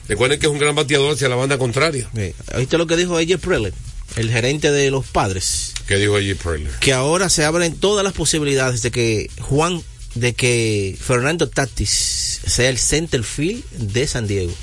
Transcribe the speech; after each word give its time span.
recuerden 0.07 0.39
que 0.39 0.47
es 0.47 0.51
un 0.51 0.59
gran 0.59 0.75
bateador 0.75 1.13
hacia 1.13 1.29
la 1.29 1.35
banda 1.35 1.57
contraria. 1.57 2.09
Sí. 2.15 2.33
¿Oíste 2.55 2.77
lo 2.77 2.87
que 2.87 2.97
dijo 2.97 3.17
AJ 3.17 3.37
Preller, 3.39 3.73
el 4.15 4.29
gerente 4.29 4.71
de 4.71 4.91
los 4.91 5.05
padres? 5.05 5.73
¿Qué 5.87 5.97
dijo 5.97 6.15
allí 6.15 6.33
Preller? 6.33 6.71
Que 6.79 6.93
ahora 6.93 7.29
se 7.29 7.45
abren 7.45 7.75
todas 7.75 8.03
las 8.03 8.13
posibilidades 8.13 8.81
de 8.81 8.91
que 8.91 9.29
Juan, 9.39 9.81
de 10.15 10.33
que 10.33 10.97
Fernando 10.99 11.47
Tatis 11.49 12.41
sea 12.45 12.69
el 12.69 12.77
center 12.77 13.23
field 13.23 13.63
de 13.71 14.07
San 14.07 14.27
Diego. 14.27 14.53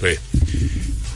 Sí. 0.00 0.18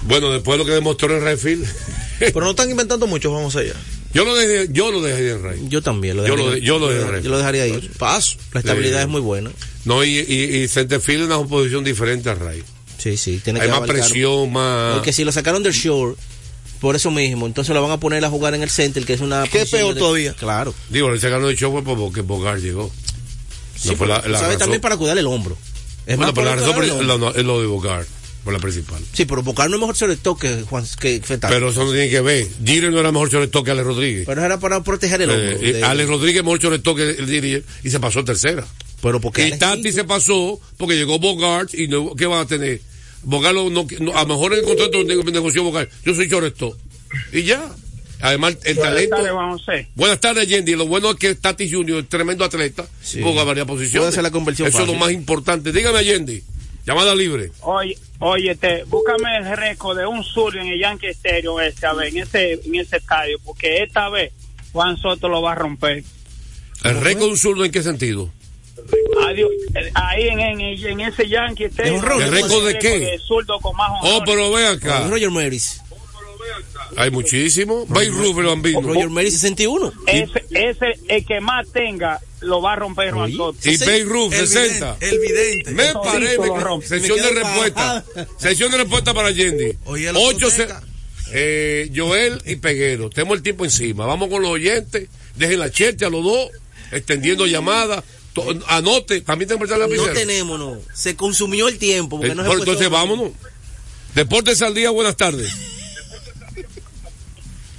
Bueno, 0.03 0.31
después 0.31 0.55
de 0.59 0.65
lo 0.65 0.67
que 0.67 0.73
demostró 0.75 1.17
en 1.17 1.23
Redfield, 1.23 1.67
Pero 2.19 2.41
no 2.43 2.51
están 2.51 2.71
inventando 2.71 3.07
mucho, 3.07 3.33
vamos 3.33 3.55
allá. 3.57 3.75
yo 4.13 4.25
lo 4.25 4.35
dejé, 4.35 4.69
yo 4.73 4.91
lo 4.91 5.01
dejé 5.03 5.31
en 5.33 5.43
Ray. 5.43 5.61
Yo 5.69 5.83
también 5.83 6.17
lo 6.17 6.27
Yo 6.27 6.35
dejaría. 6.37 6.47
lo 6.47 6.55
de- 6.55 6.61
yo 6.63 6.79
lo 6.79 6.89
dejaría. 6.89 7.21
yo 7.21 7.31
lo 7.31 7.39
dejaría 7.39 7.63
ahí. 7.65 7.91
Paso. 7.99 8.37
La 8.53 8.61
estabilidad 8.61 8.99
Sí. 8.99 9.03
es 9.05 9.09
muy 9.09 9.21
buena. 9.21 9.51
No, 9.85 10.05
y, 10.05 10.19
y, 10.19 10.57
y 10.63 10.69
Centerfield 10.69 11.23
es 11.23 11.27
una 11.27 11.43
posición 11.47 11.85
diferente 11.85 12.29
a 12.31 12.35
Ray. 12.35 12.63
Sí, 12.99 13.17
sí. 13.17 13.41
Tiene 13.43 13.61
Hay 13.61 13.67
que 13.67 13.71
más 13.71 13.79
abarcar- 13.79 13.97
presión, 14.07 14.53
más. 14.53 14.95
Porque 14.97 15.13
si 15.13 15.25
lo 15.25 15.33
sacaron 15.33 15.63
del 15.63 15.73
shore, 15.73 16.17
por 16.81 16.97
eso 16.97 17.11
mismo, 17.11 17.47
entonces 17.47 17.75
lo 17.75 17.83
van 17.83 17.91
a 17.93 18.01
poner 18.01 18.23
a 18.25 18.29
jugar 18.31 18.55
en 18.55 18.63
el 18.63 18.69
center, 18.71 19.05
que 19.07 19.15
es 19.15 19.21
una. 19.21 19.45
¿Qué 19.45 19.65
peor 19.67 19.95
de- 19.95 20.01
todavía? 20.01 20.35
Claro. 20.35 20.75
Digo, 20.91 21.09
el 21.11 21.19
sacando 21.21 21.49
de 21.49 21.57
show 21.57 21.73
fue 21.73 21.97
porque 21.97 22.21
Bogart 22.23 22.61
llegó. 22.61 22.91
Sí, 23.77 23.91
No 23.91 23.97
fue 23.97 24.07
la, 24.07 24.17
la 24.17 24.23
¿sabe? 24.39 24.43
razón. 24.55 24.59
También 24.59 24.81
para 24.83 24.97
cuidar 24.99 25.17
el 25.17 25.27
hombro. 25.27 25.57
Es 26.07 26.17
Bueno, 26.17 26.21
más 26.21 26.33
pero 26.35 26.45
la 26.47 26.57
razón 26.57 26.69
el 26.85 26.91
por- 26.91 27.05
lo, 27.21 27.35
es 27.35 27.45
lo 27.45 27.61
de 27.61 27.67
Bogart, 27.67 28.07
por 28.45 28.53
la 28.53 28.59
principal. 28.59 29.03
Sí, 29.13 29.25
pero 29.25 29.43
Bocar 29.43 29.69
no 29.69 29.77
es 29.77 29.81
mejor 29.81 29.97
selector 29.97 30.39
que 30.39 30.63
Juan 30.63 30.85
que 30.99 31.21
Fetal. 31.23 31.51
Pero 31.53 31.71
eso 31.71 31.85
no 31.85 31.93
tiene 31.93 32.09
que 32.09 32.21
ver. 32.21 32.47
Jeter 32.65 32.91
no 32.91 33.01
era 33.01 33.13
mejor 33.13 33.31
shortstop 33.31 33.65
que 33.65 33.71
Alex 33.73 33.87
Rodríguez. 33.87 34.27
Pero 34.27 34.45
era 34.45 34.59
para 34.59 34.83
proteger 34.83 35.23
el 35.23 35.31
hombro. 35.31 35.51
Eh, 35.51 35.59
eh, 35.61 35.73
de- 35.75 35.85
Alex 35.85 36.09
Rodríguez 36.09 36.43
mejor 36.43 36.59
shortstop 36.61 36.97
que 36.97 37.11
el 37.11 37.65
y 37.85 37.91
se 37.91 38.01
pasó 38.01 38.25
tercera. 38.25 38.67
pero 39.03 39.21
porque 39.21 39.49
Y 39.49 39.59
Tati 39.59 39.93
se 39.93 40.05
pasó 40.05 40.61
porque 40.77 40.97
llegó 40.97 41.19
Bogart 41.19 41.73
y 41.75 41.89
no, 41.89 42.15
¿qué 42.15 42.27
van 42.27 42.41
a 42.41 42.47
tener? 42.47 42.81
Bogart 43.23 43.55
no, 43.55 43.69
no- 43.71 43.87
no- 44.01 44.17
a 44.17 44.23
lo 44.23 44.29
mejor 44.29 44.53
en 44.55 44.61
el 44.61 44.65
contrato 44.65 45.05
ne- 45.05 45.33
negoció 45.33 45.63
Bogart. 45.63 45.91
Yo 46.05 46.15
soy 46.15 46.29
shortstop. 46.29 46.75
Y 47.33 47.43
ya. 47.43 47.63
Además, 48.23 48.59
el 48.65 48.75
Buenas 48.75 48.93
talento. 48.95 49.17
tardes, 49.17 49.33
Juan 49.33 49.51
José. 49.53 49.89
Buenas 49.95 50.21
tardes, 50.21 50.47
Yendi. 50.47 50.75
Lo 50.77 50.87
bueno 50.87 51.11
es 51.13 51.17
que 51.17 51.35
Tati 51.37 51.71
Junior 51.71 52.01
es 52.03 52.09
tremendo 52.11 52.45
atleta. 52.45 52.87
Sí. 53.03 53.21
Juega 53.23 53.45
varias 53.45 53.67
posiciones. 53.67 53.99
Puede 54.01 54.09
hacer 54.11 54.23
la 54.23 54.31
conversión 54.31 54.69
Eso 54.69 54.83
es 54.83 54.87
lo 54.87 54.95
más 54.95 55.11
importante. 55.11 55.73
Dígame, 55.73 56.05
Yendi. 56.05 56.43
Llamada 56.87 57.15
libre. 57.15 57.53
Oye, 57.61 57.97
oye, 58.21 58.55
te, 58.57 58.85
búscame 58.85 59.37
el 59.39 59.57
récord 59.57 59.97
de 59.99 60.07
un 60.07 60.25
sur 60.25 60.57
en 60.57 60.67
el 60.67 60.81
Yankee 60.81 61.13
Stereo 61.13 61.61
este, 61.61 61.87
a 61.87 61.93
ver, 61.93 62.09
en 62.09 62.19
ese, 62.19 62.53
en 62.65 62.75
ese 62.75 62.97
estadio, 62.97 63.39
porque 63.45 63.83
esta 63.83 64.09
vez 64.09 64.33
Juan 64.73 64.97
Soto 64.97 65.29
lo 65.29 65.43
va 65.43 65.53
a 65.53 65.55
romper. 65.57 66.03
¿El 66.85 67.01
récord 67.01 67.25
de 67.25 67.31
un 67.31 67.37
zurdo 67.37 67.65
en 67.65 67.71
qué 67.73 67.83
sentido? 67.83 68.31
Adiós, 69.27 69.51
ahí 69.95 70.29
en, 70.29 70.41
en, 70.41 70.61
en 70.61 71.01
ese 71.01 71.29
Yankee 71.29 71.69
Stereo. 71.69 71.97
¿Es 71.97 72.03
un 72.03 72.09
récord? 72.09 72.23
¿El 72.23 72.31
récord 72.31 72.67
de 72.67 72.79
qué? 72.79 72.99
de 72.99 73.19
zurdo 73.19 73.61
con 73.61 73.77
más 73.77 73.91
Oh, 74.03 74.07
honores. 74.17 74.23
pero 74.27 74.51
ve 74.51 74.67
acá. 74.67 75.07
Roger 75.09 75.31
Maris. 75.31 75.83
Hay 76.97 77.11
muchísimo. 77.11 77.85
Bay 77.87 78.09
Rubio 78.09 78.49
Bambino. 78.49 78.81
Roger 78.81 79.11
Maris 79.11 79.35
61. 79.35 79.93
Ese, 80.07 80.45
ese, 80.51 80.87
el 81.09 81.25
que 81.25 81.41
más 81.41 81.71
tenga, 81.71 82.19
lo 82.41 82.61
va 82.63 82.73
a 82.73 82.77
romper 82.77 83.13
Juan. 83.13 83.31
Y 83.31 83.77
Bay 83.77 84.03
Roof, 84.05 84.33
El 84.33 84.47
60. 84.49 84.95
vidente, 85.01 85.09
el 85.11 85.19
vidente. 85.21 85.71
Me 85.73 85.93
rompe. 86.61 86.87
Sesión 86.87 87.19
Me 87.19 87.23
de 87.27 87.31
respuesta. 87.33 88.05
Sesión 88.39 88.71
de 88.73 88.79
respuesta 88.79 89.13
para 89.15 89.31
Yendi. 89.31 89.73
Oye, 89.85 90.09
el 90.09 90.17
Ocho 90.17 90.51
se- 90.51 90.63
Ototeca. 90.63 90.83
eh, 91.33 91.91
Joel 91.95 92.41
y 92.47 92.57
Peguero. 92.57 93.11
Tenemos 93.11 93.37
el 93.37 93.43
tiempo 93.43 93.65
encima. 93.65 94.07
Vamos 94.07 94.29
con 94.29 94.43
los 94.43 94.51
oyentes. 94.51 95.09
Dejen 95.37 95.59
la 95.59 95.71
cherte 95.71 96.05
a 96.05 96.11
los 96.11 96.25
dos. 96.25 96.49
Extendiendo 96.93 97.47
llamadas. 97.47 98.03
To- 98.33 98.59
Anote. 98.69 99.21
También 99.21 99.49
tengo 99.49 99.59
que 99.61 99.67
prestar 99.69 99.79
la 99.89 99.95
No 99.95 100.05
tenemos, 100.13 100.59
no. 100.59 100.79
Se 100.95 101.17
consumió 101.17 101.69
el 101.69 101.79
tiempo. 101.79 102.17
Porque 102.19 102.33
Eh, 102.33 102.35
no 102.35 102.45
se 102.51 102.59
entonces 102.59 102.89
vámonos. 102.91 103.33
Deportes 104.15 104.61
al 104.63 104.75
día, 104.75 104.91
buenas 104.91 105.17
tardes. 105.17 105.53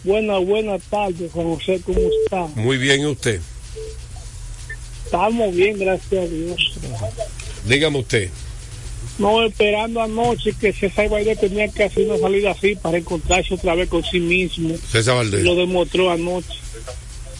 Buenas, 0.04 0.44
buenas 0.46 0.82
tardes, 0.90 1.32
José, 1.32 1.80
¿cómo 1.86 2.00
está? 2.24 2.48
Muy 2.60 2.78
bien, 2.78 3.02
¿y 3.02 3.06
usted? 3.06 3.40
Estamos 5.12 5.54
bien, 5.54 5.78
gracias 5.78 6.24
a 6.24 6.26
Dios. 6.26 6.72
Dígame 7.66 8.00
usted. 8.00 8.30
No, 9.20 9.44
esperando 9.44 10.02
anoche 10.02 10.54
que 10.54 10.72
César 10.72 11.10
Baile 11.10 11.36
tenía 11.36 11.68
que 11.68 11.84
hacer 11.84 12.08
una 12.08 12.18
salida 12.18 12.52
así 12.52 12.78
para 12.78 12.98
encontrarse 12.98 13.56
otra 13.56 13.76
vez 13.76 13.90
con 13.90 14.06
sí 14.06 14.22
mismo. 14.22 14.74
César 14.90 15.16
Valdés. 15.16 15.44
lo 15.44 15.56
demostró 15.56 16.10
anoche. 16.12 16.58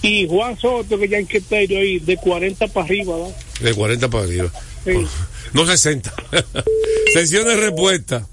Y 0.02 0.28
Juan 0.28 0.60
Soto, 0.60 1.00
que 1.00 1.08
ya 1.08 1.20
en 1.20 1.28
Queterio 1.28 1.80
ahí, 1.80 2.00
de 2.00 2.18
40 2.18 2.68
para 2.68 2.86
arriba, 2.86 3.16
¿verdad? 3.16 3.36
De 3.62 3.74
40 3.74 4.10
para 4.10 4.24
arriba. 4.26 4.52
Sí. 4.84 5.08
No 5.54 5.66
60. 5.66 6.14
Sesión 7.14 7.46
de 7.46 7.56
respuesta. 7.56 8.28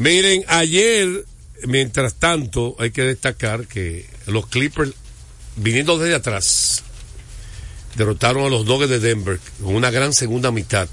Miren, 0.00 0.44
ayer, 0.48 1.24
mientras 1.64 2.16
tanto, 2.16 2.76
hay 2.78 2.90
que 2.90 3.04
destacar 3.04 3.66
que 3.66 4.04
los 4.26 4.48
Clippers, 4.48 4.92
viniendo 5.56 5.96
desde 5.96 6.16
atrás, 6.16 6.84
derrotaron 7.96 8.44
a 8.44 8.48
los 8.48 8.64
Nuggets 8.66 8.90
de 8.90 9.00
Denver 9.00 9.40
con 9.62 9.74
una 9.74 9.90
gran 9.90 10.12
segunda 10.12 10.50
mitad. 10.50 10.88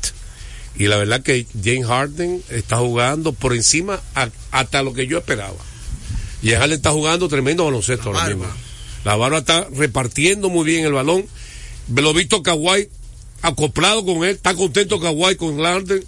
Y 0.75 0.88
la 0.88 0.97
verdad 0.97 1.22
que 1.22 1.46
James 1.64 1.86
Harden 1.86 2.41
está 2.50 2.78
jugando 2.78 3.31
por 3.34 3.53
encima 3.53 4.02
a- 4.16 4.30
hasta 4.52 4.81
lo 4.81 4.94
que 4.94 5.06
yo 5.08 5.19
esperaba. 5.19 5.58
Y 6.42 6.52
Harden 6.52 6.72
está 6.74 6.92
jugando 6.92 7.28
tremendo 7.30 7.66
baloncesto 7.66 8.12
La 8.12 8.19
ahora 8.24 8.36
barba. 8.36 8.46
mismo. 8.47 8.62
La 9.06 9.16
barba 9.16 9.38
está 9.40 9.68
repartiendo 9.75 10.50
muy 10.50 10.66
bien 10.66 10.86
el 10.86 10.94
balón. 10.94 11.25
Lo 11.94 12.09
he 12.12 12.13
visto 12.13 12.42
Kawhi 12.42 12.90
acoplado 13.42 14.06
con 14.06 14.24
él. 14.24 14.31
Está 14.36 14.56
contento 14.56 15.00
Kawhi 15.00 15.36
con 15.36 15.59
Harden. 15.62 16.03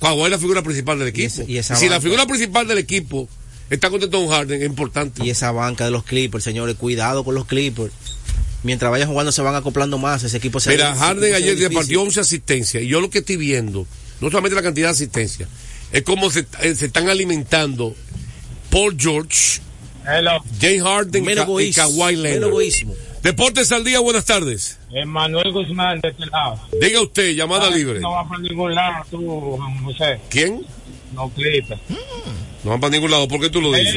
Kawhi 0.00 0.24
es 0.24 0.30
la 0.30 0.38
figura 0.38 0.62
principal 0.62 0.98
del 0.98 1.08
equipo. 1.08 1.26
ese- 1.28 1.44
y 1.50 1.58
esa 1.58 1.76
si 1.76 1.88
la 1.88 2.00
figura 2.00 2.26
principal 2.26 2.66
del 2.66 2.78
equipo 2.78 3.28
está 3.70 3.90
contento 3.90 4.18
con 4.18 4.28
Harden, 4.30 4.60
es 4.62 4.66
importante. 4.68 5.24
Y 5.24 5.30
esa 5.30 5.52
banca 5.52 5.84
de 5.84 5.90
los 5.92 6.02
Clippers, 6.04 6.42
señores, 6.42 6.76
cuidado 6.76 7.22
con 7.24 7.34
los 7.34 7.44
Clippers. 7.46 7.92
Mientras 8.62 8.90
vayan 8.90 9.08
jugando 9.08 9.32
se 9.32 9.42
van 9.42 9.54
acoplando 9.54 9.98
más, 9.98 10.22
ese 10.22 10.36
equipo 10.36 10.60
se 10.60 10.70
Mira, 10.70 10.94
Harden 10.94 11.34
ayer 11.34 11.58
repartió 11.58 12.02
11 12.02 12.20
asistencias 12.20 12.82
y 12.82 12.86
yo 12.86 13.00
lo 13.00 13.10
que 13.10 13.18
estoy 13.18 13.36
viendo, 13.36 13.86
no 14.20 14.28
solamente 14.30 14.54
la 14.54 14.62
cantidad 14.62 14.88
de 14.88 14.92
asistencias, 14.92 15.48
es 15.90 16.02
cómo 16.02 16.30
se, 16.30 16.46
eh, 16.60 16.74
se 16.74 16.86
están 16.86 17.08
alimentando 17.08 17.94
Paul 18.70 18.96
George, 18.98 19.60
Hello. 20.06 20.42
James 20.60 20.82
Harden 20.82 21.24
Ka- 21.24 21.32
y 21.32 21.38
egoísmo, 21.38 21.82
Kawhi 21.84 21.96
menos 22.16 22.22
Leonard. 22.22 22.48
egoísmo. 22.50 22.94
Deportes 23.22 23.70
al 23.70 23.84
día, 23.84 24.00
buenas 24.00 24.24
tardes. 24.24 24.78
Manuel 25.06 25.52
Guzmán 25.52 26.00
de 26.00 26.08
este 26.08 26.26
lado. 26.26 26.60
Diga 26.80 27.00
usted, 27.00 27.34
llamada 27.34 27.70
libre. 27.70 28.00
No 28.00 28.10
va 28.12 28.28
para 28.28 28.40
ningún 28.40 28.74
lado 28.74 29.04
tú, 29.10 29.56
Juan 29.56 29.84
José. 29.84 30.20
¿Quién? 30.28 30.60
No 31.14 31.28
clipes. 31.30 31.78
No 32.64 32.70
van 32.70 32.80
para 32.80 32.90
ningún 32.90 33.10
lado, 33.10 33.28
¿por 33.28 33.40
qué 33.40 33.48
tú 33.50 33.60
lo 33.60 33.72
dices? 33.72 33.94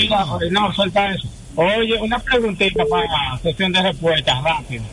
No, 0.51 0.73
suelta 0.73 1.11
eso. 1.13 1.27
Oye, 1.55 1.97
una 2.01 2.19
preguntita 2.19 2.83
para 2.85 3.37
sesión 3.41 3.71
de 3.71 3.81
respuestas 3.81 4.43
rápido. 4.43 4.83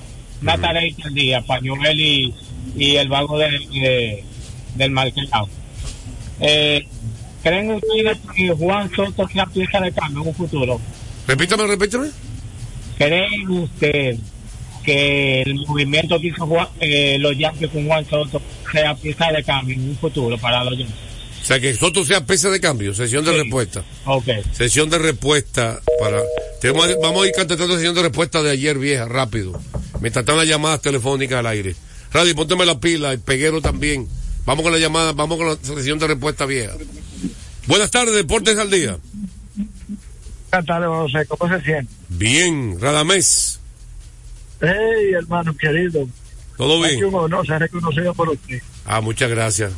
Una 0.40 0.58
tarea 0.58 0.90
al 1.04 1.14
día 1.14 1.40
para 1.42 1.60
Joel 1.64 2.00
y, 2.00 2.34
y 2.76 2.96
el 2.96 3.08
vago 3.08 3.38
de, 3.38 3.50
de- 3.50 4.24
del 4.74 4.90
Marquelao. 4.90 5.48
Eh, 6.40 6.86
¿Creen 7.42 7.70
ustedes 7.72 8.18
que 8.34 8.50
Juan 8.50 8.90
Soto 8.94 9.28
sea 9.28 9.46
pieza 9.46 9.80
de 9.80 9.92
cambio 9.92 10.22
en 10.22 10.28
un 10.28 10.34
futuro? 10.34 10.80
Repítame, 11.26 11.66
repítame. 11.66 12.08
¿Creen 12.96 13.48
ustedes 13.50 14.18
que 14.84 15.42
el 15.42 15.54
movimiento 15.66 16.18
que 16.20 16.28
hizo 16.28 16.46
Juan- 16.46 16.68
eh, 16.80 17.16
los 17.20 17.36
Yankees 17.36 17.70
con 17.70 17.86
Juan 17.86 18.04
Soto 18.08 18.40
sea 18.70 18.94
pieza 18.94 19.30
de 19.32 19.42
cambio 19.44 19.74
en 19.76 19.90
un 19.90 19.96
futuro 19.96 20.36
para 20.38 20.62
los 20.64 20.78
Yankees? 20.78 20.96
O 21.42 21.44
sea, 21.44 21.58
que 21.58 21.74
Soto 21.74 22.04
sea 22.04 22.24
pesa 22.24 22.50
de 22.50 22.60
cambio, 22.60 22.94
sesión 22.94 23.24
de 23.24 23.32
Sí. 23.32 23.38
respuesta. 23.38 23.84
Ok. 24.06 24.26
Sesión 24.52 24.88
de 24.90 24.98
respuesta 24.98 25.80
para... 26.00 26.22
tenemos- 26.60 26.88
vamos 27.02 27.24
a 27.24 27.28
ir 27.28 27.32
contestando 27.34 27.74
sesión 27.74 27.94
de 27.94 28.02
respuesta 28.02 28.42
de 28.42 28.50
ayer 28.50 28.78
vieja, 28.78 29.06
rápido. 29.06 29.60
Mientras 30.00 30.22
están 30.22 30.36
las 30.36 30.46
llamadas 30.46 30.80
telefónicas 30.80 31.38
al 31.40 31.46
aire. 31.46 31.74
Radio, 32.12 32.34
pónteme 32.36 32.64
la 32.64 32.78
pila, 32.78 33.12
el 33.12 33.18
peguero 33.20 33.60
también. 33.60 34.06
Vamos 34.44 34.62
con 34.62 34.72
la 34.72 34.78
llamada, 34.78 35.12
vamos 35.12 35.38
con 35.38 35.46
la 35.48 35.56
sesión 35.62 35.98
de 35.98 36.06
respuesta 36.08 36.46
vieja. 36.46 36.74
Buenas 37.66 37.90
tardes, 37.90 38.14
Deportes 38.14 38.58
al 38.58 38.70
Día. 38.70 38.98
Buenas 40.50 40.66
tardes, 40.66 40.88
José. 40.88 41.26
¿Cómo 41.26 41.52
se 41.56 41.64
siente? 41.64 41.92
Bien, 42.08 42.78
Radamés. 42.80 43.58
Hey, 44.60 45.12
hermano 45.18 45.56
querido. 45.56 46.06
Todo 46.56 46.84
Es 46.84 46.92
bien. 46.92 47.04
un 47.06 47.14
honor 47.14 47.46
ser 47.46 47.58
reconocido 47.60 48.14
por 48.14 48.28
usted. 48.28 48.60
Ah, 48.84 49.00
muchas 49.00 49.30
gracias. 49.30 49.72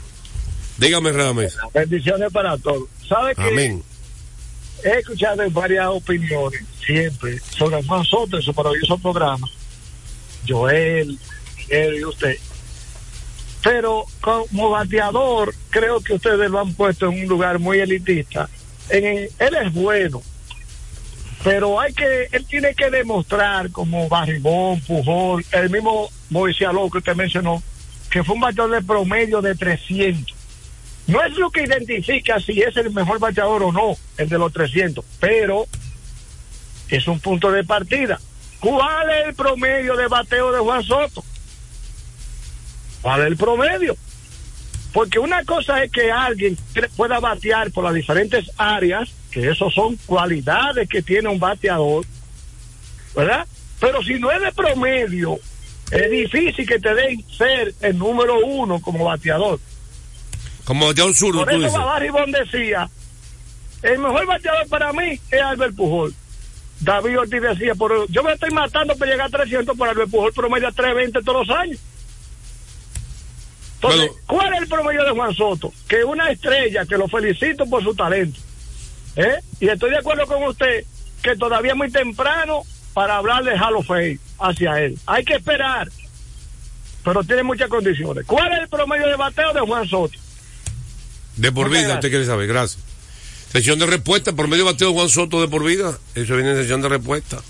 Dígame, 0.78 1.12
Radamés. 1.12 1.56
Bendiciones 1.72 2.32
para 2.32 2.56
todos. 2.58 2.88
¿Sabe 3.08 3.34
que 3.34 3.42
Amén. 3.42 3.82
he 4.82 4.98
escuchado 4.98 5.48
varias 5.50 5.86
opiniones 5.86 6.62
siempre 6.84 7.38
sobre 7.38 7.82
nosotros, 7.82 8.44
su 8.44 8.52
maravilloso 8.52 8.98
programa? 8.98 9.46
Joel, 10.46 11.18
Miguel 11.56 11.96
y 11.96 12.04
usted. 12.04 12.36
Pero 13.62 14.04
como 14.20 14.70
bateador, 14.70 15.54
creo 15.70 16.00
que 16.00 16.14
ustedes 16.14 16.50
lo 16.50 16.60
han 16.60 16.74
puesto 16.74 17.06
en 17.06 17.22
un 17.22 17.28
lugar 17.28 17.58
muy 17.58 17.78
elitista. 17.78 18.48
En, 18.90 19.28
él 19.38 19.56
es 19.64 19.72
bueno, 19.72 20.22
pero 21.42 21.80
hay 21.80 21.92
que, 21.92 22.28
él 22.32 22.44
tiene 22.46 22.74
que 22.74 22.90
demostrar 22.90 23.70
como 23.70 24.08
Barribón, 24.08 24.80
Pujol, 24.80 25.44
el 25.52 25.70
mismo 25.70 26.10
Moisés 26.30 26.68
Aló 26.68 26.90
que 26.90 26.98
usted 26.98 27.14
mencionó, 27.14 27.62
que 28.10 28.22
fue 28.22 28.34
un 28.34 28.42
bateador 28.42 28.72
de 28.72 28.82
promedio 28.82 29.40
de 29.40 29.54
300. 29.54 30.33
No 31.06 31.22
es 31.22 31.36
lo 31.36 31.50
que 31.50 31.64
identifica 31.64 32.40
si 32.40 32.62
es 32.62 32.76
el 32.76 32.90
mejor 32.90 33.18
bateador 33.18 33.62
o 33.62 33.72
no, 33.72 33.96
el 34.16 34.28
de 34.28 34.38
los 34.38 34.52
300, 34.52 35.04
pero 35.20 35.66
es 36.88 37.06
un 37.06 37.20
punto 37.20 37.50
de 37.50 37.64
partida. 37.64 38.18
¿Cuál 38.60 39.10
es 39.10 39.26
el 39.28 39.34
promedio 39.34 39.96
de 39.96 40.08
bateo 40.08 40.50
de 40.52 40.60
Juan 40.60 40.82
Soto? 40.82 41.22
¿Cuál 43.02 43.20
es 43.20 43.26
el 43.26 43.36
promedio? 43.36 43.96
Porque 44.94 45.18
una 45.18 45.44
cosa 45.44 45.82
es 45.82 45.90
que 45.90 46.10
alguien 46.10 46.56
pueda 46.96 47.20
batear 47.20 47.70
por 47.72 47.84
las 47.84 47.92
diferentes 47.92 48.50
áreas, 48.56 49.10
que 49.30 49.50
eso 49.50 49.70
son 49.70 49.96
cualidades 50.06 50.88
que 50.88 51.02
tiene 51.02 51.28
un 51.28 51.38
bateador, 51.38 52.06
¿verdad? 53.14 53.46
Pero 53.80 54.02
si 54.02 54.14
no 54.14 54.30
es 54.30 54.40
de 54.40 54.52
promedio, 54.52 55.38
es 55.90 56.10
difícil 56.10 56.66
que 56.66 56.78
te 56.78 56.94
den 56.94 57.24
ser 57.28 57.74
el 57.80 57.98
número 57.98 58.38
uno 58.46 58.80
como 58.80 59.04
bateador. 59.04 59.60
Como 60.64 60.86
bateador 60.86 61.14
zurdo, 61.14 61.40
Por 61.44 61.50
tú 61.50 61.64
eso 61.64 61.98
Ribón 61.98 62.32
decía, 62.32 62.88
el 63.82 63.98
mejor 63.98 64.26
bateador 64.26 64.66
para 64.68 64.92
mí 64.92 65.20
es 65.30 65.42
Albert 65.42 65.74
Pujol. 65.76 66.14
David 66.80 67.18
Ortiz 67.18 67.40
decía, 67.42 67.74
por, 67.74 68.10
yo 68.10 68.22
me 68.22 68.32
estoy 68.32 68.50
matando 68.50 68.96
para 68.96 69.10
llegar 69.10 69.26
a 69.28 69.38
300 69.38 69.76
por 69.76 69.88
Albert 69.88 70.10
Pujol 70.10 70.32
promedio 70.32 70.68
a 70.68 70.72
320 70.72 71.22
todos 71.22 71.46
los 71.46 71.56
años. 71.56 71.78
Entonces, 73.76 74.00
Bueno. 74.10 74.14
¿cuál 74.26 74.54
es 74.54 74.62
el 74.62 74.68
promedio 74.68 75.04
de 75.04 75.10
Juan 75.10 75.34
Soto? 75.34 75.72
Que 75.86 76.04
una 76.04 76.30
estrella, 76.30 76.86
que 76.86 76.96
lo 76.96 77.06
felicito 77.08 77.66
por 77.66 77.82
su 77.82 77.94
talento. 77.94 78.40
¿eh? 79.16 79.36
Y 79.60 79.68
estoy 79.68 79.90
de 79.90 79.98
acuerdo 79.98 80.26
con 80.26 80.42
usted 80.44 80.84
que 81.22 81.36
todavía 81.36 81.72
es 81.72 81.76
muy 81.76 81.90
temprano 81.90 82.62
para 82.94 83.16
hablar 83.16 83.44
de 83.44 83.58
Hall 83.58 83.76
of 83.76 83.86
Fame 83.86 84.18
hacia 84.38 84.80
él. 84.80 84.98
Hay 85.06 85.24
que 85.24 85.34
esperar, 85.34 85.88
pero 87.02 87.22
tiene 87.24 87.42
muchas 87.42 87.68
condiciones. 87.68 88.24
¿Cuál 88.26 88.52
es 88.52 88.60
el 88.60 88.68
promedio 88.68 89.06
de 89.06 89.16
bateo 89.16 89.52
de 89.52 89.60
Juan 89.60 89.86
Soto? 89.86 90.18
De 91.36 91.52
por 91.52 91.68
Muchas 91.68 91.82
vida, 91.82 91.82
gracias. 91.82 91.96
usted 91.98 92.10
quiere 92.10 92.26
saber, 92.26 92.46
gracias. 92.46 92.82
Sesión 93.52 93.78
de 93.78 93.86
respuesta, 93.86 94.32
por 94.32 94.48
medio 94.48 94.64
bateo 94.64 94.92
Juan 94.92 95.08
Soto 95.08 95.40
de 95.40 95.48
por 95.48 95.64
vida. 95.64 95.98
Eso 96.14 96.34
viene 96.36 96.50
en 96.52 96.56
sesión 96.56 96.80
de 96.82 96.88
respuesta. 96.88 97.40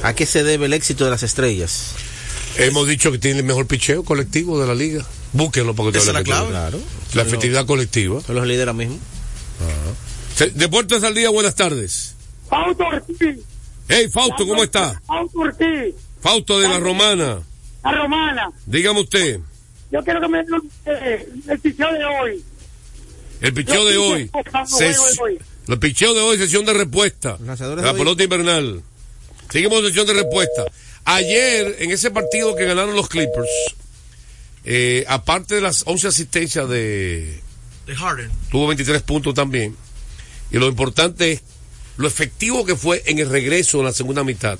¿a 0.03 0.13
qué 0.13 0.25
se 0.25 0.43
debe 0.43 0.65
el 0.67 0.73
éxito 0.73 1.05
de 1.05 1.11
las 1.11 1.23
estrellas? 1.23 1.93
Hemos 2.57 2.87
dicho 2.87 3.11
que 3.11 3.17
tiene 3.17 3.39
el 3.39 3.45
mejor 3.45 3.65
picheo 3.67 4.03
colectivo 4.03 4.59
de 4.59 4.67
la 4.67 4.75
liga. 4.75 5.05
Búsquenlo 5.33 5.73
porque 5.73 5.97
Esa 5.97 6.09
es 6.09 6.13
la 6.13 6.19
efectividad. 6.19 6.47
clave. 6.49 6.69
Claro. 6.71 6.79
La 7.13 7.21
efectividad 7.23 7.65
colectiva. 7.65 8.21
Son 8.21 8.35
los 8.35 8.45
líderes 8.45 8.75
mismo. 8.75 8.99
Deportes 10.55 11.03
al 11.03 11.13
día, 11.13 11.29
buenas 11.29 11.55
tardes. 11.55 12.15
Fausto 12.49 12.83
Ortiz, 12.85 13.37
Hey, 13.87 14.07
Fausto, 14.11 14.47
¿cómo 14.47 14.63
está? 14.63 14.99
Fausto 15.05 15.39
Ortiz, 15.39 15.95
Fausto 16.21 16.59
de 16.59 16.67
la 16.67 16.79
Romana. 16.79 17.41
la 17.83 17.91
romana. 17.91 18.51
Dígame 18.65 19.01
usted, 19.01 19.39
Yo 19.91 20.03
quiero 20.03 20.21
que 20.21 20.27
me 20.29 20.37
den 20.39 20.47
eh, 20.85 21.29
el 21.49 21.59
picheo 21.59 21.91
de 21.93 22.05
hoy. 22.05 22.43
el 23.41 23.53
picheo 23.53 23.85
de 23.85 23.97
hoy. 23.97 24.31
ses- 24.67 25.39
El 25.67 25.79
picheo 25.79 26.13
de 26.13 26.21
hoy, 26.21 26.37
sesión 26.37 26.65
de 26.65 26.73
respuesta. 26.73 27.37
La 27.43 27.93
pelota 27.93 28.23
invernal. 28.23 28.81
Seguimos 29.51 29.81
sesión 29.81 30.07
de 30.07 30.13
respuesta. 30.13 30.63
Ayer, 31.05 31.75
en 31.79 31.91
ese 31.91 32.09
partido 32.11 32.55
que 32.55 32.65
ganaron 32.65 32.95
los 32.95 33.09
Clippers, 33.09 33.49
eh, 34.63 35.03
aparte 35.07 35.55
de 35.55 35.61
las 35.61 35.83
11 35.85 36.07
asistencias 36.07 36.67
de... 36.69 37.41
De 37.91 37.97
Harden. 37.97 38.31
Tuvo 38.49 38.67
23 38.67 39.01
puntos 39.01 39.33
también. 39.33 39.75
Y 40.49 40.57
lo 40.57 40.67
importante 40.67 41.33
es 41.33 41.41
lo 41.97 42.07
efectivo 42.07 42.63
que 42.63 42.77
fue 42.77 43.03
en 43.05 43.19
el 43.19 43.29
regreso 43.29 43.79
en 43.79 43.85
la 43.85 43.91
segunda 43.91 44.23
mitad. 44.23 44.57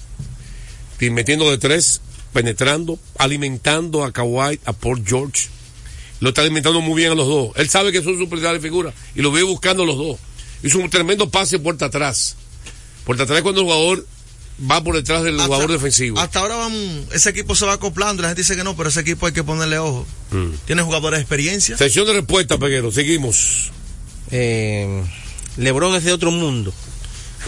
Metiendo 0.99 1.49
de 1.49 1.57
tres, 1.57 2.01
penetrando, 2.33 2.99
alimentando 3.17 4.03
a 4.03 4.11
Kawhi, 4.11 4.59
a 4.65 4.73
Paul 4.73 5.01
George. 5.07 5.47
Lo 6.19 6.29
está 6.29 6.41
alimentando 6.41 6.81
muy 6.81 6.97
bien 6.97 7.13
a 7.13 7.15
los 7.15 7.25
dos. 7.25 7.51
Él 7.55 7.69
sabe 7.69 7.93
que 7.93 8.03
son 8.03 8.17
sus 8.17 8.27
principales 8.27 8.61
figuras 8.61 8.93
y 9.15 9.21
lo 9.21 9.31
vive 9.31 9.43
buscando 9.43 9.83
a 9.83 9.85
los 9.85 9.97
dos. 9.97 10.19
Hizo 10.61 10.79
un 10.79 10.89
tremendo 10.89 11.29
pase 11.29 11.57
puerta 11.57 11.85
atrás. 11.85 12.35
Puerta 13.05 13.23
atrás 13.23 13.41
cuando 13.43 13.61
el 13.61 13.67
jugador 13.67 14.05
va 14.69 14.83
por 14.83 14.95
detrás 14.95 15.23
del 15.23 15.39
jugador 15.39 15.71
defensivo. 15.71 16.19
Hasta 16.19 16.39
ahora 16.39 16.55
vamos, 16.55 17.05
ese 17.13 17.29
equipo 17.29 17.55
se 17.55 17.65
va 17.65 17.73
acoplando. 17.73 18.21
y 18.21 18.23
La 18.23 18.29
gente 18.29 18.41
dice 18.41 18.55
que 18.55 18.63
no, 18.63 18.75
pero 18.75 18.89
ese 18.89 19.01
equipo 19.01 19.25
hay 19.25 19.33
que 19.33 19.43
ponerle 19.43 19.77
ojo. 19.79 20.05
Mm. 20.31 20.49
Tiene 20.65 20.83
jugadores 20.83 21.19
de 21.19 21.21
experiencia. 21.21 21.77
Sección 21.77 22.05
de 22.07 22.13
respuesta, 22.13 22.57
Peguero. 22.57 22.91
Seguimos. 22.91 23.71
Eh, 24.31 25.03
Lebron 25.57 25.95
es 25.95 26.03
de 26.03 26.13
otro 26.13 26.31
mundo. 26.31 26.73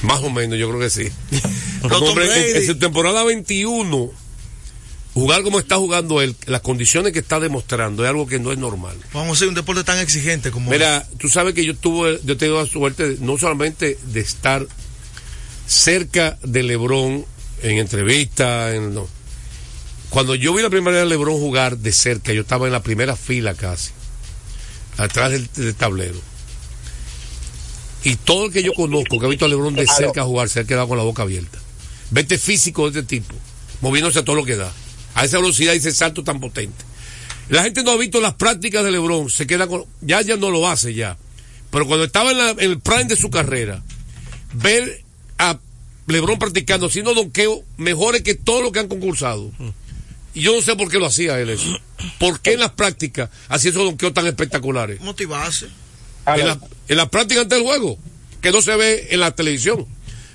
Más 0.02 0.22
o 0.22 0.30
menos, 0.30 0.58
yo 0.58 0.68
creo 0.70 0.80
que 0.80 0.90
sí. 0.90 1.10
Hombre, 1.84 2.58
en, 2.58 2.66
su 2.66 2.78
temporada 2.78 3.24
21, 3.24 4.12
jugar 5.14 5.44
como 5.44 5.60
está 5.60 5.78
jugando 5.78 6.22
él, 6.22 6.36
las 6.46 6.62
condiciones 6.62 7.14
que 7.14 7.20
está 7.20 7.40
demostrando 7.40 8.04
es 8.04 8.10
algo 8.10 8.28
que 8.28 8.40
no 8.40 8.52
es 8.52 8.58
normal. 8.58 8.98
Vamos 9.14 9.30
a 9.30 9.34
hacer 9.34 9.48
un 9.48 9.54
deporte 9.54 9.84
tan 9.84 10.00
exigente 10.00 10.52
como. 10.52 10.72
Mira, 10.72 11.08
tú 11.20 11.30
sabes 11.30 11.54
que 11.54 11.64
yo 11.64 11.76
tuve, 11.76 12.20
yo 12.26 12.36
tengo 12.38 12.60
la 12.60 12.68
suerte 12.68 13.18
no 13.20 13.38
solamente 13.38 13.98
de 14.04 14.20
estar 14.20 14.66
cerca 15.68 16.38
de 16.44 16.64
Lebron 16.64 17.26
en 17.62 17.78
entrevistas, 17.78 18.74
en, 18.74 18.94
no. 18.94 19.08
cuando 20.10 20.36
yo 20.36 20.54
vi 20.54 20.62
la 20.62 20.70
primera 20.70 20.98
vez 20.98 21.04
a 21.04 21.10
Lebron 21.10 21.36
jugar 21.40 21.78
de 21.78 21.92
cerca, 21.92 22.34
yo 22.34 22.42
estaba 22.42 22.66
en 22.68 22.74
la 22.74 22.84
primera 22.84 23.16
fila 23.16 23.54
casi, 23.54 23.92
atrás 24.98 25.32
del, 25.32 25.48
del 25.56 25.76
tablero. 25.76 26.20
Y 28.04 28.18
todo 28.18 28.48
el 28.48 28.52
que 28.52 28.64
yo 28.64 28.74
conozco 28.74 29.18
que 29.20 29.26
ha 29.26 29.30
visto 29.30 29.46
a 29.46 29.48
Lebron 29.48 29.76
de 29.76 29.88
cerca 29.88 30.24
jugar 30.24 30.50
se 30.50 30.60
ha 30.60 30.64
quedado 30.66 30.90
con 30.90 30.98
la 30.98 31.04
boca 31.06 31.24
abierta. 31.24 31.58
Vete 32.12 32.38
físico 32.38 32.90
de 32.92 33.00
este 33.00 33.16
tipo, 33.20 33.34
moviéndose 33.82 34.20
a 34.20 34.26
todo 34.26 34.36
lo 34.36 34.44
que 34.46 34.58
da, 34.58 34.72
a 35.16 35.24
esa 35.24 35.38
velocidad 35.38 35.74
y 35.74 35.78
ese 35.78 35.94
salto 35.94 36.24
tan 36.24 36.40
potente. 36.42 36.84
La 37.50 37.64
gente 37.64 37.82
no 37.84 37.92
ha 37.92 37.98
visto 37.98 38.20
las 38.22 38.34
prácticas 38.36 38.84
de 38.84 38.92
LeBron, 38.92 39.30
se 39.30 39.48
queda 39.48 39.68
con. 39.68 39.86
Ya, 40.02 40.22
ya 40.22 40.36
no 40.38 40.50
lo 40.50 40.68
hace 40.68 40.94
ya. 40.94 41.18
Pero 41.72 41.88
cuando 41.88 42.06
estaba 42.06 42.32
en, 42.32 42.38
la- 42.38 42.50
en 42.52 42.72
el 42.72 42.80
prime 42.80 43.06
de 43.06 43.16
su 43.16 43.30
carrera, 43.30 43.82
ver 44.54 45.03
a 45.52 45.60
LeBron 46.08 46.38
practicando, 46.40 46.88
haciendo 46.88 47.14
donqueo 47.14 47.64
mejores 47.78 48.22
que 48.22 48.36
todos 48.36 48.62
los 48.64 48.72
que 48.72 48.80
han 48.80 48.88
concursado. 48.88 49.52
Y 50.34 50.42
yo 50.42 50.56
no 50.56 50.62
sé 50.62 50.76
por 50.76 50.90
qué 50.90 50.98
lo 51.00 51.06
hacía 51.06 51.40
él 51.40 51.50
eso. 51.50 51.78
¿Por 52.20 52.40
qué 52.42 52.54
en 52.54 52.60
las 52.62 52.72
prácticas 52.72 53.30
hacía 53.50 53.72
esos 53.72 53.84
donqueos 53.84 54.14
tan 54.14 54.26
espectaculares? 54.28 55.00
Motivarse. 55.02 55.68
En 56.26 56.48
la, 56.48 56.58
en 56.88 56.98
la 56.98 57.10
práctica 57.10 57.42
antes 57.42 57.58
del 57.58 57.68
juego, 57.68 57.98
que 58.42 58.52
no 58.52 58.62
se 58.62 58.76
ve 58.76 59.08
en 59.12 59.20
la 59.20 59.32
televisión. 59.32 59.86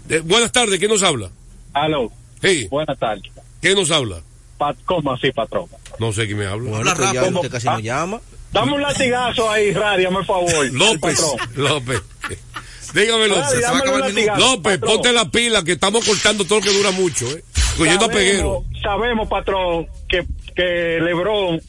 Eh, 0.09 0.21
buenas 0.21 0.53
tardes, 0.53 0.79
¿quién 0.79 0.91
nos 0.91 1.03
habla? 1.03 1.31
Aló, 1.73 2.11
Sí, 2.43 2.69
buenas 2.71 2.99
tardes. 2.99 3.25
¿quién 3.61 3.75
nos 3.75 3.91
habla? 3.91 4.21
Pat, 4.57 4.77
¿Cómo 4.85 5.13
así, 5.13 5.31
patrón? 5.33 5.67
No 5.99 6.13
sé 6.13 6.27
quién 6.27 6.39
me 6.39 6.47
habla. 6.47 6.71
Bueno, 6.71 6.93
pues 6.97 7.13
ya 7.13 7.25
usted 7.25 7.51
casi 7.51 7.69
Ah. 7.69 7.73
no 7.75 7.81
llama. 7.81 8.21
Dame 8.53 8.73
un 8.73 8.83
latigazo 8.83 9.51
ahí, 9.51 9.73
Radio, 9.73 10.11
por 10.11 10.25
favor. 10.25 10.73
López, 10.73 11.21
Patrón. 11.21 11.51
López. 11.57 12.01
Dígame, 12.95 13.29
Radio, 13.29 13.37
López. 13.37 13.51
se 13.51 13.61
va 13.61 13.69
a 13.69 13.71
dame 13.73 13.79
acabar 13.83 14.01
un 14.03 14.07
el 14.09 14.15
minuto. 14.15 14.31
latigazo, 14.33 14.57
López, 14.57 14.79
patrón. 14.79 14.95
ponte 14.97 15.13
la 15.13 15.31
pila 15.31 15.65
que 15.65 15.73
estamos 15.73 16.05
cortando 16.07 16.45
todo 16.45 16.59
lo 16.61 16.65
que 16.65 16.73
dura 16.73 16.91
mucho, 16.93 17.27
¿eh? 17.31 17.45
Cogiendo 17.77 18.05
a 18.07 18.09
Peguero. 18.09 18.65
Sabemos, 18.83 18.83
sabemos, 18.83 19.29
patrón, 19.29 19.87
que, 20.09 20.25
que 20.57 20.99
Lebron 21.01 21.61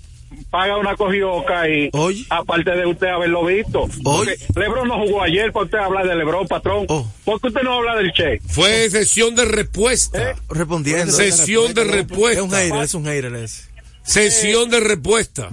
paga 0.49 0.77
una 0.77 0.95
cogioca 0.95 1.67
y 1.69 1.89
Oye. 1.93 2.25
aparte 2.29 2.71
de 2.71 2.85
usted 2.85 3.07
haberlo 3.07 3.45
visto. 3.45 3.87
Oye. 4.05 4.35
Lebron 4.55 4.87
no 4.87 4.99
jugó 5.05 5.21
ayer 5.23 5.51
para 5.51 5.65
usted 5.65 5.77
hablar 5.77 6.07
de 6.07 6.15
Lebron, 6.15 6.47
patrón. 6.47 6.85
Oh. 6.87 7.07
¿Por 7.25 7.39
qué 7.41 7.47
usted 7.49 7.61
no 7.61 7.73
habla 7.73 7.95
del 7.97 8.11
Che? 8.13 8.39
Fue 8.47 8.89
sesión 8.89 9.35
de 9.35 9.45
respuesta. 9.45 10.35
Respondiendo. 10.49 11.11
Sesión 11.11 11.73
de 11.73 11.81
Es 11.81 11.87
un 11.87 11.93
respuesta. 11.93 12.57
hater, 12.57 12.81
es 12.83 12.93
un 12.95 13.07
ese. 13.07 13.63
Sesión 14.03 14.69
de 14.69 14.79
respuesta. 14.79 15.49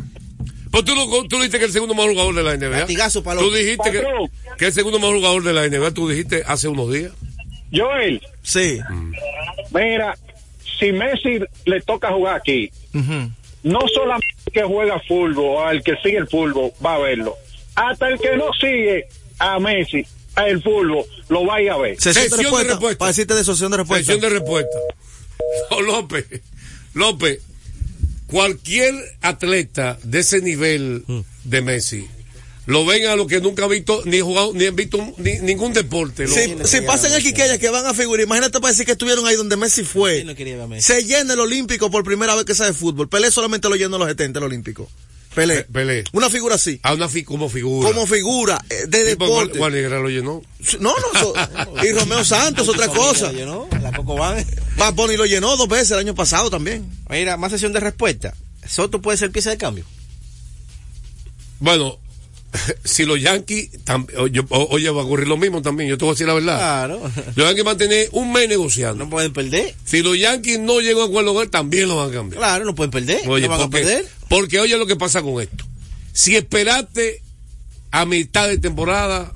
Pues 0.83 0.85
tú, 0.85 0.95
no- 0.95 1.28
tú 1.28 1.37
dijiste 1.37 1.59
que 1.59 1.64
el 1.64 1.73
segundo 1.73 1.95
mejor 1.95 2.11
jugador 2.12 2.35
de 2.35 2.42
la 2.42 2.52
NBA. 2.56 2.80
Latigazo 2.80 3.23
para 3.23 3.40
Tú 3.40 3.50
dijiste 3.52 3.90
que, 3.90 4.04
que 4.59 4.66
el 4.66 4.73
segundo 4.73 4.99
mejor 4.99 5.16
jugador 5.16 5.42
de 5.42 5.52
la 5.52 5.64
NBA, 5.66 5.92
tú 5.92 6.09
dijiste 6.09 6.42
hace 6.47 6.68
unos 6.68 6.92
días. 6.92 7.12
Joel, 7.73 8.21
Sí. 8.42 8.78
Mira, 9.73 10.16
si 10.78 10.92
Messi 10.92 11.40
le 11.64 11.80
toca 11.83 12.12
jugar 12.12 12.37
aquí, 12.37 12.71
no 13.62 13.80
solamente 13.95 14.26
que 14.52 14.62
juega 14.62 15.00
fútbol, 15.09 15.66
al 15.66 15.83
que 15.83 15.97
sigue 16.02 16.18
el 16.18 16.28
fútbol, 16.28 16.73
va 16.85 16.95
a 16.95 16.99
verlo. 16.99 17.37
Hasta 17.75 18.09
el 18.09 18.18
que 18.18 18.37
no 18.37 18.45
sigue 18.61 19.06
a 19.38 19.59
Messi, 19.59 20.04
a 20.35 20.47
el 20.49 20.62
fútbol, 20.62 21.04
lo 21.28 21.45
vaya 21.45 21.75
a 21.75 21.78
ver. 21.78 21.97
Sesión 22.00 22.14
de 22.25 22.30
Sesión 22.30 22.37
de 22.38 22.42
respuesta. 22.45 22.73
respuesta. 22.73 22.99
Para 22.99 23.09
decirte 23.09 23.35
de 23.35 23.45
sesión 23.45 23.71
de 23.71 23.76
respuesta. 23.78 24.04
Sesión 24.12 24.21
de 24.21 24.38
respuesta. 24.38 24.78
No, 25.71 25.80
López, 25.80 26.26
López, 26.95 27.40
cualquier 28.26 28.95
atleta 29.21 29.99
de 30.02 30.18
ese 30.21 30.40
nivel 30.40 31.04
de 31.45 31.62
Messi, 31.62 32.06
lo 32.66 32.85
ven 32.85 33.06
a 33.06 33.14
los 33.14 33.28
que 33.28 33.40
nunca 33.40 33.62
han 33.64 33.71
visto 33.71 34.02
ni 34.06 34.21
jugado, 34.21 34.52
ni 34.52 34.66
han 34.66 34.75
visto 34.75 34.99
ni- 35.18 35.38
ningún 35.38 35.73
deporte. 35.73 36.25
lo- 36.26 36.35
Si, 36.35 36.56
si 36.64 36.80
pasan 36.80 37.12
el 37.12 37.23
Quiqueya 37.23 37.59
que 37.59 37.71
van 37.71 37.87
a 37.87 37.95
figurar, 37.95 38.25
imagínate 38.26 38.59
para 38.61 38.73
decir 38.73 38.85
que 38.85 38.92
estuvieron 38.92 39.25
ahí 39.26 39.37
donde 39.37 39.56
Messi 39.56 39.85
fue. 39.85 40.14
¿Quién 40.16 40.26
no 40.26 40.35
quería 40.35 40.54
ver 40.56 40.64
a 40.64 40.66
Messi? 40.66 40.92
Se 40.92 41.04
llena 41.04 41.35
el 41.35 41.40
Olímpico 41.40 41.90
por 41.90 42.02
primera 42.02 42.35
vez 42.35 42.45
que 42.45 42.54
sabe 42.56 42.73
fútbol. 42.73 43.09
Pelé 43.09 43.30
solamente 43.30 43.68
lo 43.68 43.76
llenó 43.76 43.97
en 43.97 44.00
los 44.00 44.09
70 44.09 44.40
el 44.40 44.45
Olímpico. 44.47 44.90
Pelé. 45.37 45.57
Pe- 45.57 45.73
Pelé. 45.73 46.05
Una 46.12 46.28
figura 46.31 46.55
así. 46.57 46.81
A 46.83 46.95
una 46.95 47.09
fi- 47.09 47.23
como 47.23 47.49
figura. 47.49 47.88
Como 47.88 48.07
figura 48.07 48.59
eh, 48.69 48.87
de 48.88 49.05
deporte. 49.05 49.59
Juan 49.59 49.73
Negra 49.73 49.99
lo 50.00 50.09
llenó. 50.09 50.43
No, 50.81 50.93
no, 51.12 51.21
so- 51.21 51.35
y 51.85 51.93
Romeo 51.93 52.25
Santos, 52.25 52.69
otra 52.69 52.88
cosa. 52.88 53.28
Oye, 53.28 53.45
¿no? 53.47 53.69
La 53.83 53.93
Coco 53.93 54.16
Van. 54.16 54.45
Bad 54.78 54.95
Bunny 54.95 55.16
lo 55.16 55.26
llenó 55.26 55.57
dos 55.57 55.69
veces 55.69 55.93
el 55.93 55.99
año 55.99 56.14
pasado 56.14 56.50
también. 56.50 56.90
Mira, 57.09 57.37
más 57.37 57.52
sesión 57.52 57.73
de 57.73 57.81
respuesta. 57.81 58.35
Soto 58.66 59.00
puede 59.00 59.19
ser 59.19 59.31
pieza 59.31 59.50
de 59.50 59.59
cambio. 59.59 59.85
Bueno, 61.61 61.99
si 62.85 63.05
los 63.05 63.21
Yankees, 63.21 63.71
tam- 63.85 64.07
yo- 64.31 64.45
oye, 64.51 64.91
va 64.91 65.03
a 65.03 65.05
ocurrir 65.05 65.29
lo 65.29 65.37
mismo 65.37 65.63
también, 65.63 65.89
yo 65.91 65.99
te 65.99 66.05
voy 66.05 66.13
a 66.13 66.15
decir 66.15 66.27
la 66.27 66.35
verdad. 66.35 66.57
Claro. 66.59 67.01
Los 67.35 67.47
Yankees 67.47 67.65
van 67.65 67.75
a 67.75 67.79
tener 67.79 68.09
un 68.13 68.33
mes 68.33 68.49
negociando. 68.49 69.05
No 69.05 69.11
pueden 69.11 69.33
perder. 69.33 69.75
Si 69.85 70.03
los 70.03 70.19
Yankees 70.19 70.59
no 70.61 70.81
llegan 70.81 71.03
a 71.03 71.05
acuerdo 71.07 71.35
con 71.35 71.43
él, 71.43 71.51
también 71.51 71.89
lo 71.89 71.97
van 71.97 72.11
a 72.11 72.13
cambiar. 72.13 72.39
Claro, 72.39 72.65
no 72.65 72.75
pueden 72.75 72.91
perder. 72.91 73.21
Oye, 73.29 73.45
no 73.45 73.51
van 73.51 73.61
a 73.61 73.65
porque, 73.65 73.79
perder. 73.79 74.07
porque 74.29 74.61
oye 74.61 74.77
lo 74.77 74.87
que 74.87 74.97
pasa 74.97 75.23
con 75.23 75.41
esto. 75.43 75.65
Si 76.13 76.35
esperaste 76.37 77.23
a 77.91 78.05
mitad 78.07 78.49
de 78.49 78.59
temporada, 78.59 79.33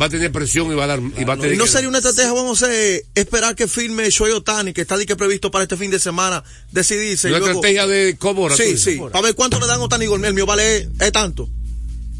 va 0.00 0.06
a 0.06 0.08
tener 0.08 0.32
presión 0.32 0.72
y 0.72 0.74
va 0.74 0.84
a 0.84 0.86
dar, 0.86 1.00
y 1.00 1.24
va 1.24 1.34
a 1.34 1.36
tener 1.36 1.52
¿Y 1.52 1.56
no 1.56 1.66
sería 1.66 1.88
una 1.88 1.98
estrategia, 1.98 2.32
vamos 2.32 2.62
a 2.62 2.68
esperar 3.14 3.54
que 3.54 3.68
firme 3.68 4.08
Shohei 4.10 4.32
Otani, 4.32 4.72
que 4.72 4.80
está 4.82 4.98
que 5.04 5.16
previsto 5.16 5.50
para 5.50 5.64
este 5.64 5.76
fin 5.76 5.90
de 5.90 5.98
semana, 5.98 6.42
decidirse? 6.70 7.28
una 7.28 7.38
luego- 7.38 7.54
estrategia 7.54 7.86
de 7.86 8.16
cómoda. 8.18 8.56
Sí, 8.56 8.76
sí. 8.78 8.98
Para 9.12 9.20
ver 9.22 9.34
cuánto 9.34 9.60
le 9.60 9.66
dan 9.66 9.80
a 9.80 9.84
Otani 9.84 10.06
Gourmet. 10.06 10.28
El 10.28 10.34
mío 10.34 10.46
vale 10.46 10.88
es 10.98 11.12
tanto. 11.12 11.48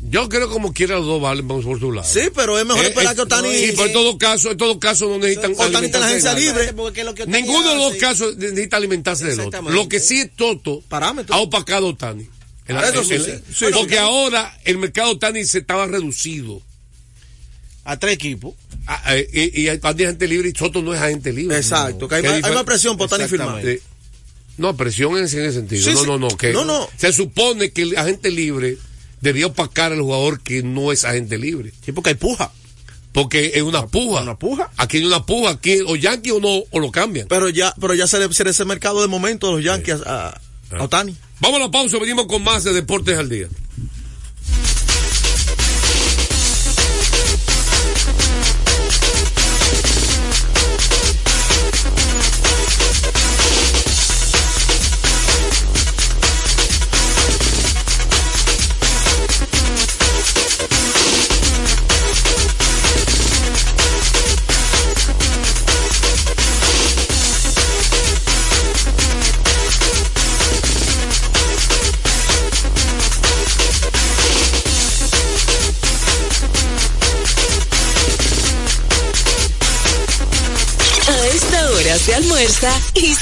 Yo 0.05 0.29
creo 0.29 0.51
como 0.51 0.73
quiera 0.73 0.97
los 0.97 1.07
dos 1.07 1.23
valen 1.23 1.47
vamos 1.47 1.65
por 1.65 1.79
su 1.79 1.93
lado. 1.93 2.07
Sí, 2.09 2.23
pero 2.35 2.59
es 2.59 2.67
mejor 2.67 2.85
Eh, 2.85 2.89
esperar 2.89 3.13
eh, 3.13 3.17
que 3.17 3.23
Otani. 3.23 3.57
Sí, 3.57 3.71
pero 3.73 3.87
en 3.87 3.93
todo 3.93 4.19
caso, 4.19 4.51
en 4.51 4.57
todo 4.57 4.81
caso 4.81 5.09
no 5.09 5.19
necesitan 5.19 5.53
Otani 5.53 5.65
está 5.65 5.67
en 5.67 5.73
la 5.73 5.79
alimentarse 5.79 6.07
agencia 6.07 6.35
de 6.35 6.41
nada. 6.47 6.59
libre. 6.61 6.73
Porque 6.75 7.01
es 7.01 7.07
lo 7.07 7.15
que 7.15 7.23
Otani 7.23 7.39
Ninguno 7.43 7.69
de 7.71 7.75
los 7.77 7.85
dos 7.93 7.97
casos 8.01 8.37
necesita 8.37 8.77
alimentarse 8.77 9.25
del 9.27 9.41
otro. 9.41 9.63
Lo 9.71 9.89
que 9.89 10.01
sí 10.01 10.21
es 10.21 10.31
Toto 10.35 10.83
Parámetro. 10.89 11.35
ha 11.35 11.39
opacado 11.39 11.87
a 11.87 11.91
Otani. 11.91 12.27
El- 12.67 12.77
Ah, 12.77 12.89
eso 12.89 13.01
el- 13.01 13.07
sí, 13.07 13.15
el- 13.15 13.25
sí. 13.25 13.31
Sí, 13.55 13.65
porque 13.73 13.95
sí. 13.95 13.99
ahora 13.99 14.59
el 14.65 14.79
mercado 14.79 15.13
Otani 15.13 15.45
se 15.45 15.59
estaba 15.59 15.87
reducido. 15.87 16.61
A 17.85 17.99
tres 17.99 18.15
equipos. 18.15 18.55
Eh, 19.09 19.51
Y, 19.55 19.63
y 19.63 19.69
hay 19.69 19.81
gente 19.97 20.27
libre 20.29 20.49
y 20.55 20.59
Soto 20.59 20.83
no 20.83 20.95
es 20.95 21.01
agente 21.01 21.33
libre. 21.33 21.57
Exacto, 21.57 22.07
que 22.09 22.17
hay, 22.17 22.25
hay 22.27 22.41
más 22.55 22.65
presión 22.65 22.97
por 22.97 23.07
Otani. 23.13 23.25
Eh, 23.65 23.81
no, 24.59 24.77
presión 24.77 25.17
en 25.17 25.25
ese 25.25 25.53
sentido. 25.53 25.83
Sí, 25.83 25.93
no, 25.95 26.01
sí. 26.01 26.07
no, 26.07 26.19
no, 26.19 26.29
que 26.37 26.53
No, 26.53 26.65
no. 26.65 26.89
Se 26.97 27.13
supone 27.13 27.71
que 27.73 27.83
el 27.83 27.97
agente 27.97 28.31
libre 28.31 28.77
debía 29.23 29.47
opacar 29.47 29.93
al 29.93 30.01
jugador 30.03 30.41
que 30.41 30.63
no 30.63 30.93
es 30.93 31.05
agente 31.05 31.39
libre. 31.39 31.73
Sí, 31.85 31.93
porque 31.93 32.11
hay 32.11 32.17
puja. 32.17 32.53
Porque 33.13 33.53
es 33.55 33.63
una 33.63 33.87
puja. 33.87 34.23
una 34.23 34.39
puja. 34.39 34.71
Aquí 34.77 34.99
hay 34.99 35.05
una 35.05 35.25
puja. 35.25 35.51
Aquí 35.51 35.79
o 35.87 35.97
Yankee 35.97 36.31
o 36.31 36.41
no, 36.41 36.63
o 36.71 36.81
lo 36.81 36.91
cambian. 36.91 37.29
Pero 37.29 37.49
ya, 37.49 37.75
pero 37.81 37.95
ya 37.95 38.07
se 38.07 38.19
le 38.19 38.27
le 38.29 38.51
ese 38.51 38.65
mercado 38.65 39.01
de 39.03 39.09
momento 39.09 39.49
de 39.49 39.53
los 39.55 39.65
Yankees 39.65 40.01
a, 40.07 40.29
a- 40.29 40.41
a 40.79 40.83
Otani. 40.85 41.15
Vamos 41.41 41.61
a 41.61 41.65
la 41.65 41.71
pausa, 41.71 41.99
venimos 41.99 42.27
con 42.27 42.43
más 42.43 42.65
de 42.65 42.73
Deportes 42.73 43.19
al 43.19 43.29
Día. 43.29 43.49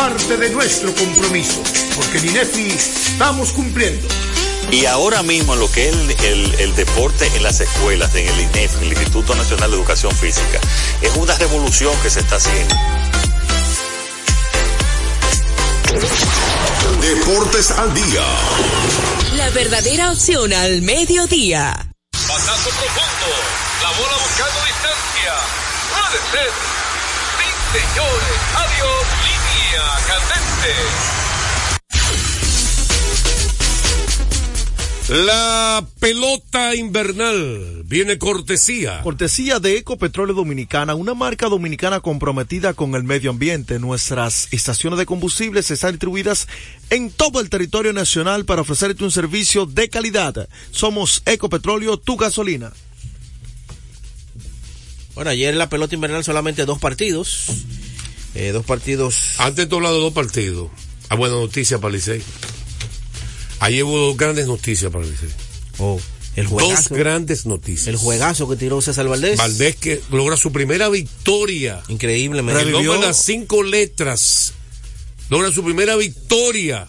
parte 0.00 0.36
de 0.38 0.48
nuestro 0.50 0.94
compromiso, 0.94 1.62
porque 1.94 2.18
en 2.18 2.28
INEFI 2.30 2.70
estamos 2.70 3.52
cumpliendo. 3.52 4.08
Y 4.70 4.86
ahora 4.86 5.22
mismo 5.22 5.52
en 5.54 5.60
lo 5.60 5.70
que 5.70 5.88
es 5.90 5.94
el, 5.94 6.10
el- 6.24 6.54
el 6.60 6.74
deporte 6.74 7.26
en 7.34 7.42
las 7.42 7.60
escuelas, 7.60 8.14
en 8.14 8.26
el 8.26 8.40
INEF, 8.40 8.76
en 8.76 8.84
el 8.84 8.92
Instituto 8.92 9.34
Nacional 9.34 9.70
de 9.70 9.76
Educación 9.76 10.12
Física, 10.16 10.58
es 11.02 11.14
una 11.16 11.34
revolución 11.36 11.92
que 12.02 12.08
se 12.08 12.20
está 12.20 12.36
haciendo. 12.36 12.74
Deportes 17.02 17.70
al 17.72 17.92
día. 17.92 18.24
La 19.36 19.50
verdadera 19.50 20.12
opción 20.12 20.50
al 20.54 20.80
mediodía. 20.80 21.92
Pasazo 22.12 22.70
profundo. 22.70 23.28
La 23.82 23.90
bola 23.98 24.16
buscando 24.16 24.60
distancia. 24.64 25.34
Puede 25.92 26.18
ser. 26.32 26.50
Sí, 27.36 27.78
señores. 27.78 28.40
Adiós. 28.56 29.19
Candente. 30.06 31.10
La 35.08 35.84
pelota 35.98 36.76
invernal 36.76 37.82
viene 37.84 38.16
cortesía. 38.16 39.02
Cortesía 39.02 39.58
de 39.58 39.76
Ecopetróleo 39.78 40.36
Dominicana, 40.36 40.94
una 40.94 41.14
marca 41.14 41.48
dominicana 41.48 41.98
comprometida 41.98 42.74
con 42.74 42.94
el 42.94 43.02
medio 43.02 43.30
ambiente. 43.30 43.80
Nuestras 43.80 44.46
estaciones 44.52 45.00
de 45.00 45.06
combustibles 45.06 45.68
están 45.72 45.92
distribuidas 45.92 46.46
en 46.90 47.10
todo 47.10 47.40
el 47.40 47.50
territorio 47.50 47.92
nacional 47.92 48.44
para 48.44 48.62
ofrecerte 48.62 49.02
un 49.02 49.10
servicio 49.10 49.66
de 49.66 49.88
calidad. 49.88 50.48
Somos 50.70 51.22
Ecopetróleo, 51.26 51.96
tu 51.96 52.16
gasolina. 52.16 52.72
Bueno, 55.16 55.32
ayer 55.32 55.52
en 55.52 55.58
la 55.58 55.68
pelota 55.68 55.96
invernal 55.96 56.22
solamente 56.22 56.64
dos 56.66 56.78
partidos. 56.78 57.46
Eh, 58.34 58.52
dos 58.52 58.64
partidos. 58.64 59.16
Antes 59.38 59.68
de 59.68 59.74
hablar 59.76 59.92
de 59.92 59.98
dos 59.98 60.12
partidos. 60.12 60.70
Ah, 61.08 61.16
buena 61.16 61.34
noticia 61.34 61.78
para 61.78 61.94
Licey. 61.94 62.22
Ayer 63.60 63.84
hubo 63.84 63.98
dos 63.98 64.16
grandes 64.16 64.46
noticias 64.46 64.90
para 64.92 65.04
Licey. 65.04 65.28
Oh, 65.78 66.00
el 66.36 66.44
Dos 66.44 66.52
juegazo. 66.52 66.94
grandes 66.94 67.46
noticias. 67.46 67.88
El 67.88 67.96
juegazo 67.96 68.48
que 68.48 68.56
tiró 68.56 68.80
César 68.80 69.08
Valdés. 69.08 69.36
Valdés 69.36 69.76
que 69.76 70.00
logra 70.10 70.36
su 70.36 70.52
primera 70.52 70.88
victoria. 70.88 71.82
Increíblemente. 71.88 72.62
El 72.62 72.70
nombre 72.72 72.92
de 72.94 73.00
las 73.00 73.24
cinco 73.24 73.62
letras. 73.62 74.52
Logra 75.28 75.50
su 75.52 75.64
primera 75.64 75.96
victoria. 75.96 76.86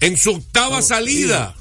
En 0.00 0.16
su 0.18 0.32
octava 0.32 0.82
salida. 0.82 1.54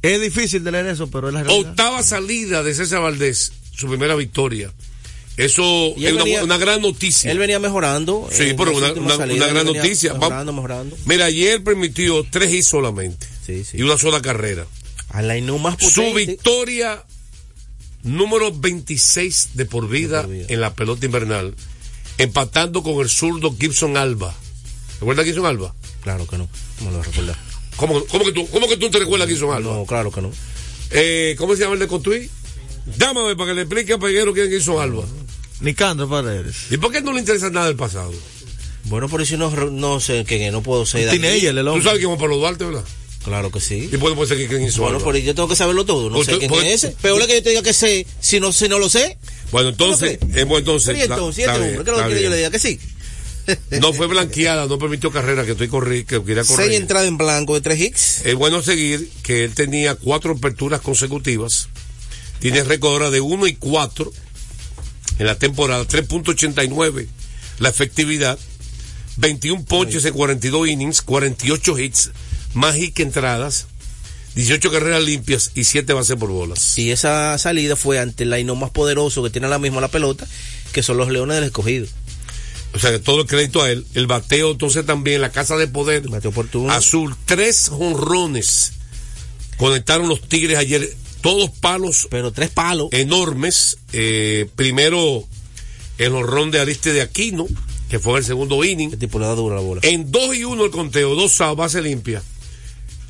Es 0.00 0.20
difícil 0.20 0.64
de 0.64 0.72
leer 0.72 0.86
eso, 0.86 1.08
pero 1.10 1.28
es 1.28 1.34
la 1.34 1.42
realidad. 1.44 1.70
Octava 1.70 2.02
salida 2.02 2.62
de 2.62 2.74
César 2.74 3.02
Valdés. 3.02 3.52
Su 3.76 3.88
primera 3.88 4.14
victoria. 4.16 4.72
Eso 5.36 5.94
es 5.96 6.12
una, 6.12 6.24
venía- 6.24 6.44
una 6.44 6.58
gran 6.58 6.82
noticia. 6.82 7.30
Él 7.30 7.38
venía 7.38 7.58
mejorando. 7.58 8.28
Sí, 8.30 8.54
pero 8.56 8.76
una, 8.76 8.92
una- 8.92 9.16
gran 9.16 9.64
noticia. 9.66 10.12
Mejorando, 10.14 10.52
mejorando. 10.52 10.96
Mira, 11.06 11.24
ayer 11.26 11.62
permitió 11.64 12.24
tres 12.30 12.52
hits 12.52 12.66
solamente. 12.66 13.26
Y 13.72 13.82
una 13.82 13.96
sola 13.98 14.20
carrera. 14.20 14.66
A 15.08 15.20
la 15.22 15.36
Inú 15.36 15.58
más 15.58 15.76
Su 15.78 16.12
victoria 16.14 17.04
número 18.02 18.52
26 18.52 19.50
de 19.54 19.64
por 19.66 19.88
vida, 19.88 20.26
en 20.28 20.60
la 20.60 20.74
pelota 20.74 21.06
invernal, 21.06 21.54
empatando 22.18 22.82
con 22.82 23.00
el 23.00 23.08
zurdo 23.08 23.54
Gibson 23.58 23.96
Alba. 23.96 24.34
¿Recuerdas 25.00 25.24
a 25.24 25.26
Gibson 25.26 25.46
Alba? 25.46 25.74
Claro 26.02 26.26
que 26.26 26.36
no. 26.38 26.48
No 26.82 26.90
lo 26.90 27.02
recuerdo. 27.02 27.34
¿Cómo, 27.76 28.04
cómo 28.06 28.24
que 28.24 28.32
tú, 28.32 28.46
¿Cómo 28.48 28.68
que 28.68 28.76
tú 28.76 28.90
te 28.90 28.98
recuerdas 28.98 29.26
a 29.26 29.30
Gibson 29.30 29.54
Alba? 29.54 29.72
No, 29.74 29.86
claro 29.86 30.10
que 30.10 30.20
no. 30.20 30.30
Eh, 30.90 31.34
¿Cómo 31.38 31.54
se 31.56 31.62
llama 31.62 31.74
el 31.74 31.80
de 31.80 31.86
Cotuí? 31.88 32.28
Dámame 32.86 33.36
para 33.36 33.50
que 33.50 33.54
le 33.54 33.62
explique 33.62 33.92
a 33.92 33.98
Peguero 33.98 34.32
quién 34.32 34.50
Gibson 34.50 34.80
Alba. 34.82 35.04
Nicandro 35.60 36.08
Paredes. 36.08 36.56
¿Y 36.70 36.76
por 36.76 36.90
qué 36.92 37.00
no 37.00 37.12
le 37.12 37.20
interesa 37.20 37.48
nada 37.50 37.66
del 37.66 37.76
pasado? 37.76 38.12
Bueno, 38.84 39.08
por 39.08 39.22
eso 39.22 39.36
no, 39.36 39.50
no 39.70 40.00
sé, 40.00 40.24
que 40.24 40.50
no 40.50 40.62
puedo 40.62 40.84
ser. 40.84 41.04
de 41.04 41.10
aquí. 41.10 41.46
Tú 41.54 41.82
sabes 41.82 41.98
quién 41.98 42.00
es 42.00 42.06
Juan 42.06 42.18
Pablo 42.18 42.36
Duarte, 42.38 42.64
¿verdad? 42.64 42.84
Claro 43.24 43.52
que 43.52 43.60
sí. 43.60 43.88
Y 43.92 43.96
puede 43.98 44.26
ser 44.26 44.36
que 44.36 44.48
quién 44.48 44.64
hizo 44.64 44.82
Bueno, 44.82 44.96
Alba. 44.96 45.12
pero 45.12 45.24
yo 45.24 45.34
tengo 45.36 45.48
que 45.48 45.54
saberlo 45.54 45.84
todo. 45.84 46.10
No 46.10 46.18
Usted- 46.18 46.40
sé 46.40 46.48
quién 46.48 46.64
es 46.66 46.82
ese. 46.84 46.96
Peor 47.00 47.20
es 47.20 47.28
que 47.28 47.34
yo 47.34 47.42
te 47.44 47.50
diga 47.50 47.62
que 47.62 47.72
sé. 47.72 48.04
Si 48.20 48.40
no, 48.40 48.52
si 48.52 48.68
no 48.68 48.80
lo 48.80 48.88
sé. 48.88 49.16
Bueno, 49.52 49.68
entonces, 49.68 50.18
eh, 50.34 50.42
bueno, 50.44 50.58
entonces, 50.58 50.98
¿y 50.98 51.02
entonces, 51.02 51.38
¿y 51.38 51.42
este 51.48 51.54
hombre? 51.54 51.84
¿Qué 51.84 51.90
es 51.92 51.96
lo 51.96 52.08
que 52.08 52.14
que 52.16 52.22
yo 52.24 52.30
le 52.30 52.36
diga 52.36 52.50
que 52.50 52.58
sí? 52.58 52.80
no 53.80 53.92
fue 53.92 54.06
blanqueada, 54.08 54.66
no 54.66 54.78
permitió 54.78 55.10
carrera, 55.12 55.44
que 55.44 55.52
estoy 55.52 55.68
corri 55.68 56.04
que 56.04 56.22
quería 56.22 56.42
correr. 56.44 56.66
Seis 56.68 56.80
entradas 56.80 57.06
en 57.08 57.16
blanco 57.18 57.54
de 57.54 57.60
tres 57.60 57.80
hits. 57.80 58.26
Es 58.26 58.34
bueno 58.34 58.60
seguir 58.62 59.08
que 59.22 59.44
él 59.44 59.54
tenía 59.54 59.94
cuatro 59.94 60.32
aperturas 60.32 60.80
consecutivas. 60.80 61.68
Tiene 62.42 62.62
récord 62.62 62.92
ahora 62.92 63.10
de 63.10 63.22
1 63.22 63.46
y 63.46 63.54
4 63.54 64.12
en 65.18 65.26
la 65.26 65.36
temporada, 65.36 65.86
3.89 65.86 67.06
la 67.58 67.68
efectividad, 67.68 68.38
21 69.16 69.64
ponches 69.64 70.04
en 70.04 70.12
42 70.12 70.68
innings, 70.68 71.02
48 71.02 71.78
hits, 71.78 72.10
más 72.54 72.76
hits 72.76 72.94
que 72.94 73.02
entradas, 73.04 73.68
18 74.34 74.72
carreras 74.72 75.04
limpias 75.04 75.52
y 75.54 75.64
7 75.64 75.92
bases 75.92 76.16
por 76.16 76.30
bolas. 76.30 76.76
Y 76.78 76.90
esa 76.90 77.38
salida 77.38 77.76
fue 77.76 78.00
ante 78.00 78.24
el 78.24 78.30
line 78.30 78.52
más 78.54 78.70
poderoso 78.70 79.22
que 79.22 79.30
tiene 79.30 79.46
ahora 79.46 79.60
mismo 79.60 79.80
la 79.80 79.88
pelota, 79.88 80.26
que 80.72 80.82
son 80.82 80.96
los 80.96 81.10
Leones 81.10 81.36
del 81.36 81.44
Escogido. 81.44 81.86
O 82.74 82.78
sea, 82.78 82.90
que 82.90 82.98
todo 82.98 83.20
el 83.20 83.26
crédito 83.26 83.62
a 83.62 83.70
él. 83.70 83.86
El 83.94 84.06
bateo, 84.06 84.50
entonces 84.50 84.84
también, 84.84 85.20
la 85.20 85.30
casa 85.30 85.56
de 85.56 85.68
poder. 85.68 86.04
Azul, 86.70 87.14
tres 87.26 87.68
jonrones. 87.68 88.72
Conectaron 89.58 90.08
los 90.08 90.22
Tigres 90.22 90.58
ayer, 90.58 90.96
todos 91.22 91.50
palos. 91.50 92.08
Pero 92.10 92.32
tres 92.32 92.50
palos. 92.50 92.88
Enormes. 92.92 93.78
Eh, 93.92 94.48
primero, 94.54 95.24
el 95.98 96.12
jonrón 96.12 96.50
de 96.50 96.60
Ariste 96.60 96.92
de 96.92 97.00
Aquino, 97.00 97.46
que 97.88 97.98
fue 97.98 98.12
en 98.12 98.18
el 98.18 98.24
segundo 98.24 98.62
inning. 98.64 98.98
dura 98.98 99.26
la 99.56 99.62
bola. 99.62 99.80
En 99.84 100.10
dos 100.10 100.34
y 100.36 100.44
uno 100.44 100.64
el 100.64 100.70
conteo, 100.70 101.14
dos 101.14 101.40
outs, 101.40 101.56
base 101.56 101.82
limpia. 101.82 102.22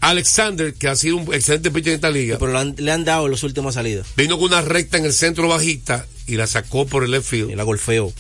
Alexander, 0.01 0.75
que 0.75 0.89
ha 0.89 0.97
sido 0.97 1.17
un 1.17 1.33
excelente 1.33 1.71
pitcher 1.71 1.91
en 1.91 1.95
esta 1.97 2.11
liga. 2.11 2.37
Pero 2.39 2.53
le 2.53 2.59
han, 2.59 2.75
le 2.77 2.91
han 2.91 3.05
dado 3.05 3.27
en 3.27 3.33
las 3.33 3.43
últimas 3.45 3.75
salidas. 3.75 4.07
Vino 4.17 4.37
con 4.37 4.49
una 4.49 4.61
recta 4.61 4.99
en 4.99 5.05
el 5.05 5.13
centro 5.13 5.49
bajista 5.49 6.07
y 6.27 6.35
la 6.37 6.47
sacó 6.47 6.87
por 6.87 7.05
el 7.05 7.13
left 7.13 7.29
field. 7.29 7.51
Y 7.51 7.55
la 7.55 7.63
golfeó. 7.63 8.13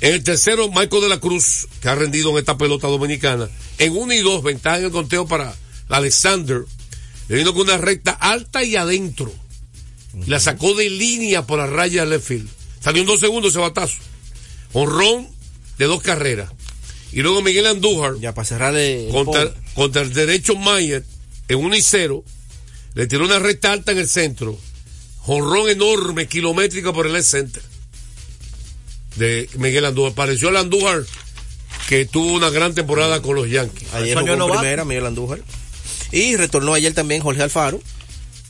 En 0.00 0.14
el 0.14 0.22
tercero, 0.22 0.68
Michael 0.68 1.02
de 1.02 1.08
la 1.08 1.18
Cruz, 1.18 1.66
que 1.80 1.88
ha 1.88 1.94
rendido 1.94 2.30
en 2.30 2.38
esta 2.38 2.56
pelota 2.56 2.86
dominicana. 2.86 3.48
En 3.78 3.96
uno 3.96 4.12
y 4.12 4.20
dos, 4.20 4.42
ventaja 4.42 4.78
en 4.78 4.84
el 4.84 4.90
conteo 4.90 5.26
para 5.26 5.56
Alexander. 5.88 6.64
Le 7.28 7.36
vino 7.36 7.52
con 7.52 7.62
una 7.62 7.76
recta 7.76 8.12
alta 8.12 8.64
y 8.64 8.76
adentro. 8.76 9.32
Y 10.26 10.30
la 10.30 10.40
sacó 10.40 10.74
de 10.74 10.88
línea 10.90 11.46
por 11.46 11.58
la 11.58 11.66
raya 11.66 12.00
del 12.00 12.10
left 12.10 12.26
field. 12.26 12.48
Salió 12.80 13.02
en 13.02 13.06
dos 13.06 13.20
segundos 13.20 13.52
ese 13.52 13.60
batazo. 13.60 13.98
Honrón 14.72 15.28
de 15.78 15.84
dos 15.84 16.02
carreras. 16.02 16.50
Y 17.12 17.22
luego 17.22 17.42
Miguel 17.42 17.66
Andújar. 17.66 18.14
Ya 18.20 18.34
para 18.34 18.46
cerrar 18.46 18.76
el 18.76 19.10
contra, 19.74 20.02
el 20.02 20.12
derecho 20.12 20.56
Mayer 20.56 21.04
en 21.48 21.58
1 21.58 21.76
y 21.76 21.82
0. 21.82 22.24
Le 22.94 23.06
tiró 23.06 23.24
una 23.24 23.38
recta 23.38 23.72
alta 23.72 23.92
en 23.92 23.98
el 23.98 24.08
centro. 24.08 24.58
Jonrón 25.18 25.68
enorme, 25.68 26.26
kilométrica 26.26 26.92
por 26.92 27.06
el 27.06 27.12
left 27.12 27.28
center. 27.28 27.62
De 29.16 29.48
Miguel 29.56 29.84
Andújar. 29.84 30.14
Pareció 30.14 30.48
el 30.48 30.56
Andújar 30.56 31.04
que 31.88 32.04
tuvo 32.04 32.32
una 32.32 32.50
gran 32.50 32.74
temporada 32.74 33.22
con 33.22 33.36
los 33.36 33.48
Yankees. 33.48 33.92
Ayer 33.94 34.18
jugó 34.18 34.32
en 34.32 34.58
primera 34.58 34.84
Miguel 34.84 35.06
Andújar. 35.06 35.40
Y 36.12 36.36
retornó 36.36 36.74
ayer 36.74 36.94
también 36.94 37.22
Jorge 37.22 37.42
Alfaro. 37.42 37.80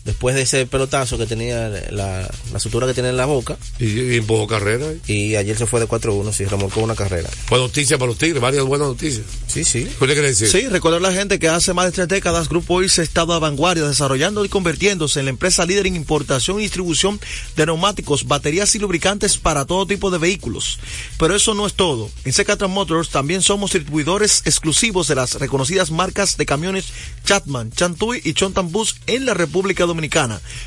Después 0.08 0.34
de 0.34 0.40
ese 0.40 0.64
pelotazo 0.64 1.18
que 1.18 1.26
tenía 1.26 1.68
la, 1.90 2.26
la 2.50 2.58
sutura 2.58 2.86
que 2.86 2.94
tiene 2.94 3.10
en 3.10 3.18
la 3.18 3.26
boca. 3.26 3.58
Y, 3.78 3.84
y 3.84 4.16
empujó 4.16 4.46
carrera. 4.46 4.86
Y 5.06 5.36
ayer 5.36 5.54
se 5.54 5.66
fue 5.66 5.80
de 5.80 5.86
4-1, 5.86 6.32
sí, 6.32 6.46
remolcó 6.46 6.80
una 6.80 6.94
carrera. 6.94 7.28
Buena 7.50 7.66
noticia 7.66 7.98
para 7.98 8.08
los 8.08 8.16
Tigres, 8.16 8.40
varias 8.40 8.64
buenas 8.64 8.88
noticias. 8.88 9.26
Sí, 9.46 9.64
sí. 9.64 9.84
¿Qué 9.84 10.04
usted 10.04 10.14
quiere 10.14 10.28
decir? 10.28 10.48
Sí, 10.48 10.66
recordar 10.68 11.04
a 11.04 11.10
la 11.10 11.12
gente 11.12 11.38
que 11.38 11.50
hace 11.50 11.74
más 11.74 11.84
de 11.84 11.92
tres 11.92 12.08
décadas 12.08 12.48
Grupo 12.48 12.82
IRSA 12.82 13.02
ha 13.02 13.04
estado 13.04 13.34
a 13.34 13.38
vanguardia 13.38 13.86
desarrollando 13.86 14.46
y 14.46 14.48
convirtiéndose 14.48 15.18
en 15.18 15.26
la 15.26 15.30
empresa 15.30 15.66
líder 15.66 15.86
en 15.86 15.96
importación 15.96 16.58
y 16.58 16.62
distribución 16.62 17.20
de 17.54 17.66
neumáticos, 17.66 18.26
baterías 18.26 18.74
y 18.74 18.78
lubricantes 18.78 19.36
para 19.36 19.66
todo 19.66 19.86
tipo 19.86 20.10
de 20.10 20.16
vehículos. 20.16 20.78
Pero 21.18 21.36
eso 21.36 21.52
no 21.52 21.66
es 21.66 21.74
todo. 21.74 22.10
En 22.24 22.32
Secatra 22.32 22.66
Motors 22.66 23.10
también 23.10 23.42
somos 23.42 23.72
distribuidores 23.72 24.40
exclusivos 24.46 25.06
de 25.06 25.16
las 25.16 25.34
reconocidas 25.34 25.90
marcas 25.90 26.38
de 26.38 26.46
camiones 26.46 26.86
Chatman, 27.26 27.72
Chantuy 27.72 28.22
y 28.24 28.32
Chontan 28.32 28.72
Bus 28.72 28.96
en 29.06 29.26
la 29.26 29.34
República 29.34 29.84
Dominicana. 29.84 29.97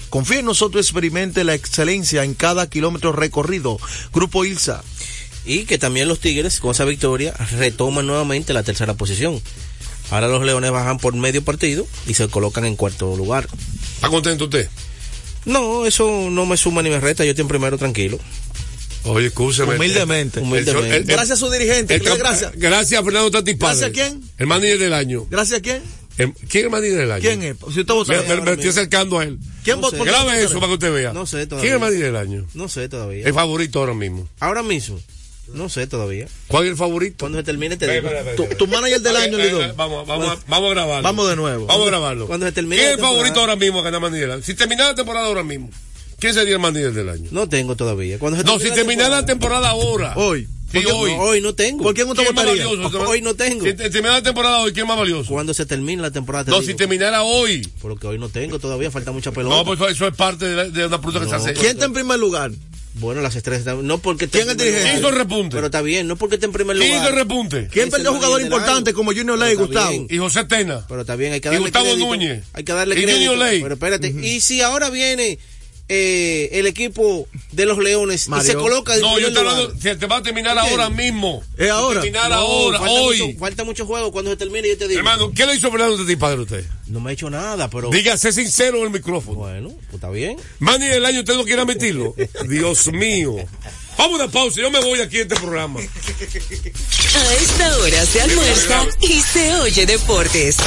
Confíe 0.09 0.39
en 0.39 0.45
nosotros 0.45 0.85
experimente 0.85 1.43
la 1.43 1.53
excelencia 1.53 2.23
en 2.23 2.33
cada 2.33 2.69
kilómetro 2.69 3.11
recorrido. 3.11 3.79
Grupo 4.13 4.45
ILSA. 4.45 4.83
Y 5.45 5.65
que 5.65 5.77
también 5.77 6.07
los 6.07 6.19
Tigres, 6.19 6.59
con 6.59 6.71
esa 6.71 6.85
victoria, 6.85 7.33
retoman 7.57 8.05
nuevamente 8.05 8.53
la 8.53 8.63
tercera 8.63 8.93
posición. 8.93 9.41
Ahora 10.11 10.27
los 10.27 10.43
Leones 10.45 10.71
bajan 10.71 10.99
por 10.99 11.13
medio 11.15 11.43
partido 11.43 11.87
y 12.05 12.13
se 12.13 12.27
colocan 12.27 12.65
en 12.65 12.75
cuarto 12.75 13.15
lugar. 13.15 13.47
¿Está 13.95 14.09
contento 14.09 14.43
usted? 14.45 14.69
No, 15.45 15.85
eso 15.87 16.27
no 16.29 16.45
me 16.45 16.57
suma 16.57 16.83
ni 16.83 16.89
me 16.89 16.99
resta. 16.99 17.23
Yo 17.23 17.31
estoy 17.31 17.41
en 17.43 17.47
primero 17.47 17.77
tranquilo. 17.77 18.19
Oye, 19.05 19.27
escúchame. 19.27 19.75
Humildemente. 19.77 20.41
Humildemente. 20.41 20.89
el- 20.89 21.01
el- 21.01 21.03
Gracias 21.05 21.31
a 21.31 21.35
su 21.37 21.49
dirigente. 21.49 21.95
el- 21.95 22.03
gracias. 22.03 22.51
Gracias 22.55 23.01
a 23.01 23.03
Fernando 23.03 23.31
Tati 23.31 23.55
Padre. 23.55 23.79
¿Gracias 23.79 23.89
a 23.89 23.93
quién? 23.93 24.23
El 24.37 24.45
manager 24.47 24.77
del 24.77 24.93
año. 24.93 25.25
Gracias 25.31 25.57
a 25.59 25.61
quién. 25.63 25.81
El- 26.23 26.33
¿Quién 26.33 26.47
es 26.49 26.63
el 26.65 26.69
manager 26.69 26.97
del 26.97 27.11
año? 27.11 27.21
¿Quién 27.21 27.43
es? 27.43 27.55
Si 27.73 27.79
usted 27.81 27.93
vota- 27.93 28.13
Me, 28.13 28.35
me- 28.35 28.41
me 28.41 28.51
estoy 28.51 28.69
acercando 28.69 29.19
a 29.19 29.23
él. 29.23 29.37
¿Quién 29.63 29.77
No 29.77 29.81
votó? 29.83 29.97
por 29.97 30.07
Grabe 30.07 30.43
eso 30.43 30.55
para 30.55 30.67
que 30.67 30.73
usted 30.73 30.93
vea. 30.93 31.13
No 31.13 31.25
sé 31.25 31.45
todavía. 31.47 31.61
¿Quién 31.61 31.73
es 31.73 31.75
el 31.75 31.79
manager 31.79 32.05
del 32.05 32.15
año? 32.15 32.47
No 32.53 32.69
sé 32.69 32.89
todavía. 32.89 33.25
El 33.25 33.33
favorito 33.33 33.79
ahora 33.79 33.93
mismo. 33.93 34.27
Ahora 34.39 34.63
mismo. 34.63 34.99
No 35.53 35.67
sé 35.67 35.85
todavía. 35.85 36.27
¿Cuál 36.47 36.63
es 36.65 36.69
el 36.71 36.77
favorito? 36.77 37.17
Cuando 37.19 37.37
se 37.39 37.43
termine 37.43 37.75
te 37.75 37.85
digo. 37.91 38.09
Tu, 38.57 38.67
manager 38.67 39.01
del 39.01 39.15
año, 39.17 39.37
eh, 39.37 39.47
Lidón. 39.47 39.69
eh, 39.69 39.73
Vamos, 39.75 40.07
vamos, 40.07 40.27
a- 40.29 40.39
vamos 40.47 40.69
a 40.71 40.73
grabarlo. 40.73 41.03
Vamos 41.03 41.29
de 41.29 41.35
nuevo. 41.35 41.65
Vamos 41.65 41.83
a 41.83 41.89
grabarlo. 41.89 42.27
Cuando 42.27 42.45
se 42.45 42.51
termine 42.53 42.77
¿Quién 42.77 42.87
es 42.89 42.95
el 42.95 43.01
favorito 43.01 43.39
ahora 43.41 43.55
mismo 43.57 43.79
a 43.79 43.81
ganar 43.83 43.99
manager? 43.99 44.41
Si 44.43 44.53
terminara 44.53 44.89
la 44.91 44.95
temporada 44.95 45.25
ahora 45.27 45.43
mismo, 45.43 45.69
¿quién 46.19 46.33
sería 46.33 46.53
el 46.53 46.59
manager 46.61 46.93
del 46.93 47.09
año? 47.09 47.27
No 47.31 47.49
tengo 47.49 47.75
todavía. 47.75 48.17
Cuando 48.17 48.37
se 48.39 48.45
No, 48.45 48.59
si 48.59 48.71
terminara 48.71 49.09
la 49.09 49.25
temporada 49.25 49.69
ahora. 49.69 50.13
Hoy. 50.15 50.47
Sí, 50.71 50.79
¿Por 50.79 50.85
qué- 50.85 50.91
hoy. 50.91 51.11
no, 51.15 51.21
hoy 51.21 51.41
no 51.41 51.53
tengo. 51.55 51.83
¿Por 51.83 51.93
quién 51.93 52.07
usted 52.09 52.23
¿Quién 52.23 52.29
es 52.29 52.35
más 52.35 52.45
votaría? 52.45 52.65
valioso? 52.67 53.01
Hoy 53.09 53.21
no 53.21 53.33
tengo. 53.35 53.65
Si 53.65 53.73
te- 53.73 54.01
la 54.01 54.21
temporada 54.23 54.59
hoy, 54.59 54.71
¿quién 54.73 54.85
es 54.85 54.87
más 54.87 54.97
valioso? 54.97 55.31
Cuando 55.31 55.53
se 55.53 55.65
termine 55.65 56.01
la 56.01 56.11
temporada 56.11 56.45
te 56.45 56.51
No, 56.51 56.59
digo. 56.61 56.71
si 56.71 56.77
terminara 56.77 57.23
hoy. 57.23 57.67
Porque 57.81 58.07
hoy 58.07 58.17
no 58.19 58.29
tengo 58.29 58.57
todavía, 58.59 58.89
falta 58.91 59.11
mucha 59.11 59.31
pelota. 59.31 59.55
No, 59.55 59.65
pues 59.65 59.79
eso, 59.79 59.89
eso 59.89 60.07
es 60.07 60.15
parte 60.15 60.45
de, 60.45 60.55
la- 60.55 60.69
de 60.69 60.85
una 60.85 61.01
pregunta 61.01 61.19
que 61.25 61.29
se 61.29 61.35
hace. 61.35 61.53
¿Quién 61.53 61.71
está 61.71 61.85
en 61.85 61.93
primer 61.93 62.19
lugar? 62.19 62.51
Bueno, 62.95 63.21
las 63.21 63.35
estrellas 63.37 63.59
están- 63.61 63.87
no 63.87 63.99
porque 63.99 64.27
¿Quién 64.27 64.43
lugar, 64.47 64.57
¿Quién 64.57 64.97
hizo 64.97 65.07
el 65.09 65.15
repunte? 65.15 65.55
Pero 65.55 65.67
está 65.67 65.81
bien, 65.81 66.07
no 66.07 66.17
porque 66.17 66.35
esté 66.35 66.45
en 66.47 66.51
primer 66.51 66.75
lugar. 66.75 66.89
¿Quién 66.89 67.01
hizo 67.01 67.09
el 67.09 67.15
repunte? 67.15 67.67
¿Quién 67.71 67.85
Es 67.87 67.91
perdió 67.91 68.09
el 68.09 68.15
jugador 68.17 68.31
margen 68.41 68.49
del 68.49 68.57
importante 68.59 68.89
año. 68.89 68.97
como 68.97 69.11
Junior 69.13 69.39
Ley, 69.39 69.51
está 69.51 69.63
Gustavo? 69.63 69.89
bien. 69.91 70.07
Y 70.09 70.17
José 70.17 70.43
Tena. 70.43 70.85
Pero 70.89 71.01
está 71.01 71.15
bien, 71.15 71.31
hay 71.33 71.39
que 71.39 71.47
Y 71.47 71.51
darle 71.51 71.65
Gustavo 71.67 71.85
crédito. 71.85 72.05
Núñez. 72.07 72.43
Hay 72.53 72.63
que 72.65 72.73
darle 72.73 72.95
Y 72.99 73.03
crédito. 73.03 73.17
Junior 73.31 73.37
Ley. 73.47 73.61
Pero 73.61 73.73
espérate, 73.75 74.07
y 74.09 74.41
si 74.41 74.61
ahora 74.61 74.89
viene 74.89 75.39
eh, 75.89 76.49
el 76.53 76.67
equipo 76.67 77.27
de 77.51 77.65
los 77.65 77.77
Leones 77.77 78.27
y 78.27 78.29
Mario. 78.29 78.51
se 78.51 78.57
coloca 78.57 78.95
en 78.95 79.01
No, 79.01 79.19
yo 79.19 79.27
estoy 79.27 79.45
hablando, 79.45 79.73
se 79.79 79.95
te 79.95 80.05
va 80.05 80.17
a 80.17 80.23
terminar 80.23 80.57
¿Entiendes? 80.57 80.79
ahora 80.85 80.89
mismo. 80.95 81.43
¿Es 81.57 81.69
ahora? 81.69 82.01
Terminar 82.01 82.29
No, 82.29 82.35
ahora, 82.35 82.79
falta 82.79 82.93
hoy. 82.93 83.21
Mucho, 83.21 83.39
falta 83.39 83.63
mucho 83.63 83.85
juego 83.85 84.11
cuando 84.11 84.31
se 84.31 84.37
termine 84.37 84.67
yo 84.69 84.77
te 84.77 84.87
digo. 84.87 84.99
Hermano, 84.99 85.31
¿qué 85.35 85.45
le 85.45 85.55
hizo 85.55 85.69
Fernando 85.71 85.97
Tatís 85.97 86.17
Padre 86.17 86.37
a 86.39 86.41
usted? 86.41 86.65
No 86.87 86.99
me 86.99 87.09
ha 87.11 87.13
hecho 87.13 87.29
nada, 87.29 87.69
pero 87.69 87.89
Dígase 87.89 88.31
sincero 88.31 88.77
en 88.79 88.83
el 88.85 88.89
micrófono. 88.91 89.37
bueno, 89.39 89.69
pues 89.69 89.93
está 89.95 90.09
bien. 90.09 90.37
Manny 90.59 90.87
del 90.87 91.05
año 91.05 91.19
usted 91.19 91.35
no 91.35 91.43
quiere 91.43 91.61
admitirlo. 91.61 92.15
Dios 92.47 92.87
mío. 92.91 93.35
Vamos 94.01 94.19
a 94.19 94.23
una 94.23 94.31
pausa, 94.33 94.59
yo 94.59 94.71
me 94.71 94.79
voy 94.79 94.99
aquí 94.99 95.19
a 95.19 95.21
este 95.21 95.35
programa. 95.35 95.79
A 95.79 97.33
esta 97.35 97.77
hora 97.77 98.03
se 98.03 98.19
almuerza 98.19 98.87
y 98.99 99.21
se 99.21 99.53
oye 99.57 99.85
deportes. 99.85 100.57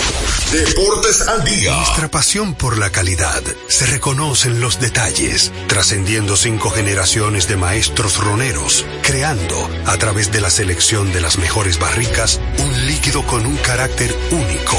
Deportes 0.53 1.21
al 1.23 1.43
día. 1.43 1.75
Nuestra 1.75 2.09
pasión 2.09 2.55
por 2.55 2.79
la 2.79 2.91
calidad 2.91 3.43
se 3.67 3.87
reconoce 3.87 4.47
en 4.47 4.61
los 4.61 4.79
detalles, 4.79 5.51
trascendiendo 5.67 6.37
cinco 6.37 6.71
generaciones 6.71 7.49
de 7.49 7.57
maestros 7.57 8.19
roneros, 8.19 8.87
creando, 9.03 9.69
a 9.87 9.97
través 9.99 10.31
de 10.31 10.41
la 10.41 10.51
selección 10.51 11.13
de 11.13 11.21
las 11.21 11.37
mejores 11.37 11.81
barricas, 11.81 12.41
un 12.59 12.87
líquido 12.87 13.27
con 13.27 13.47
un 13.47 13.57
carácter 13.57 14.17
único, 14.31 14.79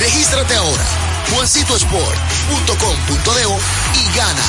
Regístrate 0.00 0.54
ahora, 0.54 0.84
juancitosport.com.de 1.34 4.00
y 4.00 4.04
gana. 4.16 4.46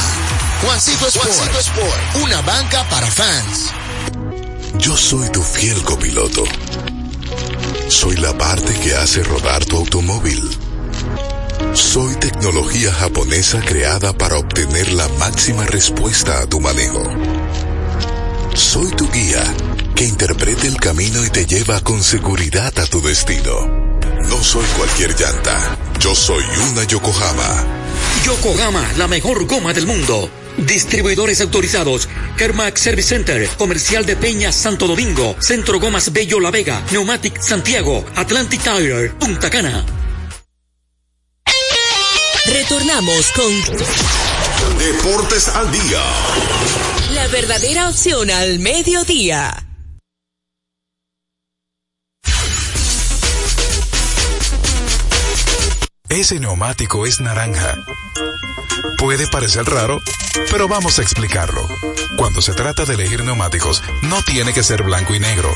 Juancito 0.63 1.07
Sport, 1.07 1.55
Sport, 1.59 2.23
una 2.23 2.39
banca 2.41 2.87
para 2.89 3.07
fans. 3.07 3.73
Yo 4.77 4.95
soy 4.95 5.27
tu 5.29 5.43
fiel 5.43 5.83
copiloto. 5.83 6.45
Soy 7.89 8.15
la 8.15 8.37
parte 8.37 8.73
que 8.79 8.95
hace 8.95 9.23
rodar 9.23 9.65
tu 9.65 9.75
automóvil. 9.75 10.41
Soy 11.73 12.15
tecnología 12.15 12.93
japonesa 12.93 13.59
creada 13.59 14.13
para 14.13 14.37
obtener 14.37 14.93
la 14.93 15.09
máxima 15.19 15.65
respuesta 15.65 16.39
a 16.39 16.47
tu 16.47 16.61
manejo. 16.61 17.03
Soy 18.53 18.89
tu 18.91 19.11
guía 19.11 19.43
que 19.95 20.05
interpreta 20.05 20.65
el 20.65 20.77
camino 20.77 21.25
y 21.25 21.29
te 21.29 21.45
lleva 21.45 21.81
con 21.81 22.01
seguridad 22.01 22.71
a 22.79 22.85
tu 22.85 23.01
destino. 23.01 23.90
No 24.29 24.43
soy 24.43 24.65
cualquier 24.77 25.15
llanta. 25.19 25.77
Yo 25.99 26.15
soy 26.15 26.43
una 26.71 26.83
Yokohama. 26.83 27.65
Yokohama, 28.25 28.85
la 28.97 29.07
mejor 29.07 29.45
goma 29.45 29.73
del 29.73 29.87
mundo. 29.87 30.29
Distribuidores 30.57 31.41
autorizados. 31.41 32.07
Kermax 32.37 32.81
Service 32.81 33.09
Center. 33.09 33.47
Comercial 33.57 34.05
de 34.05 34.15
Peña 34.15 34.51
Santo 34.51 34.87
Domingo. 34.87 35.35
Centro 35.39 35.79
Gomas 35.79 36.11
Bello 36.11 36.39
La 36.39 36.51
Vega. 36.51 36.81
Neumatic 36.91 37.39
Santiago. 37.39 38.05
Atlantic 38.15 38.61
Tire. 38.61 39.09
Punta 39.11 39.49
Cana. 39.49 39.85
Retornamos 42.45 43.31
con 43.31 43.61
Deportes 44.77 45.47
al 45.49 45.71
día. 45.71 46.01
la 47.13 47.27
verdadera 47.27 47.89
opción 47.89 48.29
al 48.31 48.59
mediodía. 48.59 49.53
Ese 56.11 56.41
neumático 56.41 57.05
es 57.05 57.21
naranja. 57.21 57.77
Puede 58.97 59.27
parecer 59.27 59.63
raro, 59.63 60.01
pero 60.51 60.67
vamos 60.67 60.99
a 60.99 61.01
explicarlo. 61.01 61.65
Cuando 62.17 62.41
se 62.41 62.53
trata 62.53 62.83
de 62.83 62.95
elegir 62.95 63.23
neumáticos, 63.23 63.81
no 64.01 64.21
tiene 64.21 64.51
que 64.51 64.61
ser 64.61 64.83
blanco 64.83 65.15
y 65.15 65.19
negro. 65.19 65.49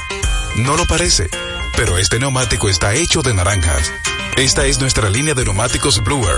No 0.55 0.77
lo 0.77 0.85
parece, 0.85 1.29
pero 1.75 1.97
este 1.97 2.19
neumático 2.19 2.69
está 2.69 2.93
hecho 2.93 3.21
de 3.21 3.33
naranjas. 3.33 3.91
Esta 4.37 4.65
es 4.65 4.79
nuestra 4.79 5.09
línea 5.09 5.33
de 5.33 5.43
neumáticos 5.43 6.01
Bluer. 6.01 6.37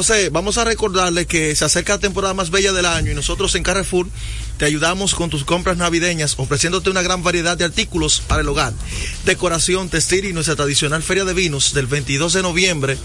José, 0.00 0.30
vamos 0.30 0.56
a 0.56 0.64
recordarle 0.64 1.26
que 1.26 1.54
se 1.54 1.62
acerca 1.62 1.92
la 1.92 1.98
temporada 1.98 2.32
más 2.32 2.48
bella 2.48 2.72
del 2.72 2.86
año 2.86 3.12
y 3.12 3.14
nosotros 3.14 3.54
en 3.54 3.62
Carrefour 3.62 4.08
te 4.56 4.64
ayudamos 4.64 5.14
con 5.14 5.28
tus 5.28 5.44
compras 5.44 5.76
navideñas, 5.76 6.36
ofreciéndote 6.38 6.88
una 6.88 7.02
gran 7.02 7.22
variedad 7.22 7.54
de 7.58 7.66
artículos 7.66 8.22
para 8.26 8.40
el 8.40 8.48
hogar, 8.48 8.72
decoración, 9.26 9.90
textil 9.90 10.24
y 10.24 10.32
nuestra 10.32 10.56
tradicional 10.56 11.02
feria 11.02 11.26
de 11.26 11.34
vinos 11.34 11.74
del 11.74 11.86
22 11.86 12.32
de 12.32 12.40
noviembre 12.40 12.96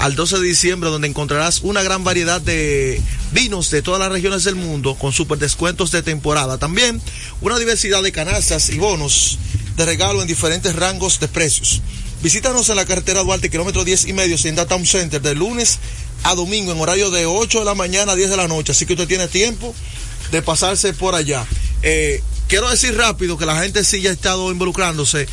al 0.00 0.16
12 0.16 0.40
de 0.40 0.48
diciembre, 0.48 0.90
donde 0.90 1.06
encontrarás 1.06 1.60
una 1.62 1.84
gran 1.84 2.02
variedad 2.02 2.40
de 2.40 3.00
vinos 3.30 3.70
de 3.70 3.82
todas 3.82 4.00
las 4.00 4.10
regiones 4.10 4.42
del 4.42 4.56
mundo 4.56 4.96
con 4.96 5.12
super 5.12 5.38
descuentos 5.38 5.92
de 5.92 6.02
temporada. 6.02 6.58
También 6.58 7.00
una 7.42 7.60
diversidad 7.60 8.02
de 8.02 8.10
canastas 8.10 8.70
y 8.70 8.78
bonos 8.78 9.38
de 9.76 9.86
regalo 9.86 10.20
en 10.20 10.26
diferentes 10.26 10.74
rangos 10.74 11.20
de 11.20 11.28
precios. 11.28 11.80
Visítanos 12.22 12.68
en 12.68 12.76
la 12.76 12.84
carretera 12.84 13.22
Duarte, 13.22 13.48
kilómetro 13.48 13.82
10 13.82 14.08
y 14.08 14.12
medio, 14.12 14.36
en 14.44 14.54
Town 14.54 14.84
Center, 14.84 15.22
de 15.22 15.34
lunes 15.34 15.78
a 16.22 16.34
domingo, 16.34 16.72
en 16.72 16.80
horario 16.80 17.10
de 17.10 17.26
8 17.26 17.60
de 17.60 17.64
la 17.64 17.74
mañana 17.74 18.12
a 18.12 18.16
10 18.16 18.30
de 18.30 18.36
la 18.36 18.48
noche. 18.48 18.72
Así 18.72 18.86
que 18.86 18.94
usted 18.94 19.08
tiene 19.08 19.28
tiempo 19.28 19.74
de 20.30 20.42
pasarse 20.42 20.92
por 20.92 21.14
allá. 21.14 21.46
Eh, 21.82 22.22
quiero 22.48 22.68
decir 22.68 22.96
rápido 22.96 23.38
que 23.38 23.46
la 23.46 23.60
gente 23.60 23.84
sí 23.84 24.00
ya 24.00 24.10
ha 24.10 24.12
estado 24.12 24.50
involucrándose 24.50 25.26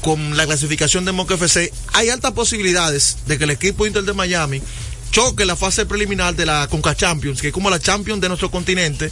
con 0.00 0.36
la 0.36 0.46
clasificación 0.46 1.04
de 1.04 1.12
Moca 1.12 1.34
FC. 1.34 1.72
Hay 1.92 2.08
altas 2.08 2.32
posibilidades 2.32 3.18
de 3.26 3.38
que 3.38 3.44
el 3.44 3.50
equipo 3.50 3.86
Inter 3.86 4.04
de 4.04 4.12
Miami 4.12 4.62
choque 5.10 5.44
la 5.44 5.56
fase 5.56 5.86
preliminar 5.86 6.34
de 6.36 6.46
la 6.46 6.68
Conca 6.68 6.94
Champions, 6.94 7.40
que 7.40 7.48
es 7.48 7.52
como 7.52 7.68
la 7.68 7.80
Champions 7.80 8.20
de 8.20 8.28
nuestro 8.28 8.50
continente, 8.50 9.10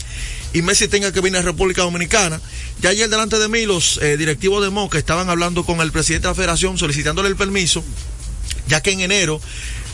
y 0.52 0.62
Messi 0.62 0.88
tenga 0.88 1.12
que 1.12 1.20
venir 1.20 1.38
a 1.38 1.42
República 1.42 1.82
Dominicana. 1.82 2.40
Ya 2.80 2.90
ayer 2.90 3.08
delante 3.08 3.38
de 3.38 3.48
mí 3.48 3.66
los 3.66 3.98
eh, 3.98 4.16
directivos 4.16 4.62
de 4.62 4.70
Moca 4.70 4.98
estaban 4.98 5.28
hablando 5.28 5.64
con 5.64 5.80
el 5.80 5.92
presidente 5.92 6.28
de 6.28 6.32
la 6.32 6.36
federación 6.36 6.78
solicitándole 6.78 7.28
el 7.28 7.36
permiso, 7.36 7.82
ya 8.68 8.80
que 8.80 8.92
en 8.92 9.00
enero 9.00 9.40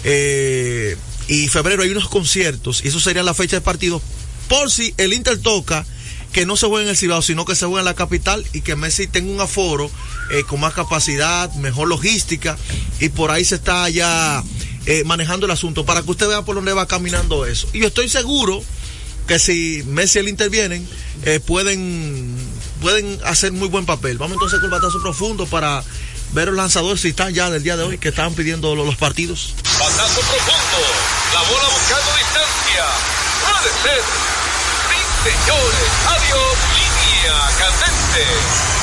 eh, 0.04 0.96
y 1.28 1.48
febrero 1.48 1.82
hay 1.82 1.90
unos 1.90 2.08
conciertos, 2.08 2.84
y 2.84 2.88
eso 2.88 3.00
sería 3.00 3.22
la 3.22 3.34
fecha 3.34 3.56
de 3.56 3.60
partido, 3.60 4.00
por 4.48 4.70
si 4.70 4.94
el 4.98 5.12
Inter 5.12 5.38
toca 5.38 5.86
que 6.34 6.46
no 6.46 6.56
se 6.56 6.66
juegue 6.66 6.84
en 6.84 6.90
el 6.90 6.96
Cibao, 6.96 7.22
sino 7.22 7.44
que 7.44 7.54
se 7.54 7.64
juegue 7.64 7.78
en 7.78 7.84
la 7.84 7.94
capital 7.94 8.44
y 8.52 8.62
que 8.62 8.74
Messi 8.74 9.06
tenga 9.06 9.32
un 9.32 9.40
aforo 9.40 9.88
eh, 10.32 10.42
con 10.42 10.58
más 10.58 10.74
capacidad, 10.74 11.52
mejor 11.54 11.86
logística 11.86 12.58
y 12.98 13.08
por 13.08 13.30
ahí 13.30 13.44
se 13.44 13.54
está 13.54 13.88
ya 13.88 14.42
eh, 14.86 15.04
manejando 15.04 15.46
el 15.46 15.52
asunto 15.52 15.86
para 15.86 16.02
que 16.02 16.10
usted 16.10 16.26
vea 16.26 16.42
por 16.42 16.56
dónde 16.56 16.72
va 16.72 16.88
caminando 16.88 17.46
eso. 17.46 17.68
Y 17.72 17.78
yo 17.78 17.86
estoy 17.86 18.08
seguro 18.08 18.62
que 19.28 19.38
si 19.38 19.84
Messi 19.86 20.18
y 20.18 20.22
él 20.22 20.28
intervienen, 20.28 20.86
eh, 21.24 21.38
pueden, 21.38 22.34
pueden 22.80 23.18
hacer 23.24 23.52
muy 23.52 23.68
buen 23.68 23.86
papel. 23.86 24.18
Vamos 24.18 24.34
entonces 24.34 24.58
con 24.58 24.66
el 24.66 24.72
batazo 24.72 25.00
profundo 25.00 25.46
para 25.46 25.84
ver 26.32 26.48
los 26.48 26.56
lanzadores 26.56 27.00
si 27.00 27.08
están 27.08 27.32
ya 27.34 27.50
del 27.50 27.62
día 27.62 27.76
de 27.76 27.84
hoy 27.84 27.98
que 27.98 28.08
estaban 28.08 28.34
pidiendo 28.34 28.74
los, 28.74 28.86
los 28.86 28.96
partidos. 28.96 29.54
Batazo 29.62 30.20
profundo. 30.20 30.78
La 31.32 31.42
bola 31.42 31.68
buscando 31.68 32.16
distancia. 32.16 32.84
Puede 33.42 33.70
ser. 33.82 34.02
Sí, 34.88 34.98
señores. 35.30 35.90
Adiós. 36.06 36.56
Línea 36.74 37.36
candente. 37.58 38.74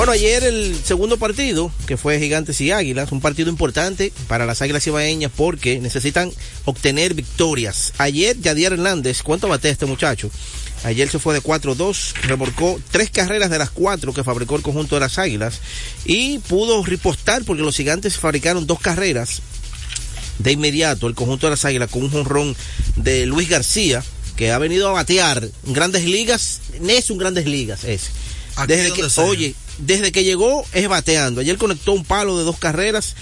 Bueno, 0.00 0.12
ayer 0.12 0.44
el 0.44 0.80
segundo 0.82 1.18
partido, 1.18 1.70
que 1.86 1.98
fue 1.98 2.18
Gigantes 2.18 2.58
y 2.62 2.72
Águilas, 2.72 3.12
un 3.12 3.20
partido 3.20 3.50
importante 3.50 4.14
para 4.28 4.46
las 4.46 4.62
Águilas 4.62 4.86
Ibaeñas 4.86 5.30
porque 5.36 5.78
necesitan 5.78 6.32
obtener 6.64 7.12
victorias. 7.12 7.92
Ayer 7.98 8.40
Yadier 8.40 8.72
Hernández, 8.72 9.22
¿cuánto 9.22 9.46
batea 9.46 9.70
este 9.70 9.84
muchacho? 9.84 10.30
Ayer 10.84 11.10
se 11.10 11.18
fue 11.18 11.34
de 11.34 11.42
4-2, 11.42 12.14
remorcó 12.22 12.80
tres 12.90 13.10
carreras 13.10 13.50
de 13.50 13.58
las 13.58 13.70
cuatro 13.70 14.14
que 14.14 14.24
fabricó 14.24 14.56
el 14.56 14.62
conjunto 14.62 14.96
de 14.96 15.00
las 15.00 15.18
Águilas 15.18 15.60
y 16.06 16.38
pudo 16.38 16.82
ripostar 16.82 17.44
porque 17.44 17.62
los 17.62 17.76
gigantes 17.76 18.16
fabricaron 18.16 18.66
dos 18.66 18.80
carreras 18.80 19.42
de 20.38 20.52
inmediato. 20.52 21.06
El 21.06 21.14
conjunto 21.14 21.46
de 21.46 21.50
las 21.50 21.64
Águilas 21.66 21.90
con 21.90 22.04
un 22.04 22.10
jonrón 22.10 22.56
de 22.96 23.26
Luis 23.26 23.48
García 23.48 24.02
que 24.36 24.52
ha 24.52 24.58
venido 24.58 24.88
a 24.88 24.92
batear 24.92 25.46
en 25.66 25.72
grandes 25.74 26.04
ligas, 26.04 26.60
es 26.88 27.10
un 27.10 27.18
grandes 27.18 27.44
ligas 27.44 27.84
ese. 27.84 28.08
Desde 28.66 28.92
que, 28.92 29.20
oye, 29.20 29.54
desde 29.78 30.12
que 30.12 30.24
llegó 30.24 30.64
es 30.72 30.88
bateando. 30.88 31.42
Ayer 31.42 31.58
conectó 31.58 31.92
un 31.92 32.04
palo 32.04 32.38
de 32.38 32.44
dos 32.44 32.58
carreras 32.58 33.16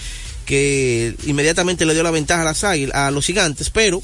que 0.45 1.15
inmediatamente 1.25 1.85
le 1.85 1.93
dio 1.93 2.03
la 2.03 2.11
ventaja 2.11 2.41
a 2.41 2.45
las 2.45 2.63
águilas, 2.63 2.95
a 2.95 3.11
los 3.11 3.25
gigantes, 3.25 3.69
pero 3.69 4.01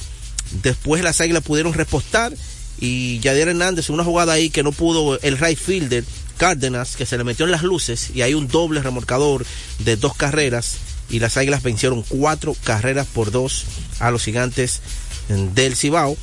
después 0.62 1.04
las 1.04 1.22
águilas 1.22 1.44
pudieron 1.44 1.74
repostar 1.74 2.34
y 2.80 3.20
Yadier 3.20 3.50
Hernández, 3.50 3.90
una 3.90 4.04
jugada 4.04 4.34
ahí 4.34 4.50
que 4.50 4.64
no 4.64 4.72
pudo 4.72 5.20
el 5.22 5.38
right 5.38 5.58
fielder 5.58 6.04
Cárdenas, 6.38 6.98
que 6.98 7.06
se 7.06 7.18
le 7.18 7.24
metió 7.24 7.46
en 7.46 7.52
las 7.52 7.64
luces 7.64 8.12
y 8.14 8.22
hay 8.22 8.34
un 8.34 8.48
doble 8.48 8.82
remorcador 8.82 9.46
de 9.80 9.96
dos 9.96 10.16
carreras 10.16 10.78
y 11.10 11.20
las 11.20 11.38
águilas 11.38 11.64
vencieron 11.64 12.04
cuatro 12.04 12.56
carreras 12.64 13.08
por 13.08 13.32
dos 13.32 13.64
a 14.00 14.12
los 14.12 14.24
gigantes 14.24 14.82
del 15.54 15.76
Cibao. 15.76 16.18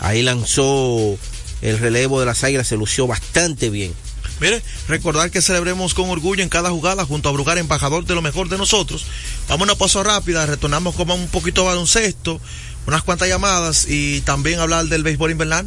Ahí 0.00 0.22
lanzó 0.22 1.16
el 1.62 1.78
relevo 1.78 2.20
de 2.20 2.26
las 2.26 2.42
águilas, 2.44 2.66
se 2.66 2.76
lució 2.76 3.06
bastante 3.06 3.70
bien. 3.70 3.94
Mire, 4.40 4.62
recordar 4.86 5.30
que 5.30 5.42
celebremos 5.42 5.94
con 5.94 6.10
orgullo 6.10 6.42
en 6.42 6.48
cada 6.48 6.70
jugada 6.70 7.04
junto 7.04 7.28
a 7.28 7.32
Brugar, 7.32 7.58
embajador 7.58 8.04
de 8.04 8.14
lo 8.14 8.22
mejor 8.22 8.48
de 8.48 8.56
nosotros. 8.56 9.04
Vamos 9.48 9.62
a 9.62 9.72
una 9.72 9.78
pausa 9.78 10.02
rápida, 10.04 10.46
retornamos 10.46 10.94
como 10.94 11.14
un 11.14 11.26
poquito 11.28 11.64
baloncesto, 11.64 12.40
unas 12.86 13.02
cuantas 13.02 13.28
llamadas 13.28 13.86
y 13.88 14.20
también 14.22 14.60
hablar 14.60 14.86
del 14.86 15.02
béisbol 15.02 15.30
invernal. 15.30 15.66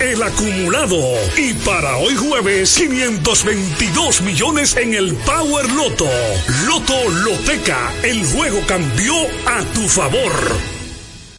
el 0.00 0.22
acumulado. 0.22 0.96
Y 1.36 1.52
para 1.52 1.96
hoy 1.98 2.16
jueves, 2.16 2.74
522 2.74 4.22
millones 4.22 4.76
en 4.76 4.94
el 4.94 5.14
Power 5.16 5.70
Loto. 5.72 6.08
Loto 6.66 7.08
Loteca, 7.10 7.92
el 8.02 8.24
juego 8.24 8.60
cambió 8.66 9.14
a 9.46 9.62
tu 9.74 9.86
favor. 9.86 10.32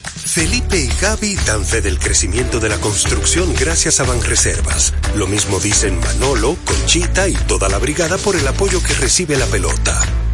Felipe 0.03 0.77
y 0.77 0.87
Gaby 1.01 1.35
dan 1.47 1.65
fe 1.65 1.81
del 1.81 1.99
crecimiento 1.99 2.59
de 2.59 2.69
la 2.69 2.77
construcción 2.77 3.53
gracias 3.59 3.99
a 3.99 4.03
Banreservas. 4.03 4.93
Lo 5.15 5.25
mismo 5.27 5.59
dicen 5.59 5.99
Manolo, 5.99 6.57
Conchita 6.63 7.27
y 7.27 7.33
toda 7.33 7.69
la 7.69 7.79
brigada 7.79 8.17
por 8.17 8.35
el 8.35 8.47
apoyo 8.47 8.83
que 8.83 8.93
recibe 8.93 9.35
la 9.35 9.47
pelota. 9.47 9.99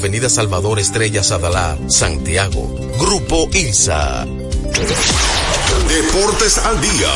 Avenida 0.00 0.30
Salvador 0.30 0.78
Estrella 0.78 1.22
Sadalá, 1.22 1.76
Santiago. 1.88 2.74
Grupo 2.98 3.50
ILSA. 3.52 4.24
Deportes 5.88 6.56
al 6.56 6.80
día. 6.80 7.12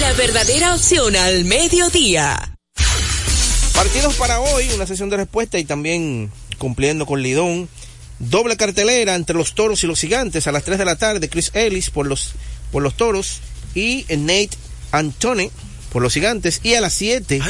La 0.00 0.14
verdadera 0.14 0.74
opción 0.74 1.14
al 1.14 1.44
mediodía. 1.44 2.56
Partidos 3.74 4.14
para 4.14 4.40
hoy, 4.40 4.70
una 4.74 4.86
sesión 4.86 5.10
de 5.10 5.18
respuesta 5.18 5.58
y 5.58 5.66
también 5.66 6.32
cumpliendo 6.56 7.04
con 7.04 7.20
Lidón. 7.20 7.68
Doble 8.20 8.56
cartelera 8.56 9.14
entre 9.14 9.36
los 9.36 9.54
toros 9.54 9.84
y 9.84 9.86
los 9.86 10.00
gigantes 10.00 10.46
a 10.46 10.52
las 10.52 10.64
3 10.64 10.78
de 10.78 10.84
la 10.86 10.96
tarde. 10.96 11.28
Chris 11.28 11.50
Ellis 11.52 11.90
por 11.90 12.06
los, 12.06 12.36
por 12.72 12.82
los 12.82 12.96
toros 12.96 13.40
y 13.74 14.06
Nate 14.08 14.56
Antone 14.92 15.50
por 15.92 16.00
los 16.00 16.14
gigantes. 16.14 16.60
Y 16.62 16.72
a 16.72 16.80
las 16.80 16.94
7 16.94 17.42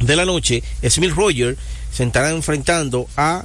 de 0.00 0.16
la 0.16 0.24
noche, 0.24 0.64
Smith 0.82 1.12
Roger 1.14 1.56
se 1.92 2.04
estará 2.04 2.30
enfrentando 2.30 3.08
a 3.16 3.44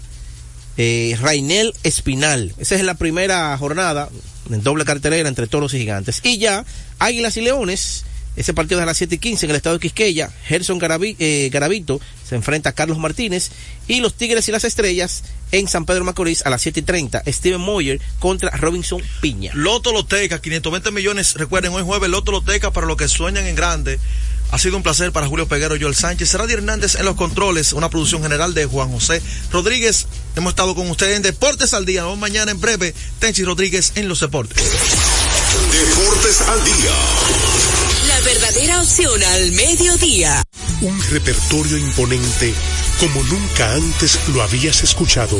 eh, 0.78 1.18
Rainel 1.22 1.74
Espinal. 1.84 2.54
Esa 2.58 2.76
es 2.76 2.84
la 2.84 2.96
primera 2.96 3.58
jornada 3.58 4.10
en 4.50 4.64
doble 4.64 4.86
cartelera 4.86 5.30
entre 5.30 5.48
toros 5.48 5.74
y 5.74 5.80
gigantes. 5.80 6.22
Y 6.24 6.38
ya, 6.38 6.66
Águilas 7.00 7.38
y 7.38 7.42
Leones, 7.42 8.06
ese 8.36 8.54
partido 8.54 8.80
es 8.80 8.84
a 8.84 8.88
las 8.88 8.98
7 8.98 9.16
y 9.16 9.18
15 9.20 9.46
en 9.46 9.50
el 9.52 9.56
estado 9.58 9.78
de 9.78 9.82
Quisqueya. 9.82 10.32
Gerson 10.46 10.80
eh, 10.82 11.50
Garavito 11.52 12.02
se 12.28 12.36
enfrenta 12.36 12.70
a 12.70 12.74
Carlos 12.74 12.98
Martínez. 12.98 13.52
Y 13.88 14.00
los 14.00 14.16
Tigres 14.16 14.48
y 14.48 14.52
las 14.52 14.64
Estrellas 14.64 15.24
en 15.52 15.68
San 15.68 15.86
Pedro 15.86 16.04
Macorís 16.04 16.44
a 16.46 16.50
las 16.50 16.62
7 16.62 16.80
y 16.80 16.84
30. 16.84 17.24
Steven 17.28 17.62
Moyer 17.62 18.02
contra 18.20 18.50
Robinson 18.52 19.02
Piña. 19.22 19.52
Loto 19.54 19.94
Loteca, 19.94 20.42
520 20.42 20.92
millones. 20.92 21.36
Recuerden, 21.36 21.74
hoy 21.74 21.84
jueves 21.84 22.10
Loto 22.10 22.32
Loteca 22.32 22.72
para 22.72 22.88
los 22.88 22.98
que 22.98 23.08
sueñan 23.08 23.46
en 23.46 23.56
grande. 23.56 24.00
Ha 24.54 24.60
sido 24.60 24.78
un 24.78 24.84
placer 24.84 25.12
para 25.12 25.26
Julio 25.26 25.48
Peguero, 25.48 25.76
Joel 25.82 25.96
Sánchez, 25.96 26.32
Radio 26.36 26.56
Hernández 26.56 26.94
en 26.94 27.06
los 27.06 27.16
controles, 27.16 27.74
una 27.74 27.90
producción 27.90 28.22
general 28.22 28.54
de 28.54 28.68
Juan 28.68 28.92
José 28.92 29.20
Rodríguez. 29.52 30.06
Hemos 30.36 30.52
estado 30.52 30.76
con 30.76 30.88
ustedes 30.92 31.16
en 31.16 31.24
Deportes 31.24 31.74
al 31.74 31.88
Día. 31.88 32.02
Nos 32.02 32.12
vemos 32.12 32.20
mañana 32.20 32.52
en 32.52 32.62
breve. 32.62 32.94
Tenchi 33.18 33.44
Rodríguez 33.44 33.94
en 33.96 34.08
los 34.08 34.20
deportes. 34.20 34.62
Deportes 35.72 36.42
al 36.42 36.64
Día. 36.66 36.92
La 38.08 38.20
verdadera 38.22 38.82
opción 38.82 39.24
al 39.24 39.52
mediodía. 39.54 40.44
Un 40.82 41.02
repertorio 41.10 41.80
imponente 41.80 42.54
como 43.00 43.24
nunca 43.24 43.74
antes 43.74 44.20
lo 44.36 44.44
habías 44.44 44.84
escuchado. 44.84 45.40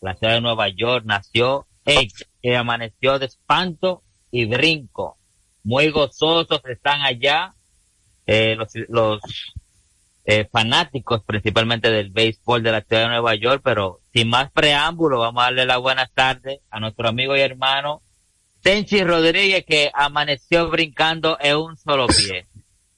la 0.00 0.14
ciudad 0.14 0.34
de 0.34 0.40
Nueva 0.40 0.68
York 0.68 1.04
nació, 1.04 1.66
eh, 1.84 2.06
que 2.40 2.56
amaneció 2.56 3.18
de 3.18 3.26
espanto 3.26 4.04
y 4.30 4.44
brinco. 4.44 5.18
Muy 5.64 5.90
gozosos 5.90 6.60
están 6.64 7.02
allá, 7.02 7.56
eh, 8.26 8.54
los, 8.54 8.68
los 8.88 9.20
eh, 10.24 10.48
fanáticos 10.52 11.24
principalmente 11.24 11.90
del 11.90 12.10
béisbol 12.10 12.62
de 12.62 12.70
la 12.70 12.82
ciudad 12.82 13.02
de 13.02 13.08
Nueva 13.08 13.34
York, 13.34 13.62
pero 13.64 13.98
sin 14.12 14.28
más 14.28 14.48
preámbulo, 14.52 15.18
vamos 15.18 15.42
a 15.42 15.46
darle 15.46 15.66
la 15.66 15.78
buenas 15.78 16.12
tardes 16.12 16.60
a 16.70 16.78
nuestro 16.78 17.08
amigo 17.08 17.36
y 17.36 17.40
hermano 17.40 18.02
Tenchi 18.62 19.02
Rodríguez 19.02 19.64
que 19.66 19.90
amaneció 19.94 20.68
brincando 20.68 21.38
en 21.40 21.56
un 21.56 21.76
solo 21.76 22.06
pie. 22.06 22.46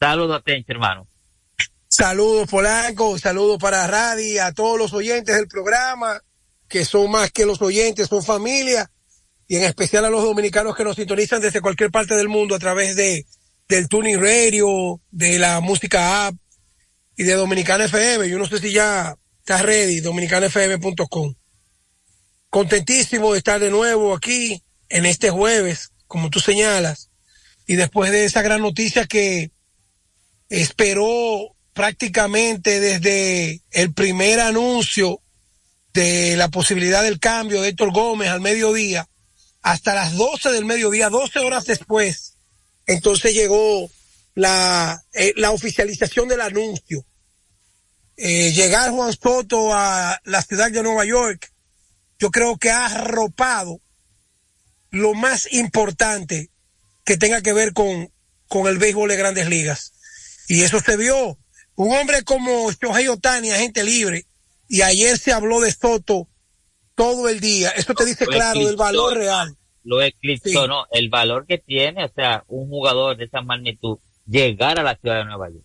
Saludos 0.03 0.43
Tenchi, 0.45 0.73
hermano. 0.73 1.07
Saludos 1.87 2.49
Polanco, 2.51 3.17
saludos 3.21 3.59
para 3.61 3.87
Radi, 3.87 4.37
a 4.39 4.51
todos 4.51 4.77
los 4.77 4.93
oyentes 4.95 5.37
del 5.37 5.47
programa, 5.47 6.21
que 6.69 6.85
son 6.85 7.09
más 7.09 7.31
que 7.31 7.47
los 7.47 7.63
oyentes, 7.63 8.09
son 8.09 8.25
familia, 8.25 8.91
y 9.47 9.59
en 9.59 9.63
especial 9.63 10.05
a 10.05 10.11
los 10.11 10.25
dominicanos 10.25 10.75
que 10.75 10.83
nos 10.83 10.97
sintonizan 10.97 11.41
desde 11.41 11.61
cualquier 11.61 11.93
parte 11.93 12.17
del 12.17 12.29
mundo 12.29 12.57
a 12.57 12.59
través 12.59 12.97
de 12.97 13.27
del 13.69 13.87
Tuning 13.87 14.21
Radio, 14.21 15.01
de 15.13 15.39
la 15.39 15.61
música 15.61 16.27
app, 16.27 16.35
y 17.17 17.23
de 17.23 17.35
Dominicana 17.35 17.85
FM. 17.85 18.29
Yo 18.29 18.41
no 18.41 18.47
sé 18.47 18.59
si 18.59 18.73
ya 18.73 19.15
está 19.39 19.63
ready, 19.63 20.01
dominicanafm.com. 20.01 21.35
Contentísimo 22.51 23.31
de 23.31 23.39
estar 23.39 23.61
de 23.61 23.71
nuevo 23.71 24.17
aquí 24.17 24.65
en 24.89 25.07
este 25.07 25.31
jueves, 25.31 25.93
como 26.09 26.29
tú 26.29 26.41
señalas, 26.41 27.13
y 27.69 27.77
después 27.77 28.11
de 28.11 28.25
esa 28.25 28.43
gran 28.43 28.63
noticia 28.63 29.07
que 29.07 29.53
esperó 30.53 31.57
prácticamente 31.73 32.79
desde 32.79 33.63
el 33.71 33.95
primer 33.95 34.39
anuncio 34.39 35.21
de 35.95 36.37
la 36.37 36.49
posibilidad 36.49 37.03
del 37.03 37.19
cambio 37.19 37.63
de 37.63 37.71
Héctor 37.71 37.91
Gómez 37.93 38.29
al 38.29 38.43
mediodía 38.43 39.09
hasta 39.63 39.95
las 39.95 40.15
12 40.15 40.51
del 40.51 40.67
mediodía, 40.67 41.09
12 41.09 41.39
horas 41.39 41.65
después, 41.65 42.35
entonces 42.87 43.33
llegó 43.33 43.89
la, 44.35 45.03
eh, 45.15 45.33
la 45.37 45.53
oficialización 45.53 46.29
del 46.29 46.41
anuncio. 46.41 47.07
Eh, 48.17 48.53
llegar 48.53 48.91
Juan 48.91 49.13
Soto 49.13 49.73
a 49.73 50.21
la 50.25 50.43
ciudad 50.43 50.71
de 50.71 50.83
Nueva 50.83 51.07
York, 51.07 51.51
yo 52.19 52.31
creo 52.31 52.59
que 52.59 52.71
ha 52.71 52.87
arropado 52.87 53.81
lo 54.91 55.15
más 55.15 55.51
importante 55.53 56.51
que 57.05 57.17
tenga 57.17 57.41
que 57.41 57.55
ver 57.55 57.73
con, 57.73 58.13
con 58.49 58.67
el 58.67 58.79
béisbol 58.79 59.09
de 59.09 59.17
grandes 59.17 59.49
ligas. 59.49 59.92
Y 60.49 60.63
eso 60.63 60.81
se 60.81 60.97
vio. 60.97 61.39
Un 61.75 61.97
hombre 61.97 62.23
como 62.23 62.71
Shohei 62.71 63.09
Otani, 63.09 63.51
agente 63.51 63.83
libre, 63.83 64.27
y 64.69 64.83
ayer 64.83 65.19
se 65.19 65.33
habló 65.33 65.61
de 65.61 65.73
Soto 65.73 66.29
todo 66.95 67.29
el 67.29 67.41
día. 67.41 67.71
Eso 67.71 67.95
te 67.95 68.05
dice 68.05 68.27
Lo 68.27 68.33
claro 68.33 68.59
del 68.59 68.69
eclipsó, 68.69 68.83
valor 68.83 69.15
real. 69.15 69.57
Lo 69.85 70.03
eclipsó, 70.03 70.67
¿no? 70.67 70.87
El 70.93 71.09
valor 71.09 71.47
que 71.47 71.59
tiene, 71.59 72.05
o 72.05 72.13
sea, 72.15 72.45
un 72.49 72.69
jugador 72.69 73.17
de 73.17 73.25
esa 73.25 73.41
magnitud, 73.41 73.99
llegar 74.27 74.79
a 74.79 74.83
la 74.83 74.97
ciudad 74.97 75.19
de 75.19 75.25
Nueva 75.25 75.51
York. 75.51 75.65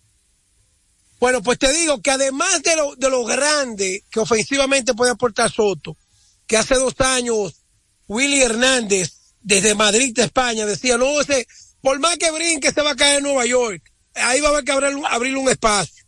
Bueno, 1.20 1.42
pues 1.42 1.58
te 1.58 1.72
digo 1.72 2.00
que 2.00 2.10
además 2.10 2.62
de 2.62 2.76
lo, 2.76 2.94
de 2.94 3.10
lo 3.10 3.24
grande 3.24 4.04
que 4.10 4.20
ofensivamente 4.20 4.94
puede 4.94 5.12
aportar 5.12 5.50
Soto, 5.50 5.96
que 6.46 6.56
hace 6.56 6.76
dos 6.76 6.94
años 7.00 7.64
Willy 8.06 8.42
Hernández 8.42 9.34
desde 9.40 9.74
Madrid 9.74 10.14
de 10.14 10.24
España 10.24 10.64
decía, 10.64 10.96
no, 10.96 11.20
ese, 11.20 11.46
por 11.80 11.98
más 11.98 12.16
que 12.16 12.30
brinque 12.30 12.72
se 12.72 12.82
va 12.82 12.92
a 12.92 12.96
caer 12.96 13.18
en 13.18 13.24
Nueva 13.24 13.46
York. 13.46 13.82
Ahí 14.20 14.40
va 14.40 14.48
a 14.48 14.52
haber 14.52 14.64
que 14.64 14.72
abrir, 14.72 14.96
abrir 15.08 15.36
un 15.36 15.48
espacio. 15.48 16.04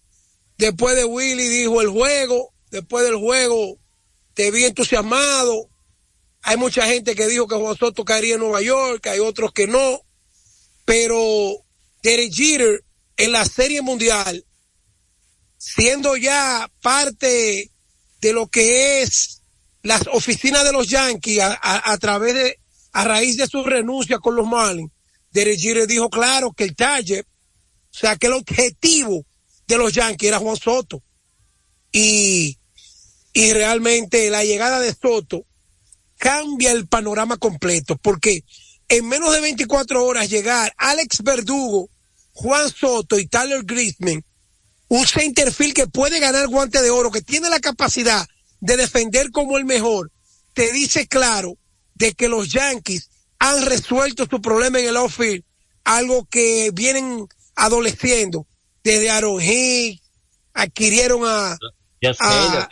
Después 0.58 0.96
de 0.96 1.04
Willy 1.04 1.48
dijo 1.48 1.80
el 1.80 1.88
juego, 1.88 2.52
después 2.70 3.04
del 3.04 3.16
juego 3.16 3.78
te 4.34 4.50
vi 4.50 4.64
entusiasmado. 4.64 5.68
Hay 6.42 6.56
mucha 6.56 6.86
gente 6.86 7.14
que 7.14 7.28
dijo 7.28 7.46
que 7.46 7.56
Juan 7.56 7.76
Soto 7.76 8.04
caería 8.04 8.34
en 8.34 8.40
Nueva 8.40 8.62
York, 8.62 9.06
hay 9.06 9.20
otros 9.20 9.52
que 9.52 9.66
no. 9.66 10.00
Pero 10.84 11.18
Derek 12.02 12.32
Jeter 12.32 12.84
en 13.16 13.32
la 13.32 13.44
Serie 13.44 13.82
Mundial 13.82 14.44
siendo 15.60 16.16
ya 16.16 16.70
parte 16.80 17.70
de 18.20 18.32
lo 18.32 18.48
que 18.48 19.02
es 19.02 19.42
las 19.82 20.06
oficinas 20.12 20.64
de 20.64 20.72
los 20.72 20.88
Yankees 20.88 21.42
a, 21.42 21.98
través 21.98 22.34
de, 22.34 22.58
a 22.92 23.04
raíz 23.04 23.36
de 23.36 23.46
su 23.46 23.62
renuncia 23.62 24.18
con 24.18 24.36
los 24.36 24.46
Marlins, 24.46 24.90
Derek 25.30 25.58
Jeter 25.58 25.86
dijo 25.86 26.08
claro 26.08 26.52
que 26.52 26.64
el 26.64 26.74
target, 26.74 27.24
o 27.92 27.98
sea, 27.98 28.16
que 28.16 28.28
el 28.28 28.34
objetivo 28.34 29.24
de 29.66 29.78
los 29.78 29.92
Yankees 29.92 30.28
era 30.28 30.38
Juan 30.38 30.56
Soto. 30.56 31.02
Y, 31.92 32.58
y 33.32 33.52
realmente 33.52 34.30
la 34.30 34.44
llegada 34.44 34.78
de 34.80 34.94
Soto 34.94 35.44
cambia 36.16 36.72
el 36.72 36.86
panorama 36.86 37.36
completo, 37.36 37.96
porque 37.96 38.44
en 38.88 39.08
menos 39.08 39.32
de 39.32 39.40
24 39.40 40.04
horas 40.04 40.28
llegar 40.28 40.72
Alex 40.76 41.22
Verdugo, 41.22 41.88
Juan 42.32 42.70
Soto 42.70 43.18
y 43.18 43.26
Tyler 43.26 43.62
Grisman 43.64 44.24
un 44.90 45.06
centerfield 45.06 45.72
que 45.72 45.86
puede 45.86 46.18
ganar 46.18 46.48
guante 46.48 46.82
de 46.82 46.90
oro, 46.90 47.12
que 47.12 47.22
tiene 47.22 47.48
la 47.48 47.60
capacidad 47.60 48.26
de 48.58 48.76
defender 48.76 49.30
como 49.30 49.56
el 49.56 49.64
mejor, 49.64 50.10
te 50.52 50.72
dice 50.72 51.06
claro 51.06 51.56
de 51.94 52.12
que 52.12 52.28
los 52.28 52.50
Yankees 52.50 53.08
han 53.38 53.64
resuelto 53.66 54.26
su 54.28 54.42
problema 54.42 54.80
en 54.80 54.88
el 54.88 54.96
outfield, 54.96 55.44
algo 55.84 56.26
que 56.28 56.72
vienen 56.74 57.28
adoleciendo 57.60 58.46
desde 58.82 59.10
Aaron 59.10 59.40
adquirieron 60.54 61.22
a, 61.24 61.58
a 62.18 62.68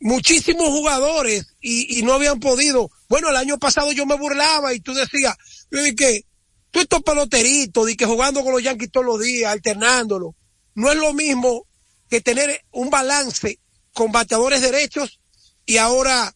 muchísimos 0.00 0.68
jugadores 0.68 1.46
y, 1.60 1.98
y 1.98 2.02
no 2.02 2.12
habían 2.12 2.38
podido. 2.40 2.90
Bueno, 3.08 3.30
el 3.30 3.36
año 3.36 3.58
pasado 3.58 3.92
yo 3.92 4.06
me 4.06 4.16
burlaba 4.16 4.72
y 4.74 4.80
tú 4.80 4.94
decías, 4.94 5.36
yo 5.70 5.82
dije, 5.82 6.24
tú 6.70 6.80
estos 6.80 7.02
peloteritos, 7.02 7.88
que 7.96 8.06
jugando 8.06 8.42
con 8.42 8.52
los 8.52 8.62
Yankees 8.62 8.92
todos 8.92 9.06
los 9.06 9.20
días, 9.20 9.52
alternándolo, 9.52 10.34
no 10.74 10.92
es 10.92 10.98
lo 10.98 11.12
mismo 11.12 11.66
que 12.08 12.20
tener 12.20 12.64
un 12.70 12.90
balance 12.90 13.58
con 13.92 14.12
bateadores 14.12 14.60
derechos 14.60 15.20
y 15.64 15.78
ahora 15.78 16.32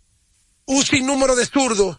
un 0.67 0.85
sinnúmero 0.85 1.37
de 1.37 1.47
zurdos 1.47 1.99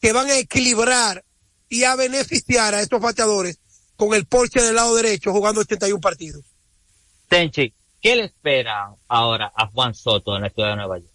que 0.00 0.12
van 0.12 0.28
a 0.28 0.36
equilibrar 0.36 1.24
y 1.68 1.84
a 1.84 1.94
beneficiar 1.94 2.74
a 2.74 2.82
estos 2.82 3.00
bateadores 3.00 3.58
con 3.96 4.14
el 4.14 4.26
porche 4.26 4.60
del 4.60 4.74
lado 4.74 4.94
derecho 4.94 5.32
jugando 5.32 5.60
81 5.60 6.00
partidos. 6.00 6.44
Tenchi, 7.28 7.72
¿qué 8.00 8.16
le 8.16 8.24
espera 8.24 8.94
ahora 9.08 9.52
a 9.54 9.66
Juan 9.68 9.94
Soto 9.94 10.36
en 10.36 10.42
la 10.42 10.50
ciudad 10.50 10.70
de 10.70 10.76
Nueva 10.76 10.98
York? 10.98 11.14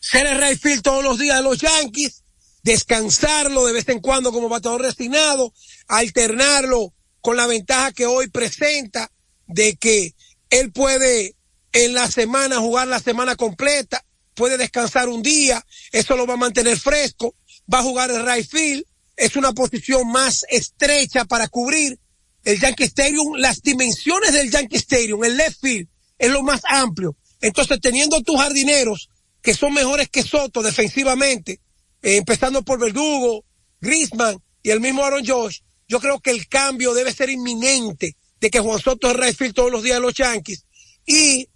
ser 0.00 0.26
el 0.26 0.40
right 0.40 0.60
field 0.60 0.82
todos 0.82 1.04
los 1.04 1.18
días 1.18 1.36
de 1.36 1.42
los 1.42 1.58
Yankees, 1.58 2.22
descansarlo 2.62 3.66
de 3.66 3.72
vez 3.72 3.88
en 3.88 4.00
cuando 4.00 4.32
como 4.32 4.48
bateador 4.48 4.82
destinado, 4.82 5.52
alternarlo 5.88 6.92
con 7.20 7.36
la 7.36 7.46
ventaja 7.46 7.92
que 7.92 8.06
hoy 8.06 8.28
presenta 8.28 9.10
de 9.46 9.76
que 9.76 10.14
él 10.50 10.72
puede 10.72 11.36
en 11.72 11.94
la 11.94 12.10
semana 12.10 12.58
jugar 12.58 12.88
la 12.88 13.00
semana 13.00 13.36
completa, 13.36 14.04
puede 14.34 14.56
descansar 14.56 15.08
un 15.08 15.22
día, 15.22 15.64
eso 15.92 16.16
lo 16.16 16.26
va 16.26 16.34
a 16.34 16.38
mantener 16.38 16.78
fresco, 16.78 17.34
va 17.72 17.80
a 17.80 17.82
jugar 17.82 18.10
el 18.10 18.26
right 18.26 18.48
field, 18.48 18.84
es 19.16 19.36
una 19.36 19.52
posición 19.52 20.08
más 20.08 20.44
estrecha 20.48 21.24
para 21.24 21.48
cubrir 21.48 21.98
el 22.44 22.60
Yankee 22.60 22.84
Stadium, 22.84 23.34
las 23.36 23.62
dimensiones 23.62 24.32
del 24.32 24.50
Yankee 24.50 24.76
Stadium, 24.76 25.24
el 25.24 25.36
left 25.36 25.60
field 25.60 25.88
es 26.18 26.30
lo 26.30 26.42
más 26.42 26.62
amplio. 26.68 27.16
Entonces, 27.40 27.80
teniendo 27.80 28.20
tus 28.22 28.36
jardineros 28.36 29.10
que 29.42 29.54
son 29.54 29.74
mejores 29.74 30.08
que 30.08 30.22
Soto 30.22 30.62
defensivamente, 30.62 31.60
eh, 32.02 32.16
empezando 32.16 32.62
por 32.62 32.78
Verdugo, 32.78 33.44
Grisman 33.80 34.42
y 34.62 34.70
el 34.70 34.80
mismo 34.80 35.04
Aaron 35.04 35.24
Josh, 35.26 35.60
yo 35.88 36.00
creo 36.00 36.20
que 36.20 36.30
el 36.30 36.48
cambio 36.48 36.94
debe 36.94 37.12
ser 37.12 37.30
inminente 37.30 38.16
de 38.40 38.50
que 38.50 38.60
Juan 38.60 38.80
Soto 38.80 39.10
es 39.10 39.16
right 39.16 39.36
field 39.36 39.54
todos 39.54 39.70
los 39.70 39.82
días 39.82 39.96
de 39.96 40.00
los 40.00 40.14
Yankees 40.14 40.64
y 41.06 41.48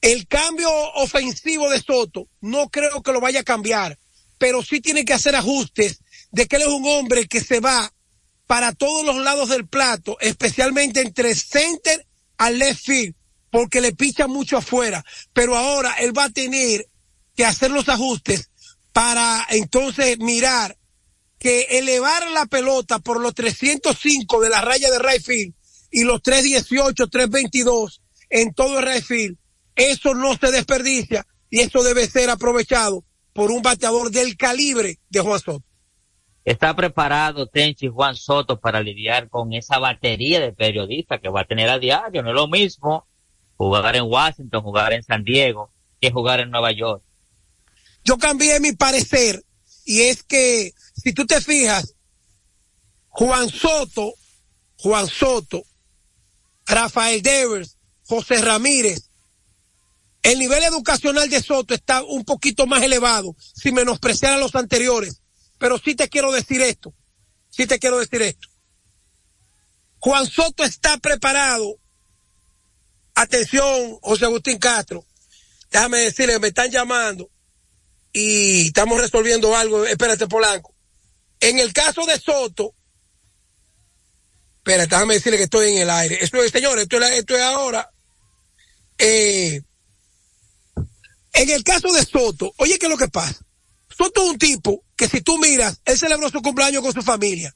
el 0.00 0.26
cambio 0.26 0.68
ofensivo 0.94 1.70
de 1.70 1.80
Soto 1.80 2.28
no 2.40 2.68
creo 2.68 3.02
que 3.02 3.12
lo 3.12 3.20
vaya 3.20 3.40
a 3.40 3.44
cambiar, 3.44 3.98
pero 4.38 4.62
sí 4.62 4.80
tiene 4.80 5.04
que 5.04 5.14
hacer 5.14 5.34
ajustes 5.34 6.01
de 6.32 6.46
que 6.46 6.56
él 6.56 6.62
es 6.62 6.68
un 6.68 6.86
hombre 6.86 7.28
que 7.28 7.40
se 7.40 7.60
va 7.60 7.92
para 8.46 8.72
todos 8.72 9.04
los 9.04 9.16
lados 9.22 9.50
del 9.50 9.68
plato, 9.68 10.18
especialmente 10.20 11.00
entre 11.00 11.34
center 11.34 12.06
al 12.38 12.58
left 12.58 12.84
field, 12.84 13.14
porque 13.50 13.80
le 13.80 13.94
picha 13.94 14.26
mucho 14.26 14.56
afuera, 14.56 15.04
pero 15.32 15.56
ahora 15.56 15.94
él 16.00 16.16
va 16.16 16.24
a 16.24 16.30
tener 16.30 16.88
que 17.36 17.44
hacer 17.44 17.70
los 17.70 17.88
ajustes 17.88 18.50
para 18.92 19.46
entonces 19.50 20.18
mirar 20.18 20.76
que 21.38 21.62
elevar 21.70 22.30
la 22.30 22.46
pelota 22.46 22.98
por 22.98 23.20
los 23.20 23.34
305 23.34 24.40
de 24.40 24.48
la 24.48 24.60
raya 24.60 24.90
de 24.90 24.98
right 24.98 25.22
field 25.22 25.54
y 25.90 26.04
los 26.04 26.22
318, 26.22 27.08
322 27.08 28.02
en 28.30 28.54
todo 28.54 28.78
el 28.78 28.86
right 28.86 29.04
field, 29.04 29.36
eso 29.74 30.14
no 30.14 30.36
se 30.36 30.50
desperdicia 30.50 31.26
y 31.50 31.60
eso 31.60 31.82
debe 31.82 32.08
ser 32.08 32.30
aprovechado 32.30 33.04
por 33.32 33.50
un 33.50 33.62
bateador 33.62 34.10
del 34.10 34.36
calibre 34.36 35.00
de 35.10 35.20
Juan 35.20 35.40
Soto. 35.40 35.64
¿Está 36.44 36.74
preparado 36.74 37.46
Tenchi 37.46 37.86
Juan 37.88 38.16
Soto 38.16 38.58
para 38.58 38.80
lidiar 38.80 39.28
con 39.28 39.52
esa 39.52 39.78
batería 39.78 40.40
de 40.40 40.52
periodistas 40.52 41.20
que 41.20 41.28
va 41.28 41.42
a 41.42 41.46
tener 41.46 41.68
a 41.68 41.78
diario? 41.78 42.22
No 42.22 42.30
es 42.30 42.34
lo 42.34 42.48
mismo 42.48 43.06
jugar 43.56 43.94
en 43.94 44.04
Washington, 44.04 44.62
jugar 44.62 44.92
en 44.92 45.04
San 45.04 45.22
Diego, 45.22 45.70
que 46.00 46.10
jugar 46.10 46.40
en 46.40 46.50
Nueva 46.50 46.72
York. 46.72 47.02
Yo 48.04 48.18
cambié 48.18 48.58
mi 48.58 48.72
parecer 48.72 49.44
y 49.84 50.02
es 50.02 50.24
que 50.24 50.72
si 50.94 51.12
tú 51.12 51.26
te 51.26 51.40
fijas, 51.40 51.94
Juan 53.08 53.48
Soto, 53.48 54.14
Juan 54.78 55.06
Soto, 55.06 55.62
Rafael 56.66 57.22
Devers, 57.22 57.78
José 58.04 58.42
Ramírez, 58.42 59.10
el 60.22 60.38
nivel 60.38 60.64
educacional 60.64 61.30
de 61.30 61.40
Soto 61.40 61.74
está 61.74 62.02
un 62.02 62.24
poquito 62.24 62.66
más 62.66 62.82
elevado 62.82 63.36
sin 63.38 63.74
menospreciar 63.74 64.32
a 64.32 64.38
los 64.38 64.54
anteriores. 64.56 65.21
Pero 65.62 65.78
sí 65.78 65.94
te 65.94 66.08
quiero 66.08 66.32
decir 66.32 66.60
esto, 66.60 66.92
sí 67.48 67.68
te 67.68 67.78
quiero 67.78 68.00
decir 68.00 68.20
esto. 68.20 68.48
Juan 70.00 70.26
Soto 70.26 70.64
está 70.64 70.98
preparado. 70.98 71.78
Atención, 73.14 73.96
José 74.02 74.24
Agustín 74.24 74.58
Castro. 74.58 75.06
Déjame 75.70 75.98
decirle, 75.98 76.40
me 76.40 76.48
están 76.48 76.68
llamando 76.68 77.30
y 78.12 78.66
estamos 78.66 79.00
resolviendo 79.00 79.56
algo. 79.56 79.86
Espérate, 79.86 80.26
Polanco. 80.26 80.74
En 81.38 81.60
el 81.60 81.72
caso 81.72 82.04
de 82.06 82.18
Soto, 82.18 82.74
espérate, 84.56 84.96
déjame 84.96 85.14
decirle 85.14 85.38
que 85.38 85.44
estoy 85.44 85.70
en 85.70 85.78
el 85.78 85.90
aire. 85.90 86.18
Esto 86.20 86.42
es, 86.42 86.50
señores, 86.50 86.82
esto 86.82 87.00
es, 87.00 87.10
esto 87.12 87.36
es 87.36 87.42
ahora. 87.42 87.88
Eh, 88.98 89.62
en 91.34 91.50
el 91.50 91.62
caso 91.62 91.92
de 91.92 92.04
Soto, 92.04 92.52
oye, 92.56 92.80
¿qué 92.80 92.86
es 92.86 92.90
lo 92.90 92.98
que 92.98 93.06
pasa? 93.06 93.46
Soto 93.96 94.24
es 94.24 94.30
un 94.30 94.38
tipo 94.38 94.82
que 95.02 95.08
si 95.08 95.20
tú 95.20 95.36
miras, 95.36 95.80
él 95.84 95.98
celebró 95.98 96.30
su 96.30 96.40
cumpleaños 96.40 96.80
con 96.80 96.92
su 96.92 97.02
familia. 97.02 97.52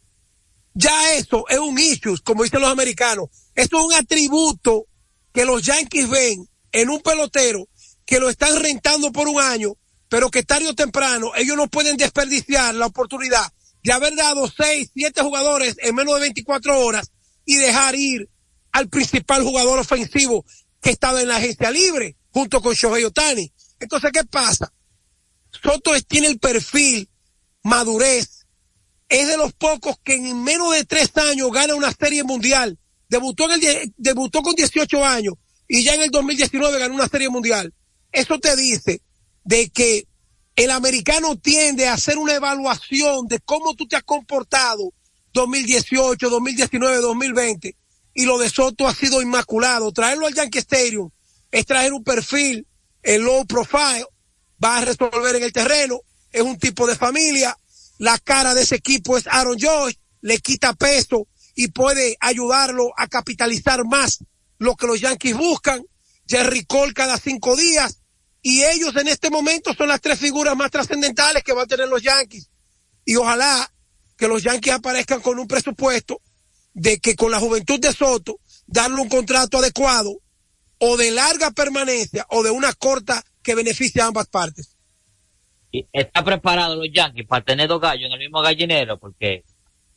Ya 0.74 1.14
eso 1.14 1.44
es 1.48 1.60
un 1.60 1.78
issue, 1.78 2.18
como 2.24 2.42
dicen 2.42 2.60
los 2.60 2.72
americanos. 2.72 3.28
Esto 3.54 3.78
es 3.78 3.84
un 3.84 3.92
atributo 3.94 4.86
que 5.32 5.44
los 5.44 5.62
Yankees 5.62 6.10
ven 6.10 6.48
en 6.72 6.90
un 6.90 7.00
pelotero 7.02 7.68
que 8.04 8.18
lo 8.18 8.30
están 8.30 8.60
rentando 8.60 9.12
por 9.12 9.28
un 9.28 9.40
año, 9.40 9.74
pero 10.08 10.28
que 10.28 10.42
tarde 10.42 10.66
o 10.66 10.74
temprano 10.74 11.30
ellos 11.36 11.56
no 11.56 11.68
pueden 11.68 11.96
desperdiciar 11.96 12.74
la 12.74 12.86
oportunidad 12.86 13.46
de 13.84 13.92
haber 13.92 14.16
dado 14.16 14.50
seis, 14.50 14.90
siete 14.92 15.22
jugadores 15.22 15.76
en 15.78 15.94
menos 15.94 16.14
de 16.14 16.22
24 16.22 16.80
horas 16.80 17.12
y 17.44 17.58
dejar 17.58 17.94
ir 17.94 18.28
al 18.72 18.88
principal 18.88 19.44
jugador 19.44 19.78
ofensivo 19.78 20.44
que 20.80 20.90
estaba 20.90 21.22
en 21.22 21.28
la 21.28 21.36
agencia 21.36 21.70
libre 21.70 22.16
junto 22.32 22.60
con 22.60 22.74
Shohei 22.74 23.04
Otani. 23.04 23.52
Entonces, 23.78 24.10
¿qué 24.12 24.24
pasa? 24.24 24.72
Soto 25.62 25.92
tiene 26.08 26.26
el 26.26 26.40
perfil, 26.40 27.08
madurez, 27.66 28.46
es 29.08 29.26
de 29.26 29.36
los 29.36 29.52
pocos 29.52 29.96
que 30.02 30.14
en 30.14 30.42
menos 30.42 30.72
de 30.72 30.84
tres 30.84 31.16
años 31.16 31.50
gana 31.52 31.74
una 31.74 31.92
serie 31.92 32.24
mundial. 32.24 32.78
Debutó, 33.08 33.50
en 33.50 33.62
el, 33.62 33.94
debutó 33.96 34.42
con 34.42 34.54
18 34.54 35.04
años 35.04 35.34
y 35.68 35.84
ya 35.84 35.94
en 35.94 36.02
el 36.02 36.10
2019 36.10 36.78
ganó 36.78 36.94
una 36.94 37.08
serie 37.08 37.28
mundial. 37.28 37.72
Eso 38.12 38.38
te 38.38 38.56
dice 38.56 39.02
de 39.44 39.68
que 39.70 40.06
el 40.56 40.70
americano 40.70 41.36
tiende 41.36 41.86
a 41.86 41.94
hacer 41.94 42.18
una 42.18 42.34
evaluación 42.34 43.26
de 43.26 43.40
cómo 43.40 43.74
tú 43.74 43.86
te 43.86 43.96
has 43.96 44.04
comportado 44.04 44.92
2018, 45.32 46.30
2019, 46.30 46.96
2020 46.98 47.76
y 48.14 48.24
lo 48.24 48.38
de 48.38 48.48
Soto 48.48 48.88
ha 48.88 48.94
sido 48.94 49.20
inmaculado. 49.20 49.92
Traerlo 49.92 50.26
al 50.26 50.34
Yankee 50.34 50.58
Stadium 50.58 51.10
es 51.50 51.66
traer 51.66 51.92
un 51.92 52.02
perfil, 52.02 52.66
el 53.02 53.22
low 53.22 53.46
profile, 53.46 54.06
va 54.62 54.78
a 54.78 54.84
resolver 54.84 55.36
en 55.36 55.42
el 55.42 55.52
terreno, 55.52 56.00
es 56.36 56.42
un 56.42 56.58
tipo 56.58 56.86
de 56.86 56.94
familia, 56.94 57.56
la 57.98 58.18
cara 58.18 58.52
de 58.54 58.62
ese 58.62 58.76
equipo 58.76 59.16
es 59.16 59.26
Aaron 59.26 59.56
Josh, 59.58 59.94
le 60.20 60.38
quita 60.38 60.74
peso 60.74 61.26
y 61.54 61.68
puede 61.68 62.18
ayudarlo 62.20 62.92
a 62.98 63.08
capitalizar 63.08 63.86
más 63.86 64.18
lo 64.58 64.76
que 64.76 64.86
los 64.86 65.00
Yankees 65.00 65.34
buscan. 65.34 65.82
Jerry 66.28 66.66
Cole 66.66 66.92
cada 66.92 67.16
cinco 67.18 67.56
días 67.56 68.02
y 68.42 68.64
ellos 68.64 68.94
en 68.96 69.08
este 69.08 69.30
momento 69.30 69.72
son 69.72 69.88
las 69.88 70.02
tres 70.02 70.18
figuras 70.18 70.54
más 70.56 70.70
trascendentales 70.70 71.42
que 71.42 71.52
van 71.52 71.64
a 71.64 71.68
tener 71.68 71.88
los 71.88 72.02
Yankees. 72.02 72.50
Y 73.06 73.16
ojalá 73.16 73.72
que 74.18 74.28
los 74.28 74.42
Yankees 74.42 74.74
aparezcan 74.74 75.22
con 75.22 75.38
un 75.38 75.46
presupuesto 75.46 76.20
de 76.74 76.98
que 76.98 77.16
con 77.16 77.30
la 77.30 77.40
juventud 77.40 77.80
de 77.80 77.94
Soto, 77.94 78.40
darle 78.66 79.00
un 79.00 79.08
contrato 79.08 79.58
adecuado 79.58 80.20
o 80.78 80.96
de 80.98 81.12
larga 81.12 81.50
permanencia 81.52 82.26
o 82.28 82.42
de 82.42 82.50
una 82.50 82.74
corta 82.74 83.24
que 83.42 83.54
beneficie 83.54 84.02
a 84.02 84.06
ambas 84.06 84.26
partes. 84.26 84.75
Y 85.72 85.86
está 85.92 86.24
preparado 86.24 86.76
los 86.76 86.88
Yankees 86.92 87.26
para 87.26 87.44
tener 87.44 87.68
dos 87.68 87.80
gallos 87.80 88.06
en 88.06 88.12
el 88.12 88.18
mismo 88.18 88.40
gallinero, 88.40 88.98
porque 88.98 89.44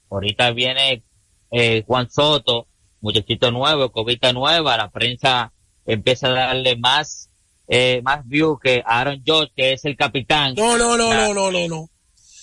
ahorita 0.09 0.51
viene 0.51 1.03
eh, 1.51 1.84
Juan 1.86 2.09
Soto, 2.09 2.67
muchachito 3.01 3.51
nuevo, 3.51 3.91
cobita 3.91 4.34
nueva, 4.34 4.78
la 4.78 4.89
prensa 4.89 5.53
empieza 5.86 6.28
a 6.28 6.32
darle 6.32 6.76
más 6.76 7.30
eh, 7.72 8.01
más 8.03 8.28
view 8.28 8.59
que 8.59 8.82
Aaron 8.84 9.22
George, 9.24 9.53
que 9.55 9.74
es 9.74 9.86
el 9.86 9.95
capitán. 9.95 10.55
No, 10.55 10.76
no, 10.76 10.97
no, 10.97 11.13
no, 11.13 11.34
no, 11.36 11.51
no, 11.51 11.67
no. 11.67 11.89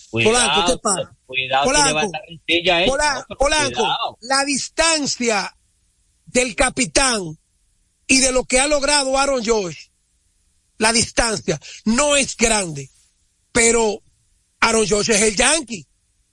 Cuidado, 0.09 0.37
Polanco, 0.37 0.73
¿qué 0.73 0.79
pasa? 0.79 1.17
Cuidado, 1.27 1.65
que 1.65 1.71
Polanco, 1.71 1.89
le 1.89 1.95
va 1.95 2.01
a 2.01 3.27
Polanco, 3.37 3.75
cuidado. 3.75 4.19
la 4.21 4.45
distancia 4.45 5.57
del 6.27 6.55
capitán 6.55 7.37
y 8.07 8.21
de 8.21 8.31
lo 8.31 8.45
que 8.45 8.61
ha 8.61 8.69
logrado 8.69 9.19
Aaron 9.19 9.43
George, 9.45 9.91
la 10.79 10.93
distancia 10.93 11.59
no 11.85 12.15
es 12.15 12.37
grande, 12.37 12.89
pero 13.57 14.03
Aaron 14.61 14.87
George 14.87 15.15
es 15.15 15.23
el 15.23 15.35
Yankee. 15.35 15.87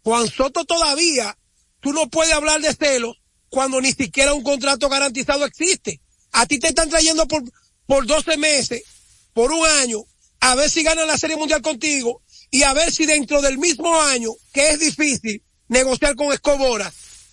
Juan 0.03 0.29
Soto 0.29 0.65
todavía, 0.65 1.37
tú 1.79 1.93
no 1.93 2.09
puedes 2.09 2.33
hablar 2.33 2.59
de 2.59 2.73
celos 2.73 3.15
cuando 3.47 3.79
ni 3.79 3.93
siquiera 3.93 4.33
un 4.33 4.43
contrato 4.43 4.89
garantizado 4.89 5.45
existe. 5.45 6.01
A 6.33 6.45
ti 6.47 6.59
te 6.59 6.67
están 6.67 6.89
trayendo 6.89 7.25
por, 7.25 7.41
por 7.85 8.05
12 8.05 8.35
meses, 8.35 8.83
por 9.31 9.53
un 9.53 9.65
año, 9.65 10.03
a 10.41 10.55
ver 10.55 10.69
si 10.69 10.83
ganan 10.83 11.07
la 11.07 11.17
Serie 11.17 11.37
Mundial 11.37 11.61
contigo 11.61 12.21
y 12.51 12.63
a 12.63 12.73
ver 12.73 12.91
si 12.91 13.05
dentro 13.05 13.41
del 13.41 13.57
mismo 13.57 14.01
año, 14.01 14.31
que 14.51 14.71
es 14.71 14.79
difícil 14.79 15.41
negociar 15.69 16.15
con 16.15 16.33
Escobora, 16.33 16.91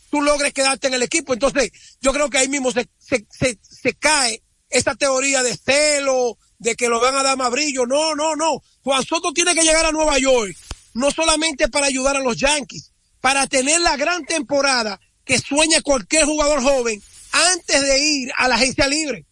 tú 0.08 0.22
logres 0.22 0.52
quedarte 0.52 0.86
en 0.86 0.94
el 0.94 1.02
equipo. 1.02 1.32
Entonces, 1.32 1.72
yo 2.00 2.12
creo 2.12 2.30
que 2.30 2.38
ahí 2.38 2.48
mismo 2.48 2.70
se, 2.70 2.88
se, 2.96 3.26
se, 3.28 3.58
se 3.60 3.94
cae 3.94 4.40
esa 4.68 4.94
teoría 4.94 5.42
de 5.42 5.56
celo, 5.56 6.38
de 6.60 6.76
que 6.76 6.88
lo 6.88 7.00
van 7.00 7.16
a 7.16 7.24
dar 7.24 7.36
más 7.36 7.50
brillo. 7.50 7.86
No, 7.86 8.14
no, 8.14 8.36
no. 8.36 8.62
Juan 8.82 9.04
Soto 9.04 9.32
tiene 9.32 9.54
que 9.54 9.62
llegar 9.62 9.84
a 9.84 9.92
Nueva 9.92 10.18
York, 10.18 10.56
no 10.94 11.10
solamente 11.10 11.68
para 11.68 11.86
ayudar 11.86 12.16
a 12.16 12.20
los 12.20 12.36
Yankees, 12.36 12.92
para 13.20 13.46
tener 13.46 13.80
la 13.80 13.96
gran 13.96 14.24
temporada 14.24 14.98
que 15.24 15.38
sueña 15.38 15.82
cualquier 15.82 16.24
jugador 16.24 16.62
joven 16.62 17.00
antes 17.32 17.82
de 17.82 18.04
ir 18.04 18.30
a 18.36 18.48
la 18.48 18.56
agencia 18.56 18.88
libre. 18.88 19.26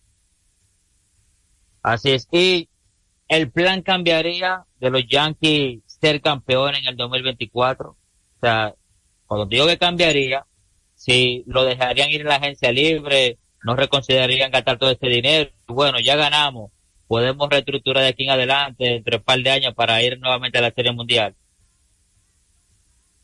Así 1.83 2.11
es. 2.11 2.29
Y 2.31 2.69
el 3.29 3.51
plan 3.51 3.83
cambiaría 3.83 4.65
de 4.79 4.91
los 4.91 5.07
Yankees 5.09 5.83
ser 5.87 6.21
campeones 6.21 6.83
en 6.83 6.89
el 6.89 6.97
2024. 6.97 7.91
O 7.91 7.97
sea, 8.41 8.75
cuando 9.27 9.47
digo 9.47 9.67
que 9.67 9.79
cambiaría, 9.79 10.47
si 10.95 11.45
lo 11.47 11.65
dejarían 11.65 12.11
ir 12.11 12.23
a 12.23 12.29
la 12.29 12.35
agencia 12.37 12.73
libre, 12.73 13.39
no 13.65 13.75
reconsiderarían 13.75 14.51
gastar 14.51 14.79
todo 14.79 14.91
ese 14.91 15.07
dinero. 15.07 15.51
Bueno, 15.67 15.99
ya 16.01 16.17
ganamos. 16.17 16.71
Podemos 17.09 17.49
reestructurar 17.49 18.05
de 18.05 18.11
aquí 18.11 18.25
en 18.25 18.31
adelante 18.31 18.97
entre 18.97 19.17
un 19.17 19.23
par 19.23 19.41
de 19.41 19.51
años 19.51 19.75
para 19.75 20.01
ir 20.03 20.19
nuevamente 20.21 20.59
a 20.59 20.61
la 20.61 20.71
Serie 20.71 20.93
Mundial. 20.93 21.35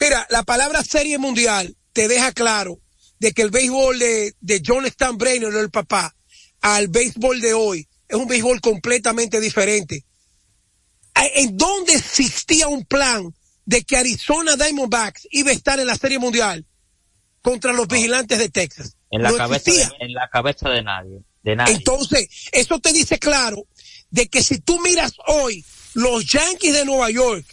Mira, 0.00 0.26
la 0.30 0.42
palabra 0.42 0.82
Serie 0.82 1.18
Mundial 1.18 1.76
te 1.92 2.08
deja 2.08 2.32
claro 2.32 2.80
de 3.18 3.32
que 3.32 3.42
el 3.42 3.50
béisbol 3.50 3.98
de, 3.98 4.34
de 4.40 4.62
John 4.66 4.86
Steinbrenner, 4.86 5.54
el 5.54 5.70
papá, 5.70 6.14
al 6.60 6.88
béisbol 6.88 7.40
de 7.40 7.54
hoy, 7.54 7.88
es 8.08 8.16
un 8.16 8.26
béisbol 8.26 8.60
completamente 8.60 9.40
diferente. 9.40 10.04
¿En 11.14 11.56
dónde 11.56 11.94
existía 11.94 12.68
un 12.68 12.84
plan 12.84 13.34
de 13.64 13.82
que 13.84 13.96
Arizona 13.96 14.56
Diamondbacks 14.56 15.28
iba 15.30 15.50
a 15.50 15.54
estar 15.54 15.78
en 15.78 15.86
la 15.86 15.96
Serie 15.96 16.18
Mundial 16.18 16.66
contra 17.40 17.72
los 17.72 17.86
vigilantes 17.86 18.38
de 18.38 18.48
Texas? 18.48 18.96
En 19.10 19.22
la, 19.22 19.30
No 19.30 19.36
cabeza 19.36 19.70
de, 19.70 19.88
en 20.00 20.12
la 20.12 20.28
cabeza 20.28 20.70
de 20.70 20.82
nadie. 20.82 21.20
De 21.42 21.54
nadie. 21.54 21.74
Entonces, 21.74 22.48
eso 22.52 22.80
te 22.80 22.92
dice 22.92 23.18
claro 23.18 23.66
de 24.14 24.28
que 24.28 24.44
si 24.44 24.60
tú 24.60 24.78
miras 24.78 25.14
hoy 25.26 25.64
los 25.94 26.24
Yankees 26.24 26.72
de 26.72 26.84
Nueva 26.84 27.10
York 27.10 27.44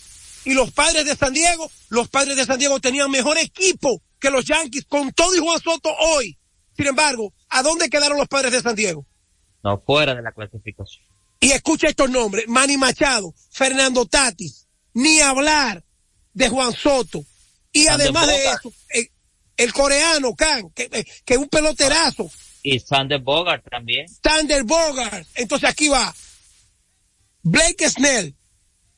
y 0.45 0.53
los 0.53 0.72
padres 0.72 1.05
de 1.05 1.16
San 1.16 1.34
Diego, 1.34 1.72
los 1.89 2.07
padres 2.07 2.38
de 2.38 2.45
San 2.45 2.59
Diego 2.59 2.80
tenían 2.80 3.09
mejor 3.09 3.39
equipo 3.39 3.99
que 4.20 4.30
los 4.30 4.45
Yankees 4.45 4.86
con 4.86 5.12
todo 5.12 5.36
y 5.36 5.39
Juan 5.39 5.59
Soto 5.59 5.89
hoy. 5.89 6.38
Sin 6.78 6.86
embargo, 6.86 7.34
¿a 7.49 7.64
dónde 7.64 7.89
quedaron 7.89 8.20
los 8.20 8.28
padres 8.28 8.51
de 8.51 8.62
San 8.62 8.76
Diego? 8.76 9.07
no 9.64 9.80
fuera 9.80 10.16
de 10.16 10.22
la 10.22 10.32
clasificación. 10.32 11.05
Y 11.39 11.51
escucha 11.51 11.88
estos 11.88 12.09
nombres, 12.09 12.47
Manny 12.47 12.78
Machado, 12.78 13.34
Fernando 13.49 14.05
Tatis, 14.05 14.68
ni 14.93 15.20
hablar 15.20 15.84
de 16.34 16.49
Juan 16.49 16.74
Soto. 16.74 17.24
Y 17.72 17.86
Sander 17.86 18.07
además 18.07 18.28
de 18.28 18.45
eso, 18.45 18.74
eh, 18.93 19.09
el 19.57 19.74
coreano, 19.74 20.36
Khan, 20.36 20.70
que, 20.72 20.89
eh, 20.91 21.05
que 21.26 21.34
es 21.34 21.39
un 21.39 21.49
peloterazo, 21.49 22.30
Y 22.64 22.80
Sander 22.80 23.20
Bogart 23.20 23.64
también. 23.70 24.07
Sander 24.24 24.64
Bogart. 24.64 25.28
Entonces 25.36 25.70
aquí 25.70 25.88
va. 25.88 26.14
Blake 27.44 27.89
Snell, 27.89 28.36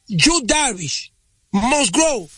Jude 0.08 0.46
Darvish, 0.46 1.14
Musgrove. 1.52 2.30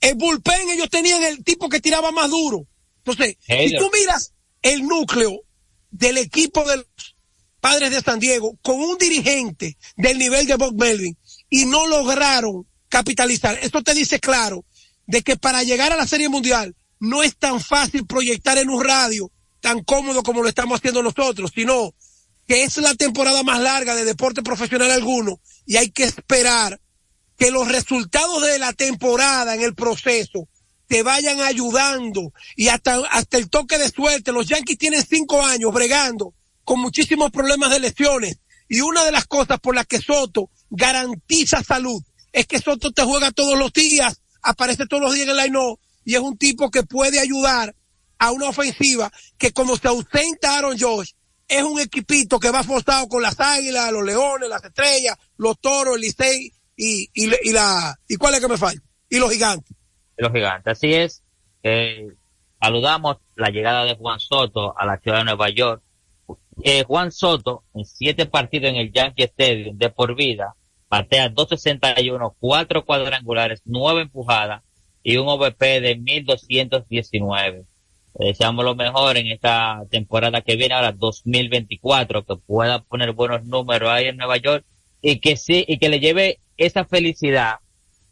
El 0.00 0.14
bullpen 0.14 0.70
ellos 0.70 0.90
tenían 0.90 1.22
el 1.24 1.42
tipo 1.42 1.68
que 1.68 1.80
tiraba 1.80 2.12
más 2.12 2.30
duro. 2.30 2.66
Entonces, 2.98 3.36
si 3.40 3.52
Hader. 3.52 3.78
tú 3.78 3.90
miras 3.92 4.32
el 4.62 4.86
núcleo 4.86 5.42
del 5.90 6.18
equipo 6.18 6.64
de 6.68 6.78
los 6.78 6.86
padres 7.60 7.90
de 7.90 8.00
San 8.00 8.20
Diego 8.20 8.56
con 8.62 8.80
un 8.80 8.98
dirigente 8.98 9.76
del 9.96 10.18
nivel 10.18 10.46
de 10.46 10.56
Bob 10.56 10.74
Melvin 10.74 11.16
y 11.50 11.64
no 11.64 11.86
lograron 11.86 12.66
capitalizar, 12.88 13.58
esto 13.62 13.82
te 13.82 13.94
dice 13.94 14.20
claro 14.20 14.64
de 15.06 15.22
que 15.22 15.36
para 15.36 15.62
llegar 15.62 15.92
a 15.92 15.96
la 15.96 16.06
Serie 16.06 16.28
Mundial 16.28 16.76
no 17.00 17.22
es 17.22 17.36
tan 17.36 17.60
fácil 17.60 18.06
proyectar 18.06 18.58
en 18.58 18.70
un 18.70 18.84
radio 18.84 19.30
tan 19.60 19.82
cómodo 19.82 20.22
como 20.22 20.42
lo 20.42 20.48
estamos 20.48 20.78
haciendo 20.78 21.02
nosotros, 21.02 21.50
sino 21.54 21.94
que 22.48 22.64
es 22.64 22.78
la 22.78 22.94
temporada 22.94 23.42
más 23.42 23.60
larga 23.60 23.94
de 23.94 24.06
deporte 24.06 24.42
profesional 24.42 24.90
alguno 24.90 25.38
y 25.66 25.76
hay 25.76 25.90
que 25.90 26.04
esperar 26.04 26.80
que 27.36 27.50
los 27.50 27.68
resultados 27.68 28.42
de 28.42 28.58
la 28.58 28.72
temporada 28.72 29.54
en 29.54 29.60
el 29.60 29.74
proceso 29.74 30.48
te 30.86 31.02
vayan 31.02 31.42
ayudando 31.42 32.32
y 32.56 32.68
hasta, 32.68 33.02
hasta 33.10 33.36
el 33.36 33.50
toque 33.50 33.76
de 33.76 33.90
suerte. 33.90 34.32
Los 34.32 34.48
Yankees 34.48 34.78
tienen 34.78 35.04
cinco 35.06 35.44
años 35.44 35.74
bregando 35.74 36.32
con 36.64 36.80
muchísimos 36.80 37.30
problemas 37.30 37.70
de 37.70 37.80
lesiones 37.80 38.38
y 38.66 38.80
una 38.80 39.04
de 39.04 39.12
las 39.12 39.26
cosas 39.26 39.60
por 39.60 39.74
las 39.74 39.86
que 39.86 40.00
Soto 40.00 40.50
garantiza 40.70 41.62
salud 41.62 42.02
es 42.32 42.46
que 42.46 42.60
Soto 42.60 42.92
te 42.92 43.02
juega 43.02 43.30
todos 43.30 43.58
los 43.58 43.74
días, 43.74 44.22
aparece 44.40 44.86
todos 44.86 45.02
los 45.02 45.14
días 45.14 45.28
en 45.28 45.38
el 45.38 45.44
line 45.44 45.76
y 46.06 46.14
es 46.14 46.20
un 46.20 46.38
tipo 46.38 46.70
que 46.70 46.82
puede 46.82 47.20
ayudar 47.20 47.76
a 48.18 48.30
una 48.30 48.48
ofensiva 48.48 49.12
que 49.36 49.52
como 49.52 49.76
se 49.76 49.88
ausenta 49.88 50.56
Aaron 50.56 50.78
Josh, 50.78 51.12
es 51.48 51.62
un 51.62 51.80
equipito 51.80 52.38
que 52.38 52.50
va 52.50 52.62
forzado 52.62 53.08
con 53.08 53.22
las 53.22 53.40
águilas, 53.40 53.90
los 53.90 54.04
leones, 54.04 54.48
las 54.48 54.62
estrellas, 54.64 55.16
los 55.38 55.58
toros, 55.58 55.96
el 55.96 56.02
Licey 56.02 56.52
y, 56.76 57.10
y, 57.14 57.30
y 57.42 57.52
la, 57.52 57.98
y 58.06 58.16
cuál 58.16 58.34
es 58.34 58.40
que 58.40 58.48
me 58.48 58.58
falta, 58.58 58.82
y 59.08 59.18
los 59.18 59.32
gigantes. 59.32 59.74
los 60.18 60.32
gigantes. 60.32 60.72
Así 60.72 60.92
es, 60.92 61.24
eh, 61.62 62.08
saludamos 62.60 63.16
la 63.34 63.48
llegada 63.50 63.84
de 63.84 63.96
Juan 63.96 64.20
Soto 64.20 64.78
a 64.78 64.84
la 64.84 64.98
ciudad 64.98 65.18
de 65.18 65.24
Nueva 65.24 65.48
York. 65.48 65.82
Eh, 66.62 66.84
Juan 66.84 67.10
Soto, 67.12 67.64
en 67.74 67.84
siete 67.84 68.26
partidos 68.26 68.70
en 68.70 68.76
el 68.76 68.92
Yankee 68.92 69.22
Stadium 69.24 69.78
de 69.78 69.90
por 69.90 70.14
vida, 70.14 70.54
batea 70.90 71.28
261, 71.30 72.36
cuatro 72.38 72.84
cuadrangulares, 72.84 73.62
nueve 73.64 74.02
empujadas 74.02 74.62
y 75.02 75.16
un 75.16 75.28
OVP 75.28 75.80
de 75.80 75.96
1219. 75.96 77.64
Deseamos 78.14 78.64
lo 78.64 78.74
mejor 78.74 79.16
en 79.16 79.28
esta 79.28 79.84
temporada 79.90 80.40
que 80.40 80.56
viene, 80.56 80.74
ahora 80.74 80.92
2024, 80.92 82.24
que 82.24 82.36
pueda 82.36 82.82
poner 82.82 83.12
buenos 83.12 83.44
números 83.44 83.90
ahí 83.90 84.06
en 84.06 84.16
Nueva 84.16 84.36
York 84.38 84.64
y 85.00 85.20
que 85.20 85.36
sí, 85.36 85.64
y 85.68 85.78
que 85.78 85.88
le 85.88 86.00
lleve 86.00 86.40
esa 86.56 86.84
felicidad 86.84 87.58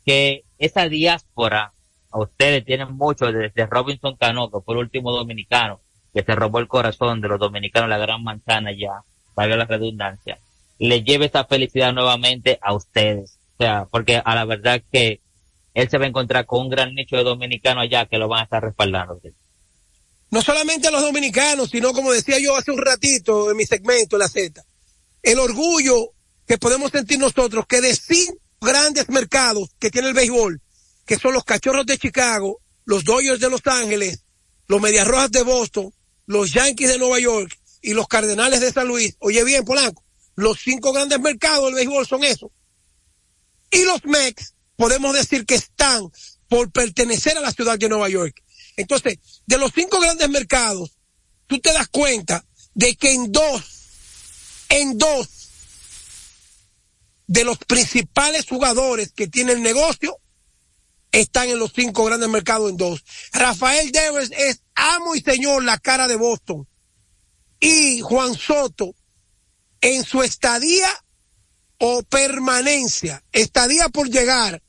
que 0.05 0.45
esa 0.59 0.89
diáspora 0.89 1.73
a 2.11 2.21
ustedes 2.21 2.65
tienen 2.65 2.93
mucho 2.97 3.33
desde 3.33 3.67
Robinson 3.67 4.17
Cano, 4.17 4.51
que 4.51 4.61
fue 4.65 4.75
el 4.75 4.81
último 4.81 5.13
dominicano 5.13 5.81
que 6.17 6.23
se 6.23 6.35
robó 6.35 6.61
el 6.61 6.67
corazón 6.67 7.21
de 7.21 7.29
los 7.29 7.39
dominicanos, 7.39 7.91
la 7.91 7.99
gran 7.99 8.23
manzana 8.23 8.73
ya, 8.73 9.03
valga 9.35 9.55
la 9.57 9.67
redundancia, 9.67 10.39
le 10.79 11.03
lleve 11.03 11.27
esa 11.27 11.45
felicidad 11.45 11.93
nuevamente 11.93 12.59
a 12.63 12.73
ustedes. 12.73 13.39
O 13.59 13.63
sea, 13.63 13.87
porque 13.91 14.23
a 14.25 14.35
la 14.35 14.47
verdad 14.47 14.83
que 14.91 15.21
él 15.75 15.91
se 15.91 15.99
va 15.99 16.07
a 16.07 16.09
encontrar 16.09 16.47
con 16.47 16.63
un 16.63 16.69
gran 16.71 16.95
nicho 16.95 17.17
de 17.17 17.23
dominicanos 17.23 17.83
allá 17.83 18.07
que 18.07 18.17
lo 18.17 18.29
van 18.29 18.41
a 18.41 18.45
estar 18.45 18.63
respaldando. 18.63 19.21
No 20.31 20.43
solamente 20.43 20.89
a 20.89 20.91
los 20.91 21.03
dominicanos, 21.03 21.71
sino 21.71 21.93
como 21.93 22.13
decía 22.13 22.39
yo 22.39 22.57
hace 22.57 22.71
un 22.71 22.79
ratito 22.79 23.51
en 23.51 23.57
mi 23.57 23.67
segmento, 23.67 24.19
la 24.19 24.29
Z, 24.29 24.65
el 25.23 25.39
orgullo 25.39 26.13
que 26.47 26.59
podemos 26.59 26.93
sentir 26.93 27.19
nosotros 27.19 27.67
que 27.67 27.81
de 27.81 27.95
cinco 27.95 28.39
grandes 28.61 29.09
mercados 29.09 29.71
que 29.79 29.91
tiene 29.91 30.09
el 30.09 30.15
béisbol, 30.15 30.61
que 31.05 31.19
son 31.19 31.33
los 31.33 31.45
Cachorros 31.45 31.87
de 31.87 31.99
Chicago, 31.99 32.61
los 32.85 33.05
Dodgers 33.05 33.41
de 33.41 33.51
Los 33.51 33.67
Ángeles, 33.67 34.25
los 34.67 34.81
Medias 34.81 35.07
Rojas 35.07 35.31
de 35.31 35.43
Boston, 35.43 35.93
los 36.27 36.53
Yankees 36.53 36.89
de 36.89 36.99
Nueva 36.99 37.19
York 37.21 37.57
y 37.83 37.95
los 37.95 38.09
Cardenales 38.09 38.61
de 38.61 38.73
San 38.73 38.89
Luis. 38.89 39.17
Oye 39.21 39.45
bien, 39.45 39.65
Polanco, 39.65 40.05
los 40.35 40.59
cinco 40.61 40.93
grandes 40.93 41.21
mercados 41.21 41.67
del 41.67 41.75
béisbol 41.75 42.07
son 42.07 42.25
esos. 42.25 42.51
Y 43.71 43.85
los 43.85 44.05
Mex, 44.05 44.55
podemos 44.77 45.15
decir 45.15 45.45
que 45.47 45.57
están 45.57 46.11
por 46.49 46.71
pertenecer 46.71 47.37
a 47.37 47.41
la 47.41 47.53
ciudad 47.53 47.79
de 47.79 47.89
Nueva 47.89 48.09
York. 48.09 48.43
Entonces, 48.77 49.19
de 49.47 49.59
los 49.59 49.73
cinco 49.75 50.01
grandes 50.01 50.29
mercados, 50.29 50.99
tú 51.47 51.59
te 51.59 51.73
das 51.73 51.89
cuenta 51.89 52.45
de 52.75 52.95
que 52.97 53.13
en 53.13 53.33
dos, 53.33 53.63
en 54.69 54.99
dos 54.99 55.29
de 57.27 57.45
los 57.45 57.59
principales 57.59 58.47
jugadores 58.47 59.13
que 59.13 59.27
tiene 59.27 59.53
el 59.53 59.63
negocio 59.63 60.19
están 61.11 61.49
en 61.49 61.59
los 61.59 61.73
cinco 61.75 62.05
grandes 62.05 62.29
mercados 62.29 62.71
en 62.71 62.77
dos. 62.77 63.03
Rafael 63.33 63.91
Devers 63.91 64.31
es 64.33 64.63
amo 64.75 65.15
y 65.15 65.23
señor 65.23 65.65
la 65.65 65.79
cara 65.79 66.07
de 66.09 66.17
Boston. 66.17 66.69
Y 67.59 68.01
Juan 68.01 68.35
Soto, 68.35 68.95
en 69.81 70.05
su 70.05 70.23
estadía 70.23 70.89
o 71.79 72.03
permanencia, 72.03 73.25
estadía 73.33 73.89
por 73.89 74.11
llegar 74.11 74.63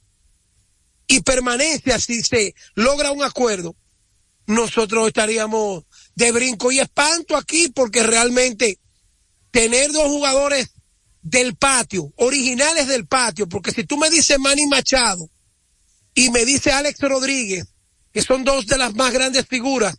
y 1.08 1.22
permanencia 1.22 2.00
si 2.00 2.22
se 2.24 2.56
logra 2.76 3.12
un 3.12 3.24
acuerdo, 3.24 3.76
nosotros 4.48 5.08
estaríamos 5.08 5.84
de 6.16 6.32
brinco 6.32 6.72
y 6.72 6.80
espanto 6.80 7.36
aquí 7.36 7.70
porque 7.70 8.02
realmente 8.02 8.80
tener 9.52 9.92
dos 9.92 10.06
jugadores 10.06 10.72
del 11.22 11.56
patio, 11.56 12.14
originales 12.16 12.88
del 12.88 13.06
patio, 13.06 13.48
porque 13.50 13.72
si 13.72 13.84
tú 13.84 13.98
me 13.98 14.10
dices 14.10 14.40
Manny 14.40 14.66
Machado 14.66 15.30
y 16.14 16.30
me 16.32 16.46
dice 16.46 16.72
Alex 16.72 17.00
Rodríguez, 17.02 17.68
que 18.14 18.22
son 18.22 18.44
dos 18.46 18.66
de 18.66 18.78
las 18.78 18.96
más 18.96 19.12
grandes 19.12 19.46
figuras 19.46 19.98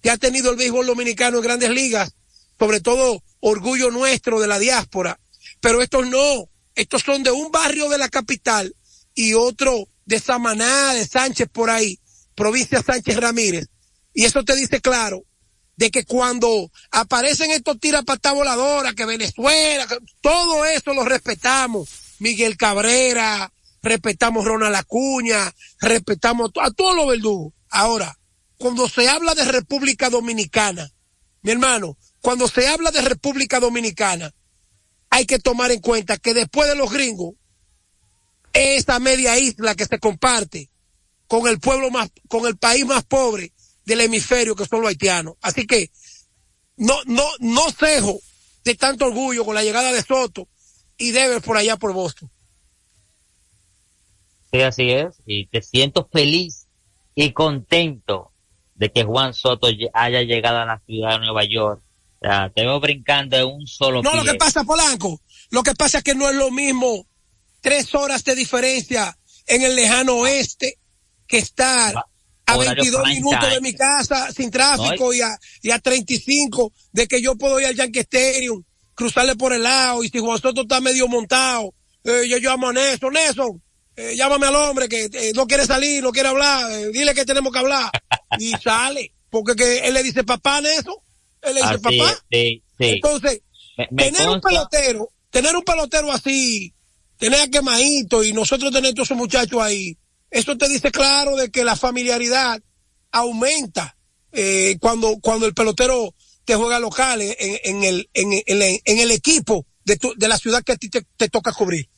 que 0.00 0.10
ha 0.10 0.16
tenido 0.16 0.50
el 0.52 0.56
béisbol 0.56 0.86
dominicano 0.86 1.38
en 1.38 1.42
grandes 1.42 1.70
ligas, 1.70 2.14
sobre 2.58 2.80
todo 2.80 3.22
orgullo 3.40 3.90
nuestro 3.90 4.40
de 4.40 4.46
la 4.46 4.60
diáspora, 4.60 5.18
pero 5.60 5.82
estos 5.82 6.06
no, 6.06 6.48
estos 6.76 7.02
son 7.02 7.24
de 7.24 7.32
un 7.32 7.50
barrio 7.50 7.88
de 7.88 7.98
la 7.98 8.08
capital 8.08 8.74
y 9.12 9.34
otro 9.34 9.88
de 10.06 10.20
Samaná, 10.20 10.94
de 10.94 11.04
Sánchez 11.04 11.48
por 11.52 11.70
ahí, 11.70 11.98
provincia 12.36 12.80
Sánchez 12.80 13.16
Ramírez. 13.16 13.68
Y 14.18 14.24
eso 14.24 14.42
te 14.42 14.56
dice 14.56 14.80
claro 14.80 15.22
de 15.76 15.92
que 15.92 16.04
cuando 16.04 16.72
aparecen 16.90 17.52
estos 17.52 17.78
tiras 17.78 18.02
patas 18.04 18.34
voladoras, 18.34 18.94
que 18.94 19.06
Venezuela, 19.06 19.86
todo 20.20 20.64
eso 20.64 20.92
lo 20.92 21.04
respetamos. 21.04 21.88
Miguel 22.18 22.56
Cabrera, 22.56 23.52
respetamos 23.80 24.44
Ronald 24.44 24.74
Acuña, 24.74 25.54
respetamos 25.80 26.50
a 26.60 26.72
todos 26.72 26.96
los 26.96 27.06
verdugos. 27.06 27.54
Ahora, 27.70 28.18
cuando 28.56 28.88
se 28.88 29.08
habla 29.08 29.36
de 29.36 29.44
República 29.44 30.10
Dominicana, 30.10 30.90
mi 31.42 31.52
hermano, 31.52 31.96
cuando 32.20 32.48
se 32.48 32.66
habla 32.66 32.90
de 32.90 33.02
República 33.02 33.60
Dominicana, 33.60 34.34
hay 35.10 35.26
que 35.26 35.38
tomar 35.38 35.70
en 35.70 35.80
cuenta 35.80 36.16
que 36.16 36.34
después 36.34 36.68
de 36.68 36.74
los 36.74 36.90
gringos, 36.90 37.34
esta 38.52 38.98
media 38.98 39.38
isla 39.38 39.76
que 39.76 39.86
se 39.86 40.00
comparte 40.00 40.70
con 41.28 41.46
el 41.46 41.60
pueblo 41.60 41.92
más, 41.92 42.10
con 42.26 42.48
el 42.48 42.56
país 42.56 42.84
más 42.84 43.04
pobre 43.04 43.52
del 43.88 44.02
hemisferio 44.02 44.54
que 44.54 44.66
son 44.66 44.82
los 44.82 44.90
haitianos. 44.90 45.34
Así 45.40 45.66
que 45.66 45.90
no, 46.76 46.94
no, 47.06 47.24
no 47.40 47.70
cejo 47.72 48.20
de 48.62 48.74
tanto 48.74 49.06
orgullo 49.06 49.44
con 49.44 49.54
la 49.54 49.64
llegada 49.64 49.90
de 49.92 50.02
Soto 50.02 50.46
y 50.98 51.10
Dever 51.10 51.40
por 51.42 51.56
allá 51.56 51.76
por 51.76 51.92
Boston. 51.94 52.30
Sí, 54.52 54.60
así 54.60 54.90
es. 54.90 55.16
Y 55.26 55.46
te 55.46 55.62
siento 55.62 56.08
feliz 56.12 56.66
y 57.14 57.32
contento 57.32 58.32
de 58.74 58.92
que 58.92 59.04
Juan 59.04 59.34
Soto 59.34 59.68
haya 59.92 60.22
llegado 60.22 60.58
a 60.58 60.66
la 60.66 60.80
ciudad 60.86 61.18
de 61.18 61.26
Nueva 61.26 61.44
York. 61.44 61.82
O 62.20 62.26
sea, 62.26 62.50
te 62.54 62.62
veo 62.62 62.78
brincando 62.80 63.36
de 63.36 63.44
un 63.44 63.66
solo 63.66 64.02
No, 64.02 64.12
pie. 64.12 64.20
lo 64.24 64.32
que 64.32 64.34
pasa, 64.38 64.64
Polanco, 64.64 65.20
lo 65.50 65.62
que 65.62 65.74
pasa 65.74 65.98
es 65.98 66.04
que 66.04 66.14
no 66.14 66.28
es 66.28 66.36
lo 66.36 66.50
mismo 66.50 67.06
tres 67.60 67.94
horas 67.94 68.22
de 68.24 68.34
diferencia 68.34 69.18
en 69.46 69.62
el 69.62 69.74
lejano 69.76 70.16
oeste 70.16 70.78
que 71.26 71.38
estar 71.38 71.94
a 72.48 72.56
horario 72.56 72.82
22 72.82 73.02
prime 73.02 73.14
minutos 73.20 73.40
time. 73.40 73.54
de 73.54 73.60
mi 73.60 73.72
casa 73.74 74.32
sin 74.32 74.50
tráfico 74.50 75.04
No, 75.06 75.12
y, 75.12 75.20
a, 75.20 75.38
y 75.62 75.70
a 75.70 75.78
35 75.78 76.72
de 76.92 77.06
que 77.06 77.20
yo 77.22 77.36
puedo 77.36 77.60
ir 77.60 77.66
al 77.66 77.74
Yankee 77.74 78.00
Stadium, 78.00 78.62
cruzarle 78.94 79.36
por 79.36 79.52
el 79.52 79.62
lado 79.62 80.02
y 80.02 80.08
si 80.08 80.18
Juan 80.18 80.40
Soto 80.40 80.62
está 80.62 80.80
medio 80.80 81.06
montado, 81.08 81.74
eh, 82.04 82.26
yo 82.28 82.38
llamo 82.38 82.68
a 82.68 82.72
Nelson, 82.72 83.12
Nelson, 83.12 83.62
eh, 83.96 84.14
llámame 84.16 84.46
al 84.46 84.56
hombre 84.56 84.88
que 84.88 85.04
eh, 85.12 85.32
no 85.34 85.46
quiere 85.46 85.66
salir, 85.66 86.02
no 86.02 86.10
quiere 86.12 86.28
hablar, 86.28 86.70
dile 86.92 87.14
que 87.14 87.24
tenemos 87.24 87.52
que 87.52 87.58
hablar 87.58 87.90
y 88.38 88.52
sale, 88.52 89.12
porque 89.30 89.54
que 89.56 89.78
él 89.86 89.94
le 89.94 90.02
dice 90.02 90.24
papá 90.24 90.60
Nelson, 90.60 90.94
él 91.42 91.54
le 91.54 91.60
dice 91.62 91.78
papá. 91.78 92.12
es, 92.12 92.22
sí, 92.30 92.62
sí. 92.78 92.84
Entonces, 92.86 93.40
Me- 93.76 93.88
me 93.90 94.10
tener 94.10 94.28
un 94.28 94.40
pelotero, 94.40 95.08
tener 95.30 95.54
un 95.56 95.62
pelotero 95.62 96.10
así, 96.10 96.72
tener 97.18 97.40
a 97.40 97.48
quemadito 97.48 98.22
y 98.24 98.32
nosotros 98.32 98.72
tener 98.72 98.94
todos 98.94 99.08
esos 99.08 99.16
muchachos 99.18 99.60
ahí, 99.60 99.96
eso 100.30 100.56
te 100.56 100.68
dice 100.68 100.90
claro 100.90 101.36
de 101.36 101.50
que 101.50 101.64
la 101.64 101.76
familiaridad 101.76 102.60
aumenta 103.12 103.96
eh, 104.32 104.76
cuando 104.80 105.18
cuando 105.20 105.46
el 105.46 105.54
pelotero 105.54 106.14
te 106.44 106.54
juega 106.54 106.78
local 106.78 107.20
en, 107.22 107.34
en- 107.38 107.58
en 107.64 107.84
el 107.84 108.10
en, 108.14 108.32
el 108.32 108.62
en 108.84 108.98
el 108.98 109.10
equipo 109.10 109.66
de, 109.84 109.96
tu- 109.96 110.14
de 110.16 110.28
la 110.28 110.36
ciudad 110.38 110.62
que 110.62 110.72
a 110.72 110.76
ti 110.76 110.88
te, 110.90 111.02
te 111.16 111.28
toca 111.28 111.52
cubrir. 111.52 111.88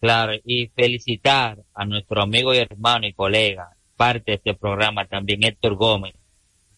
Claro, 0.00 0.32
y 0.44 0.68
felicitar 0.68 1.58
a 1.74 1.84
nuestro 1.84 2.22
amigo 2.22 2.54
y 2.54 2.58
hermano 2.58 3.06
y 3.06 3.12
colega, 3.12 3.70
parte 3.96 4.30
de 4.32 4.34
este 4.36 4.54
programa 4.54 5.06
también, 5.06 5.44
Héctor 5.44 5.74
Gómez, 5.76 6.14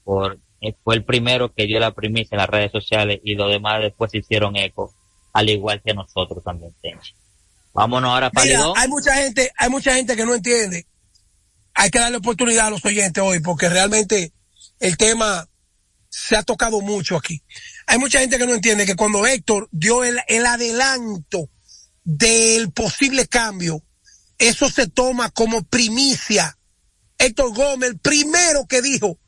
por 0.05 0.39
eh, 0.61 0.75
fue 0.83 0.95
el 0.97 1.05
primero 1.05 1.53
que 1.53 1.67
dio 1.67 1.79
la 1.81 1.93
primicia 1.93 2.35
en 2.35 2.39
las 2.39 2.49
redes 2.49 2.73
sociales 2.73 3.21
y 3.25 3.35
los 3.35 3.51
demás 3.51 3.81
después 3.83 4.13
hicieron 4.15 4.57
eco, 4.57 4.93
al 5.33 5.49
igual 5.51 5.81
que 5.85 5.95
nosotros 5.95 6.43
también, 6.45 6.73
Tenchi. 6.81 7.13
Vámonos 7.75 8.11
ahora 8.11 8.31
para 8.31 8.47
hay 8.77 8.89
mucha 8.89 9.15
gente, 9.15 9.51
hay 9.57 9.71
mucha 9.71 9.95
gente 9.95 10.15
que 10.17 10.25
no 10.27 10.35
entiende. 10.35 10.87
Hay 11.75 11.91
que 11.91 11.99
darle 11.99 12.19
oportunidad 12.19 12.67
a 12.67 12.71
los 12.71 12.85
oyentes 12.85 13.23
hoy 13.23 13.41
porque 13.41 13.69
realmente 13.69 14.33
el 14.81 14.97
tema 14.97 15.49
se 16.09 16.37
ha 16.37 16.43
tocado 16.43 16.81
mucho 16.81 17.17
aquí. 17.17 17.43
Hay 17.87 17.99
mucha 17.99 18.21
gente 18.21 18.39
que 18.39 18.47
no 18.47 18.55
entiende 18.55 18.87
que 18.87 18.97
cuando 18.97 19.27
Héctor 19.27 19.69
dio 19.73 20.05
el, 20.05 20.19
el 20.29 20.47
adelanto 20.47 21.49
del 22.05 22.71
posible 22.73 23.27
cambio, 23.27 23.83
eso 24.39 24.69
se 24.69 24.87
toma 24.89 25.31
como 25.31 25.63
primicia. 25.63 26.59
Héctor 27.19 27.55
Gómez, 27.55 27.91
el 27.91 27.99
primero 27.99 28.67
que 28.67 28.83
dijo 28.83 29.19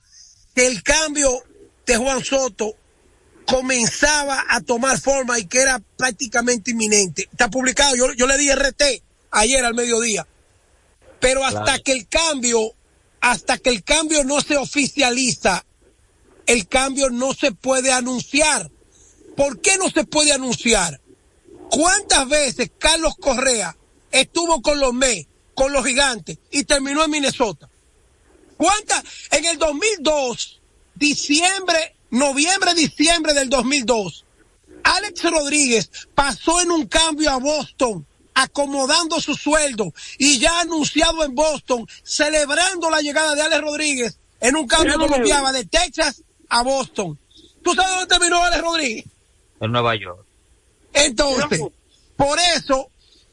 que 0.54 0.66
el 0.66 0.82
cambio 0.82 1.42
de 1.86 1.96
Juan 1.96 2.24
Soto 2.24 2.76
comenzaba 3.46 4.44
a 4.48 4.60
tomar 4.60 5.00
forma 5.00 5.38
y 5.38 5.46
que 5.46 5.60
era 5.60 5.80
prácticamente 5.96 6.72
inminente. 6.72 7.28
Está 7.30 7.48
publicado, 7.48 7.94
yo 7.96 8.26
le 8.26 8.38
di 8.38 8.52
RT 8.52 8.82
ayer 9.30 9.64
al 9.64 9.74
mediodía. 9.74 10.26
Pero 11.24 11.42
hasta 11.42 11.64
Claro. 11.64 11.82
que 11.84 11.92
el 11.92 12.06
cambio, 12.06 12.74
hasta 13.22 13.56
que 13.56 13.70
el 13.70 13.82
cambio 13.82 14.24
no 14.24 14.42
se 14.42 14.58
oficializa, 14.58 15.64
el 16.44 16.68
cambio 16.68 17.08
no 17.08 17.32
se 17.32 17.50
puede 17.50 17.90
anunciar. 17.92 18.70
¿Por 19.34 19.62
qué 19.62 19.78
no 19.78 19.88
se 19.88 20.04
puede 20.04 20.34
anunciar? 20.34 21.00
¿Cuántas 21.70 22.28
veces 22.28 22.70
Carlos 22.78 23.14
Correa 23.18 23.74
estuvo 24.12 24.60
con 24.60 24.78
los 24.78 24.92
Mets, 24.92 25.26
con 25.54 25.72
los 25.72 25.86
gigantes 25.86 26.36
y 26.50 26.64
terminó 26.64 27.02
en 27.02 27.12
Minnesota? 27.12 27.70
¿Cuántas? 28.58 29.02
En 29.30 29.46
el 29.46 29.56
2002, 29.56 30.60
diciembre, 30.94 31.96
noviembre, 32.10 32.74
diciembre 32.74 33.32
del 33.32 33.48
2002, 33.48 34.26
Alex 34.82 35.22
Rodríguez 35.30 35.90
pasó 36.14 36.60
en 36.60 36.70
un 36.70 36.86
cambio 36.86 37.30
a 37.30 37.38
Boston, 37.38 38.06
acomodando 38.34 39.20
su 39.20 39.34
sueldo 39.34 39.92
y 40.18 40.38
ya 40.38 40.60
anunciado 40.60 41.24
en 41.24 41.34
Boston, 41.34 41.86
celebrando 42.02 42.90
la 42.90 43.00
llegada 43.00 43.34
de 43.34 43.42
Alex 43.42 43.60
Rodríguez 43.62 44.18
en 44.40 44.56
un 44.56 44.66
cambio 44.66 44.98
que 44.98 45.52
de 45.52 45.64
Texas 45.64 46.22
a 46.48 46.62
Boston. 46.62 47.18
¿Tú 47.62 47.74
sabes 47.74 47.90
dónde 47.92 48.06
terminó 48.06 48.42
Alex 48.42 48.62
Rodríguez? 48.62 49.04
En 49.60 49.72
Nueva 49.72 49.94
York. 49.96 50.24
Entonces, 50.92 51.60
por 52.16 52.38
eso, 52.56 52.90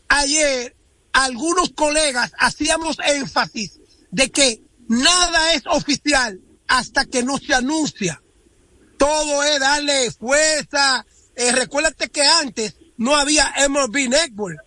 ayer, 0.07 0.75
algunos 1.13 1.69
colegas 1.71 2.31
hacíamos 2.37 2.97
énfasis 3.05 3.79
de 4.11 4.31
que 4.31 4.61
nada 4.87 5.53
es 5.53 5.63
oficial 5.67 6.39
hasta 6.67 7.05
que 7.05 7.23
no 7.23 7.37
se 7.37 7.53
anuncia. 7.53 8.21
Todo 8.97 9.43
es 9.43 9.59
darle 9.59 10.11
fuerza. 10.11 11.05
Eh, 11.35 11.51
recuérdate 11.51 12.09
que 12.09 12.21
antes 12.21 12.75
no 12.97 13.15
había 13.15 13.53
MLB 13.67 14.09
Network. 14.09 14.59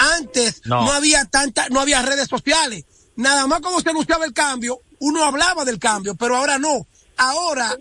Antes 0.00 0.62
no. 0.64 0.84
No. 0.84 0.92
había 0.92 1.24
tanta, 1.26 1.68
no 1.68 1.80
había 1.80 2.02
redes 2.02 2.28
sociales. 2.28 2.84
Nada 3.16 3.46
más 3.46 3.60
cuando 3.60 3.80
se 3.80 3.90
anunciaba 3.90 4.24
el 4.24 4.32
cambio, 4.32 4.80
uno 5.00 5.24
hablaba 5.24 5.64
del 5.64 5.78
cambio, 5.78 6.14
pero 6.14 6.36
ahora 6.36 6.58
no. 6.58 6.86
Ahora 7.16 7.76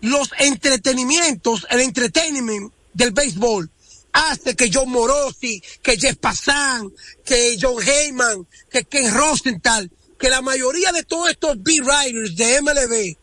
los 0.00 0.30
entretenimientos, 0.38 1.66
el 1.70 1.80
entertainment 1.80 2.72
del 2.92 3.12
béisbol 3.12 3.70
hace 4.12 4.54
que 4.54 4.70
John 4.72 4.90
Morosi, 4.90 5.62
que 5.82 5.96
Jeff 5.96 6.16
Passan, 6.16 6.92
que 7.24 7.56
John 7.60 7.82
Heyman, 7.82 8.46
que 8.70 8.84
Ken 8.84 9.12
Rosenthal, 9.12 9.90
que 10.18 10.28
la 10.28 10.40
mayoría 10.40 10.92
de 10.92 11.02
todos 11.02 11.30
estos 11.30 11.60
B-Writers 11.62 12.36
de 12.36 12.62
MLB 12.62 13.16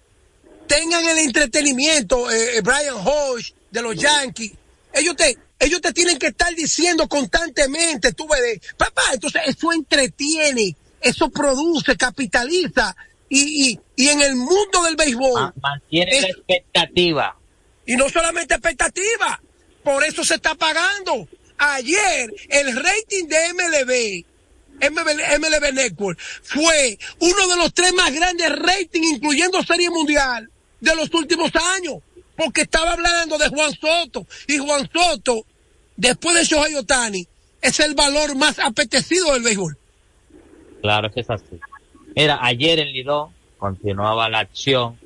tengan 0.67 1.05
el 1.05 1.17
entretenimiento, 1.19 2.29
eh, 2.29 2.57
eh, 2.57 2.61
Brian 2.61 2.95
Hodge 2.95 3.53
de 3.71 3.81
los 3.81 3.95
Yankees, 3.95 4.51
ellos 4.93 5.15
te, 5.15 5.37
ellos 5.61 5.79
te 5.81 5.93
tienen 5.93 6.17
que 6.19 6.27
estar 6.27 6.53
diciendo 6.55 7.07
constantemente, 7.07 8.11
tú 8.13 8.27
ves, 8.27 8.41
de, 8.41 8.61
papá, 8.77 9.03
entonces 9.13 9.41
eso 9.45 9.71
entretiene, 9.71 10.75
eso 10.99 11.29
produce, 11.29 11.95
capitaliza, 11.95 12.95
y, 13.29 13.69
y, 13.71 13.79
y 13.95 14.09
en 14.09 14.21
el 14.21 14.35
mundo 14.35 14.83
del 14.83 14.95
béisbol. 14.97 15.53
Mantiene 15.61 16.11
la 16.21 16.27
es- 16.27 16.35
expectativa. 16.35 17.37
y 17.85 17.95
no 17.95 18.09
solamente 18.09 18.55
expectativa, 18.55 19.41
por 19.83 20.03
eso 20.03 20.23
se 20.25 20.35
está 20.35 20.53
pagando. 20.55 21.27
Ayer 21.57 22.33
el 22.49 22.75
rating 22.75 23.27
de 23.27 23.53
MLB, 23.53 24.25
MLB 25.39 25.73
Network, 25.73 26.19
fue 26.43 26.97
uno 27.19 27.47
de 27.47 27.55
los 27.57 27.73
tres 27.73 27.93
más 27.93 28.11
grandes 28.13 28.49
ratings, 28.57 29.11
incluyendo 29.13 29.61
Serie 29.63 29.89
Mundial, 29.89 30.49
de 30.79 30.95
los 30.95 31.13
últimos 31.13 31.51
años. 31.77 31.95
Porque 32.35 32.61
estaba 32.61 32.93
hablando 32.93 33.37
de 33.37 33.49
Juan 33.49 33.71
Soto. 33.79 34.25
Y 34.47 34.57
Juan 34.57 34.89
Soto, 34.91 35.45
después 35.95 36.35
de 36.35 36.43
Shohei 36.43 36.75
Otani, 36.75 37.27
es 37.61 37.79
el 37.79 37.93
valor 37.95 38.35
más 38.35 38.59
apetecido 38.59 39.33
del 39.33 39.43
béisbol. 39.43 39.77
Claro 40.81 41.11
que 41.11 41.21
es 41.21 41.29
así. 41.29 41.59
Mira, 42.15 42.39
ayer 42.41 42.79
en 42.79 42.91
Lidón 42.91 43.29
continuaba 43.57 44.29
la 44.29 44.39
acción. 44.39 44.97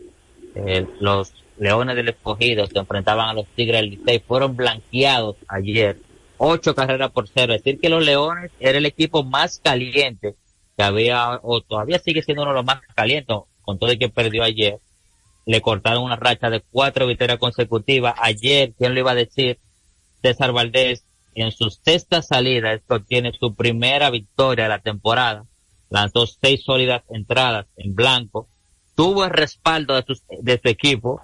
Eh, 0.56 0.88
los 1.00 1.34
Leones 1.58 1.96
del 1.96 2.10
Escogido 2.10 2.66
se 2.68 2.80
enfrentaban 2.80 3.30
a 3.30 3.34
los 3.34 3.48
Tigres 3.48 3.82
del 3.82 3.92
Licey 3.92 4.20
fueron 4.20 4.56
blanqueados 4.56 5.36
ayer. 5.48 5.98
Ocho 6.38 6.76
carreras 6.76 7.12
por 7.12 7.28
cero. 7.28 7.54
Es 7.54 7.64
decir, 7.64 7.80
que 7.80 7.90
los 7.90 8.04
Leones 8.04 8.52
era 8.60 8.78
el 8.78 8.86
equipo 8.86 9.24
más 9.24 9.60
caliente 9.60 10.36
que 10.78 10.84
había, 10.84 11.40
o 11.42 11.62
todavía 11.62 12.00
sigue 12.00 12.22
siendo 12.22 12.44
uno 12.44 12.52
de 12.52 12.58
los 12.58 12.66
más 12.66 12.82
calientes, 12.96 13.38
con 13.62 13.80
todo 13.80 13.92
el 13.92 14.00
que 14.00 14.10
perdió 14.10 14.44
ayer. 14.44 14.80
Le 15.46 15.62
cortaron 15.62 16.04
una 16.04 16.16
racha 16.16 16.50
de 16.50 16.62
cuatro 16.62 17.08
victorias 17.08 17.38
consecutivas. 17.38 18.16
Ayer, 18.18 18.74
¿quién 18.78 18.94
lo 18.94 19.00
iba 19.00 19.12
a 19.12 19.16
decir? 19.16 19.60
César 20.26 20.54
Valdés, 20.54 21.06
en 21.36 21.52
su 21.52 21.70
sexta 21.70 22.24
salida, 22.24 22.74
esto 22.74 23.00
tiene 23.00 23.32
su 23.40 23.54
primera 23.54 24.10
victoria 24.10 24.64
de 24.64 24.70
la 24.70 24.80
temporada. 24.80 25.46
Lanzó 25.92 26.26
seis 26.26 26.64
sólidas 26.64 27.04
entradas 27.10 27.68
en 27.78 27.94
blanco. 27.94 28.48
Tuvo 28.96 29.26
el 29.26 29.30
respaldo 29.30 29.94
de 29.94 30.04
su, 30.04 30.20
de 30.42 30.60
su 30.60 30.68
equipo. 30.68 31.22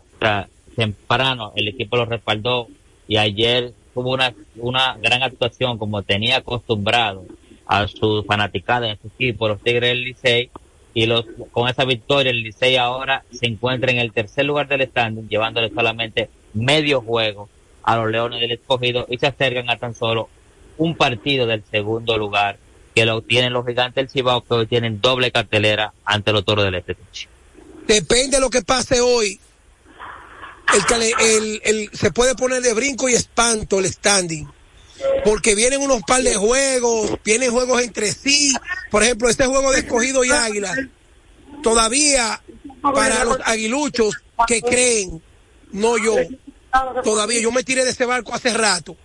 Temprano 0.76 1.52
el 1.56 1.70
equipo 1.70 1.98
lo 1.98 2.06
respaldó 2.06 2.68
y 3.08 3.18
ayer 3.18 3.74
tuvo 3.96 4.14
una, 4.14 4.36
una 4.58 4.98
gran 5.02 5.24
actuación 5.24 5.80
como 5.80 6.04
tenía 6.04 6.38
acostumbrado 6.38 7.26
a 7.66 7.88
su 7.88 8.24
fanaticada 8.28 8.88
en 8.88 9.00
su 9.02 9.08
equipo, 9.08 9.48
los 9.48 9.62
Tigres 9.62 9.90
del 9.90 10.04
Licey, 10.04 10.52
y 10.94 11.08
los, 11.08 11.26
con 11.52 11.68
esa 11.70 11.86
victoria 11.86 12.30
el 12.30 12.44
Licey 12.44 12.76
ahora 12.76 13.24
se 13.32 13.48
encuentra 13.48 13.92
en 13.92 13.98
el 13.98 14.12
tercer 14.12 14.46
lugar 14.46 14.68
del 14.68 14.88
standing, 14.88 15.28
llevándole 15.28 15.70
solamente 15.70 16.30
medio 16.54 17.02
juego 17.02 17.50
a 17.84 17.98
los 17.98 18.12
Leones 18.12 18.40
del 18.40 18.52
Escogido 18.52 19.06
y 19.10 19.18
se 19.18 19.28
acercan 19.28 19.70
a 19.70 19.78
tan 19.78 19.96
solo 19.96 20.30
un 20.78 20.96
partido 20.96 21.48
del 21.48 21.64
segundo 21.70 22.18
lugar 22.18 22.58
que 22.96 23.06
lo 23.06 23.22
tienen 23.22 23.54
los 23.54 23.66
gigantes 23.66 23.96
del 23.96 24.10
Cibao 24.10 24.44
que 24.44 24.54
hoy 24.54 24.68
tienen 24.68 25.00
doble 25.02 25.32
cartelera 25.32 25.94
ante 26.06 26.32
los 26.32 26.44
toros 26.44 26.66
del 26.66 26.76
Este. 26.76 26.98
Depende 27.88 28.38
de 28.38 28.42
lo 28.42 28.50
que 28.50 28.62
pase 28.62 29.02
hoy. 29.02 29.40
El, 30.74 31.04
el, 31.20 31.62
el, 31.64 31.90
se 31.94 32.12
puede 32.12 32.36
poner 32.36 32.62
de 32.62 32.74
brinco 32.74 33.10
y 33.10 33.14
espanto 33.14 33.80
el 33.80 33.86
standing. 33.86 34.48
Porque 35.24 35.56
vienen 35.56 35.82
unos 35.82 36.02
par 36.04 36.22
de 36.22 36.36
juegos, 36.36 37.18
vienen 37.24 37.52
juegos 37.52 37.82
entre 37.82 38.12
sí. 38.12 38.54
Por 38.90 39.04
ejemplo, 39.04 39.30
este 39.30 39.46
juego 39.46 39.72
de 39.72 39.80
escogido 39.80 40.24
y 40.24 40.32
águila. 40.32 40.74
Todavía 41.64 42.42
para 42.82 43.24
los 43.24 43.40
aguiluchos 43.46 44.16
que 44.48 44.62
creen, 44.62 45.22
no 45.72 45.98
yo, 45.98 46.16
todavía 47.04 47.42
yo 47.42 47.52
me 47.52 47.64
tiré 47.64 47.84
de 47.84 47.92
ese 47.92 48.06
barco 48.06 48.34
hace 48.34 48.54
rato. 48.54 48.96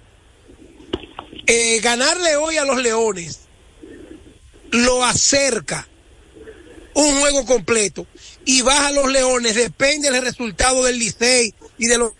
Eh, 1.46 1.80
ganarle 1.80 2.36
hoy 2.36 2.56
a 2.56 2.64
los 2.64 2.82
leones 2.82 3.40
lo 4.70 5.04
acerca 5.04 5.86
un 6.94 7.20
juego 7.20 7.44
completo 7.44 8.06
y 8.44 8.62
baja 8.62 8.88
a 8.88 8.92
los 8.92 9.12
leones, 9.12 9.54
depende 9.54 10.10
del 10.10 10.22
resultado 10.22 10.84
del 10.84 10.98
Licey 10.98 11.54
y 11.78 11.86
de 11.86 11.98
los 11.98 12.12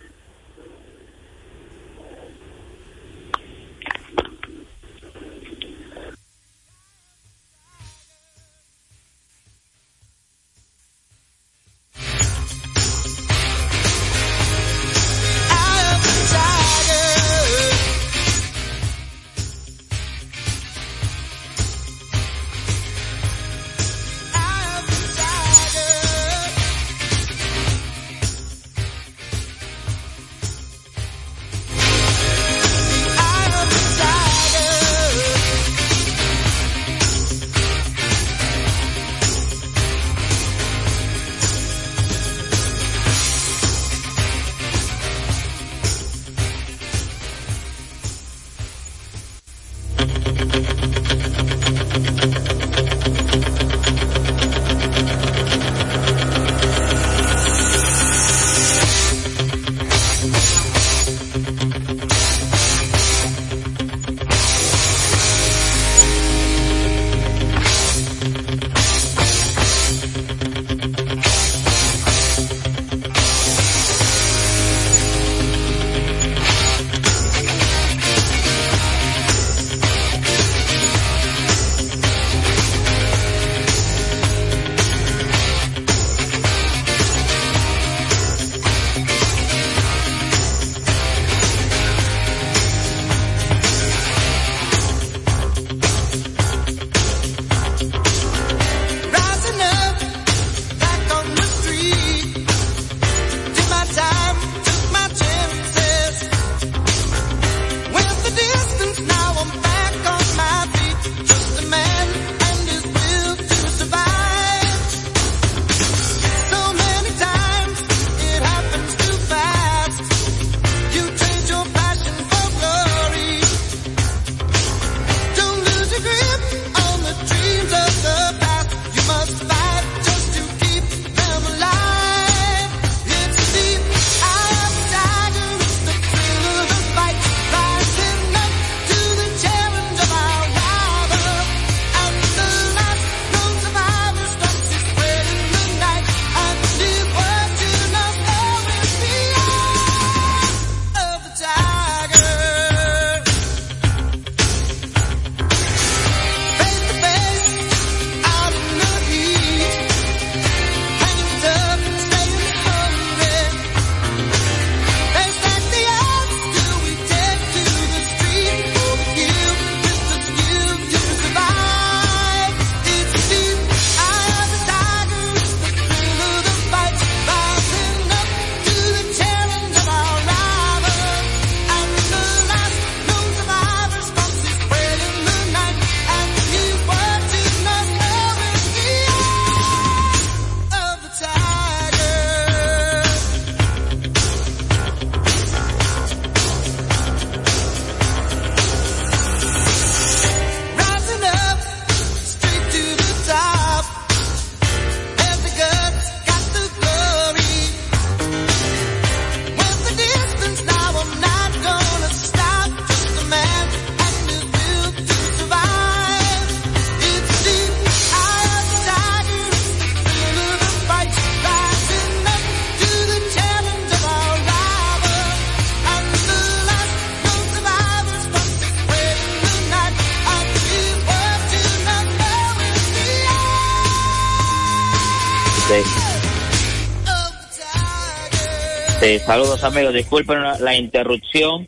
amigos, 239.63 239.93
disculpen 239.93 240.39
la, 240.59 240.75
interrupción. 240.75 241.67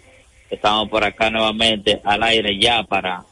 Estamos 0.49 0.89
por 0.89 1.03
acá 1.03 1.29
nuevamente 1.29 1.99
al 2.03 2.23
aire 2.23 2.57
ya 2.59 2.83
para 2.83 3.23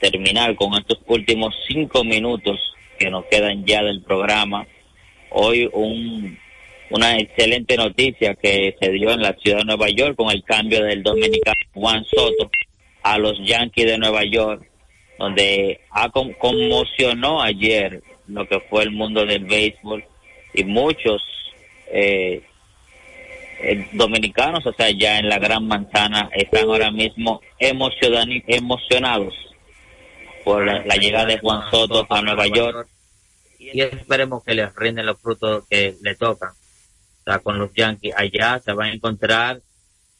terminar 0.00 0.54
con 0.54 0.74
estos 0.74 0.98
últimos 1.06 1.54
cinco 1.68 2.04
minutos 2.04 2.58
que 2.98 3.10
nos 3.10 3.24
quedan 3.26 3.64
ya 3.64 3.82
del 3.82 4.02
programa. 4.02 4.66
Hoy 5.30 5.68
un, 5.72 6.38
una 6.90 7.18
excelente 7.18 7.76
noticia 7.76 8.34
que 8.34 8.76
se 8.80 8.90
dio 8.90 9.10
en 9.10 9.22
la 9.22 9.34
ciudad 9.34 9.58
de 9.58 9.64
Nueva 9.64 9.88
York 9.88 10.16
con 10.16 10.30
el 10.30 10.42
cambio 10.44 10.82
del 10.82 11.02
dominicano 11.02 11.58
Juan 11.74 12.04
Soto 12.04 12.50
a 13.02 13.18
los 13.18 13.38
Yankees 13.44 13.86
de 13.86 13.98
Nueva 13.98 14.24
York, 14.24 14.68
donde 15.18 15.80
ha 15.90 16.08
con- 16.10 16.32
conmocionó 16.34 17.42
ayer 17.42 18.02
lo 18.28 18.46
que 18.48 18.60
fue 18.60 18.84
el 18.84 18.90
mundo 18.90 19.24
del 19.26 19.44
béisbol 19.44 20.04
y 20.54 20.64
muchos 20.64 21.22
eh, 21.92 22.42
eh, 23.62 23.88
dominicanos, 23.92 24.64
o 24.64 24.72
sea, 24.72 24.90
ya 24.90 25.18
en 25.18 25.28
la 25.28 25.38
Gran 25.38 25.66
Manzana, 25.66 26.30
están 26.32 26.64
ahora 26.64 26.90
mismo 26.90 27.40
emocionados 27.58 29.34
por 30.44 30.64
la, 30.64 30.96
llegada 30.96 31.26
de 31.26 31.38
Juan 31.38 31.70
Soto 31.70 32.06
a 32.08 32.22
Nueva 32.22 32.46
York 32.46 32.88
y 33.58 33.82
esperemos 33.82 34.42
que 34.44 34.54
les 34.54 34.74
rinden 34.74 35.04
los 35.04 35.20
frutos 35.20 35.64
que 35.68 35.94
le 36.00 36.14
tocan. 36.14 36.50
O 36.50 37.22
sea, 37.24 37.38
con 37.40 37.58
los 37.58 37.70
Yankees 37.74 38.14
allá 38.16 38.58
se 38.64 38.72
van 38.72 38.88
a 38.88 38.94
encontrar 38.94 39.60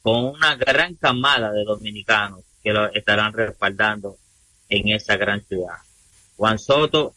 con 0.02 0.26
una 0.26 0.56
gran 0.56 0.94
camada 0.96 1.50
de 1.50 1.64
dominicanos 1.64 2.40
que 2.62 2.72
lo 2.72 2.92
estarán 2.92 3.32
respaldando 3.32 4.16
en 4.68 4.88
esa 4.88 5.16
gran 5.16 5.42
ciudad. 5.46 5.78
Juan 6.36 6.58
Soto 6.58 7.14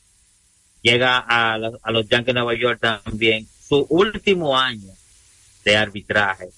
llega 0.82 1.18
a, 1.18 1.56
a 1.56 1.92
los 1.92 2.08
Yankees 2.08 2.28
de 2.28 2.34
Nueva 2.34 2.56
York 2.56 2.80
también, 2.80 3.46
su 3.46 3.86
último 3.90 4.58
año 4.58 4.92
de 5.64 5.78
arbitraje. 5.78 6.50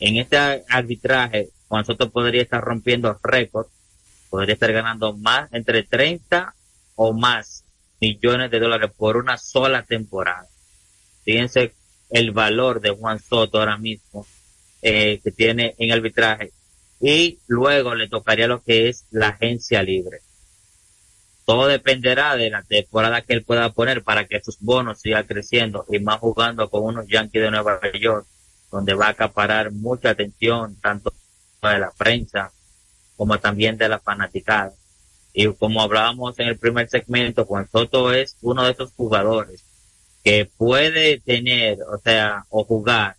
En 0.00 0.16
este 0.16 0.36
arbitraje, 0.68 1.50
Juan 1.68 1.84
Soto 1.84 2.10
podría 2.10 2.42
estar 2.42 2.62
rompiendo 2.62 3.18
récords, 3.22 3.70
podría 4.30 4.54
estar 4.54 4.72
ganando 4.72 5.16
más, 5.16 5.52
entre 5.52 5.82
30 5.82 6.54
o 6.96 7.12
más 7.12 7.64
millones 8.00 8.50
de 8.50 8.58
dólares 8.58 8.90
por 8.96 9.16
una 9.16 9.38
sola 9.38 9.84
temporada. 9.84 10.48
Fíjense 11.24 11.72
el 12.10 12.32
valor 12.32 12.80
de 12.80 12.90
Juan 12.90 13.20
Soto 13.20 13.58
ahora 13.58 13.78
mismo 13.78 14.26
eh, 14.82 15.20
que 15.22 15.30
tiene 15.30 15.74
en 15.78 15.92
arbitraje 15.92 16.50
y 17.00 17.38
luego 17.46 17.94
le 17.94 18.08
tocaría 18.08 18.46
lo 18.46 18.62
que 18.62 18.88
es 18.88 19.06
la 19.10 19.28
agencia 19.28 19.82
libre. 19.82 20.18
Todo 21.44 21.66
dependerá 21.66 22.36
de 22.36 22.50
la 22.50 22.62
temporada 22.62 23.22
que 23.22 23.32
él 23.34 23.44
pueda 23.44 23.72
poner 23.72 24.02
para 24.02 24.26
que 24.26 24.40
sus 24.42 24.58
bonos 24.60 25.00
sigan 25.00 25.26
creciendo 25.26 25.84
y 25.88 25.98
más 25.98 26.18
jugando 26.20 26.70
con 26.70 26.84
unos 26.84 27.06
Yankees 27.08 27.42
de 27.42 27.50
Nueva 27.50 27.80
York, 28.00 28.26
donde 28.72 28.94
va 28.94 29.06
a 29.06 29.10
acaparar 29.10 29.70
mucha 29.70 30.10
atención 30.10 30.76
tanto 30.80 31.12
de 31.62 31.78
la 31.78 31.92
prensa 31.92 32.50
como 33.16 33.38
también 33.38 33.76
de 33.76 33.88
la 33.88 34.00
fanaticada. 34.00 34.72
Y 35.34 35.46
como 35.54 35.82
hablábamos 35.82 36.38
en 36.38 36.48
el 36.48 36.58
primer 36.58 36.88
segmento, 36.88 37.44
Juan 37.44 37.68
Soto 37.70 38.12
es 38.12 38.36
uno 38.40 38.64
de 38.64 38.72
esos 38.72 38.92
jugadores 38.94 39.64
que 40.24 40.50
puede 40.56 41.20
tener, 41.20 41.78
o 41.82 41.98
sea, 41.98 42.46
o 42.48 42.64
jugar 42.64 43.16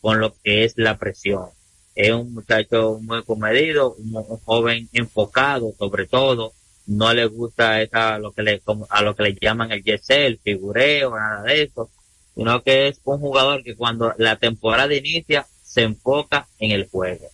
con 0.00 0.20
lo 0.20 0.34
que 0.42 0.64
es 0.64 0.74
la 0.76 0.98
presión. 0.98 1.50
Es 1.94 2.12
un 2.12 2.34
muchacho 2.34 2.98
muy 3.00 3.22
comedido, 3.24 3.94
un, 3.94 4.12
joven 4.44 4.88
enfocado 4.92 5.72
sobre 5.78 6.06
todo, 6.06 6.52
no 6.86 7.12
le 7.12 7.26
gusta 7.26 7.82
esa, 7.82 8.18
lo 8.18 8.32
que 8.32 8.42
le, 8.42 8.62
a 8.90 9.02
lo 9.02 9.14
que 9.14 9.22
le 9.24 9.34
llaman 9.40 9.72
el 9.72 9.82
yesel, 9.82 10.24
el 10.24 10.38
figureo, 10.38 11.16
nada 11.16 11.42
de 11.42 11.62
eso, 11.62 11.90
sino 12.36 12.62
que 12.62 12.88
es 12.88 13.00
un 13.04 13.18
jugador 13.18 13.64
que 13.64 13.74
cuando 13.74 14.12
la 14.18 14.36
temporada 14.36 14.94
inicia 14.94 15.46
se 15.62 15.82
enfoca 15.82 16.46
en 16.58 16.70
el 16.70 16.88
juego. 16.88 17.26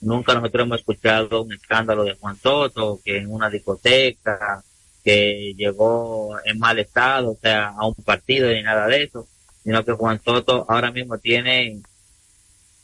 Nunca 0.00 0.32
nosotros 0.34 0.64
hemos 0.64 0.78
escuchado 0.78 1.42
un 1.42 1.52
escándalo 1.52 2.04
de 2.04 2.14
Juan 2.14 2.36
Soto, 2.36 2.98
que 3.04 3.18
en 3.18 3.30
una 3.30 3.50
discoteca, 3.50 4.62
que 5.04 5.54
llegó 5.56 6.36
en 6.44 6.58
mal 6.58 6.78
estado, 6.78 7.32
o 7.32 7.38
sea, 7.40 7.68
a 7.68 7.86
un 7.86 7.94
partido 7.94 8.48
ni 8.48 8.62
nada 8.62 8.86
de 8.86 9.02
eso, 9.02 9.26
sino 9.62 9.84
que 9.84 9.92
Juan 9.92 10.20
Soto 10.24 10.64
ahora 10.68 10.90
mismo 10.90 11.18
tiene, 11.18 11.82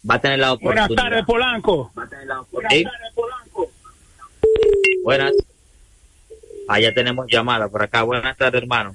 va 0.08 0.16
a 0.16 0.20
tener 0.20 0.38
la 0.40 0.52
Buenas 0.52 0.84
oportunidad. 0.90 1.10
tardes, 1.10 1.24
Polanco. 1.24 1.92
Sí. 2.68 2.84
Buenas. 5.02 5.32
Allá 6.68 6.92
tenemos 6.92 7.26
llamada 7.30 7.68
por 7.68 7.82
acá. 7.82 8.02
Buenas 8.02 8.36
tardes, 8.36 8.60
hermano. 8.60 8.94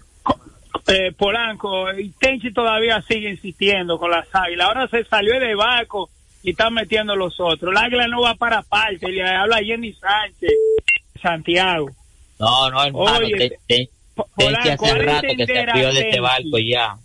Eh, 0.87 1.11
Polanco, 1.17 1.91
y 1.97 2.09
Tenchi 2.09 2.51
todavía 2.53 3.01
sigue 3.07 3.29
insistiendo 3.29 3.97
con 3.97 4.11
las 4.11 4.27
águilas. 4.33 4.67
Ahora 4.67 4.87
se 4.87 5.03
salió 5.05 5.39
de 5.39 5.55
barco 5.55 6.09
y 6.43 6.51
están 6.51 6.73
metiendo 6.73 7.15
los 7.15 7.39
otros. 7.39 7.71
El 7.71 7.77
águila 7.77 8.07
no 8.07 8.21
va 8.21 8.35
para 8.35 8.61
parte. 8.63 9.09
Le 9.09 9.23
habla 9.23 9.57
Jenny 9.63 9.93
Sánchez, 9.93 10.51
Santiago. 11.21 11.89
No, 12.39 12.69
no, 12.71 12.83
hermano. 12.83 13.17
Oye, 13.17 13.37
te, 13.37 13.49
te, 13.49 13.57
Tenchi 13.67 13.89
Polanco, 14.35 14.85
hace 14.85 14.91
ahora 14.91 15.03
rato 15.13 15.27
que 15.37 15.45
se 15.45 15.59
abrió 15.59 15.93
de 15.93 15.99
este 16.01 16.19
barco 16.19 16.57
ya. 16.57 16.95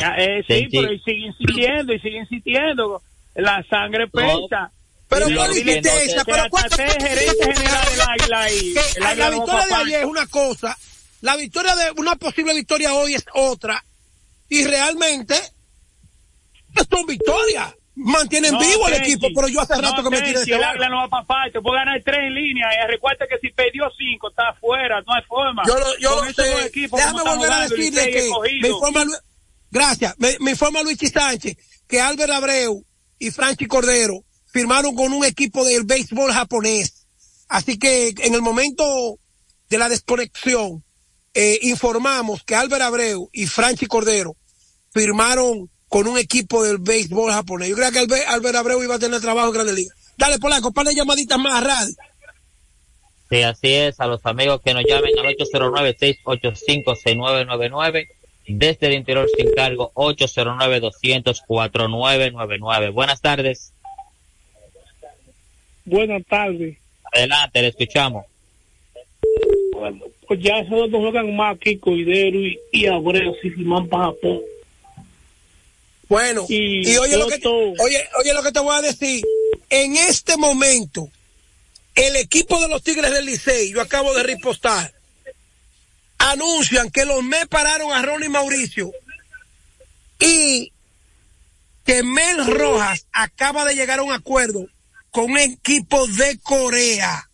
Ya, 0.00 0.14
eh, 0.18 0.42
sí, 0.42 0.46
Tenchi. 0.48 0.78
pero 0.80 0.92
y 0.92 0.98
sigue 1.00 1.26
insistiendo 1.26 1.92
y 1.92 2.00
sigue 2.00 2.18
insistiendo. 2.18 3.02
La 3.36 3.62
sangre 3.68 4.06
pesa. 4.08 4.70
Pero 5.08 5.26
¿cuál 5.36 5.50
insistencia? 5.50 6.24
que 6.24 6.32
Pero 6.32 6.44
¿cuánto- 6.50 6.76
gerente 6.76 7.54
general 7.54 7.84
del 7.90 8.00
águila 8.00 8.40
ahí. 8.42 8.74
la 9.16 9.30
victoria 9.30 9.66
de 9.66 9.74
ayer 9.74 10.00
es 10.00 10.06
una 10.06 10.26
cosa, 10.26 10.76
la 11.24 11.36
victoria 11.36 11.74
de 11.74 11.90
una 11.96 12.16
posible 12.16 12.52
victoria 12.52 12.92
hoy 12.92 13.14
es 13.14 13.24
otra, 13.32 13.82
y 14.48 14.62
realmente 14.64 15.34
son 16.90 17.06
victorias. 17.06 17.74
Mantienen 17.96 18.52
No, 18.52 18.58
vivo 18.58 18.88
el 18.88 18.94
equipo, 18.94 19.28
pero 19.34 19.46
yo 19.48 19.60
hace 19.60 19.74
rato 19.76 20.02
No, 20.02 20.10
que 20.10 20.16
me 20.16 20.20
tiré 20.20 20.44
de 20.44 20.52
El 20.52 20.58
barco. 20.58 20.70
águila 20.72 20.88
no 20.88 20.96
va 20.96 21.08
para 21.08 21.26
parte. 21.26 21.60
Puede 21.60 21.78
ganar 21.78 22.02
tres 22.04 22.18
en 22.26 22.34
línea. 22.34 22.66
Y 22.74 22.90
recuerda 22.90 23.24
que 23.28 23.38
si 23.38 23.54
perdió 23.54 23.84
cinco, 23.96 24.30
está 24.30 24.48
afuera. 24.48 25.00
No 25.06 25.14
hay 25.14 25.22
forma. 25.28 25.62
Yo 25.64 25.78
lo, 25.78 25.98
yo 25.98 26.24
lo 26.24 26.32
sé. 26.32 26.50
dos 26.50 26.66
equipos, 26.66 26.98
Déjame 26.98 27.22
volver 27.22 27.52
a 27.52 27.60
decirle 27.68 28.10
que 28.10 28.30
me 28.60 28.68
informa, 28.68 29.04
gracias, 29.70 30.14
me, 30.18 30.36
me 30.40 30.50
informa 30.50 30.82
Luigi 30.82 31.06
Sánchez 31.06 31.56
que 31.86 32.00
Albert 32.00 32.32
Abreu 32.32 32.84
y 33.20 33.30
Franchi 33.30 33.66
Cordero 33.66 34.24
firmaron 34.52 34.94
con 34.96 35.12
un 35.12 35.24
equipo 35.24 35.64
del 35.64 35.84
béisbol 35.84 36.32
japonés. 36.32 37.06
Así 37.48 37.78
que 37.78 38.12
en 38.18 38.34
el 38.34 38.42
momento 38.42 39.18
de 39.68 39.78
la 39.78 39.88
desconexión, 39.88 40.82
eh, 41.34 41.58
informamos 41.62 42.44
que 42.44 42.54
Albert 42.54 42.82
Abreu 42.82 43.28
y 43.32 43.46
Franchi 43.46 43.86
Cordero 43.86 44.36
firmaron 44.90 45.70
con 45.88 46.06
un 46.06 46.18
equipo 46.18 46.62
del 46.64 46.78
béisbol 46.78 47.32
japonés. 47.32 47.68
Yo 47.68 47.76
creo 47.76 47.92
que 47.92 47.98
Albert, 47.98 48.26
Albert 48.28 48.56
Abreu 48.56 48.82
iba 48.82 48.94
a 48.94 48.98
tener 48.98 49.20
trabajo 49.20 49.48
en 49.48 49.54
Grandes 49.54 49.74
Ligas. 49.74 49.94
Dale, 50.16 50.38
Polanco, 50.38 50.72
para 50.72 50.92
llamaditas 50.92 51.38
más 51.38 51.54
a 51.54 51.60
radio. 51.66 51.94
Sí, 53.30 53.42
así 53.42 53.72
es. 53.72 54.00
A 54.00 54.06
los 54.06 54.24
amigos 54.26 54.60
que 54.62 54.74
nos 54.74 54.84
llamen 54.84 55.18
al 55.18 55.34
809-685-6999. 55.36 58.08
Desde 58.46 58.88
el 58.88 58.92
interior 58.92 59.26
sin 59.36 59.50
cargo, 59.52 59.90
809-200-4999. 59.94 62.92
Buenas 62.92 63.20
tardes. 63.20 63.72
Buenas 65.84 66.24
tardes. 66.26 66.78
Adelante, 67.12 67.62
le 67.62 67.68
escuchamos. 67.68 68.26
Pues 70.26 70.40
ya 70.40 70.58
esos 70.58 70.90
dos 70.90 71.00
juegan 71.00 71.34
más 71.36 71.58
que 71.58 71.78
Coidero 71.78 72.38
y, 72.40 72.58
y 72.72 72.86
Abreu 72.86 73.34
si 73.42 73.50
firman 73.50 73.88
para 73.88 74.06
Japón. 74.06 74.40
Bueno, 76.08 76.46
Y 76.48 76.90
y, 76.90 76.96
oye, 76.98 77.16
lo 77.16 77.26
que, 77.26 77.40
oye, 77.44 78.08
oye 78.20 78.34
lo 78.34 78.42
que 78.42 78.52
te 78.52 78.60
voy 78.60 78.76
a 78.76 78.82
decir. 78.82 79.24
En 79.70 79.96
este 79.96 80.36
momento, 80.36 81.08
el 81.94 82.16
equipo 82.16 82.60
de 82.60 82.68
los 82.68 82.82
Tigres 82.82 83.10
del 83.10 83.26
Licey, 83.26 83.72
yo 83.72 83.80
acabo 83.80 84.14
de 84.14 84.22
repostar, 84.22 84.92
anuncian 86.18 86.90
que 86.90 87.04
los 87.04 87.22
Mets 87.22 87.48
pararon 87.48 87.92
a 87.92 88.02
Ronnie 88.02 88.28
Mauricio 88.28 88.92
y 90.18 90.72
que 91.84 92.02
Mel 92.02 92.46
Rojas 92.46 93.06
acaba 93.12 93.64
de 93.64 93.74
llegar 93.74 93.98
a 93.98 94.02
un 94.02 94.12
acuerdo 94.12 94.66
con 95.10 95.32
un 95.32 95.38
equipo 95.38 96.06
de 96.06 96.38
Corea. 96.38 97.28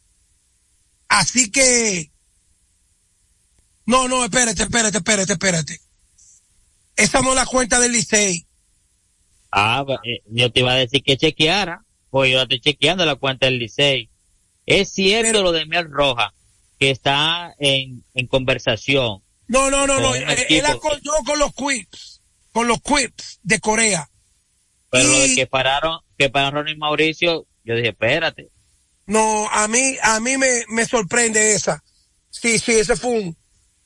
Así 1.09 1.51
que, 1.51 2.11
no, 3.91 4.09
no, 4.09 4.24
espérate, 4.24 4.62
espérate, 4.62 4.99
espérate, 4.99 5.32
espérate. 5.32 5.80
Esa 6.97 7.20
no 7.22 7.30
es 7.30 7.36
la 7.36 7.47
cuenta 7.47 7.80
del 7.80 7.93
Licey. 7.93 8.47
Ah, 9.51 9.84
eh, 10.05 10.22
yo 10.26 10.53
te 10.53 10.61
iba 10.61 10.72
a 10.72 10.76
decir 10.76 11.03
que 11.03 11.16
chequeara, 11.16 11.84
pues 12.11 12.30
yo 12.32 12.41
estoy 12.43 12.61
chequeando 12.61 13.05
la 13.05 13.16
cuenta 13.16 13.47
del 13.47 13.59
Licey. 13.59 14.11
Es 14.66 14.93
cierto 14.93 15.43
lo 15.43 15.53
de 15.53 15.66
Mel 15.66 15.91
Roja, 15.91 16.32
que 16.78 16.91
está 16.91 17.55
en, 17.59 18.05
en 18.14 18.26
conversación. 18.26 19.22
No, 19.49 19.70
no, 19.70 19.86
no, 19.86 19.99
no. 20.01 20.11
Un 20.11 20.16
Él, 20.49 20.66
acordó 20.66 21.12
con 21.24 21.38
los 21.38 21.53
Quips, 21.55 22.20
con 22.53 22.68
los 22.68 22.80
Quips 22.80 23.41
de 23.43 23.59
Corea. 23.59 24.09
Pero 24.91 25.09
lo 25.09 25.18
de 25.18 25.26
Y- 25.28 25.34
que 25.36 25.47
pararon, 25.47 25.99
que 26.16 26.30
pararon 26.30 26.64
Ronnie 26.64 26.76
Mauricio, 26.76 27.47
yo 27.64 27.74
dije, 27.74 27.88
espérate. 27.88 28.51
No, 29.07 29.49
a 29.51 29.66
mí, 29.66 29.97
a 30.03 30.20
mí 30.20 30.36
me, 30.36 30.64
me 30.68 30.84
sorprende 30.86 31.55
esa. 31.55 31.82
Sí, 32.30 32.59
sí, 32.61 32.72
ese 32.72 32.95
fue 32.95 33.11
un. 33.11 33.36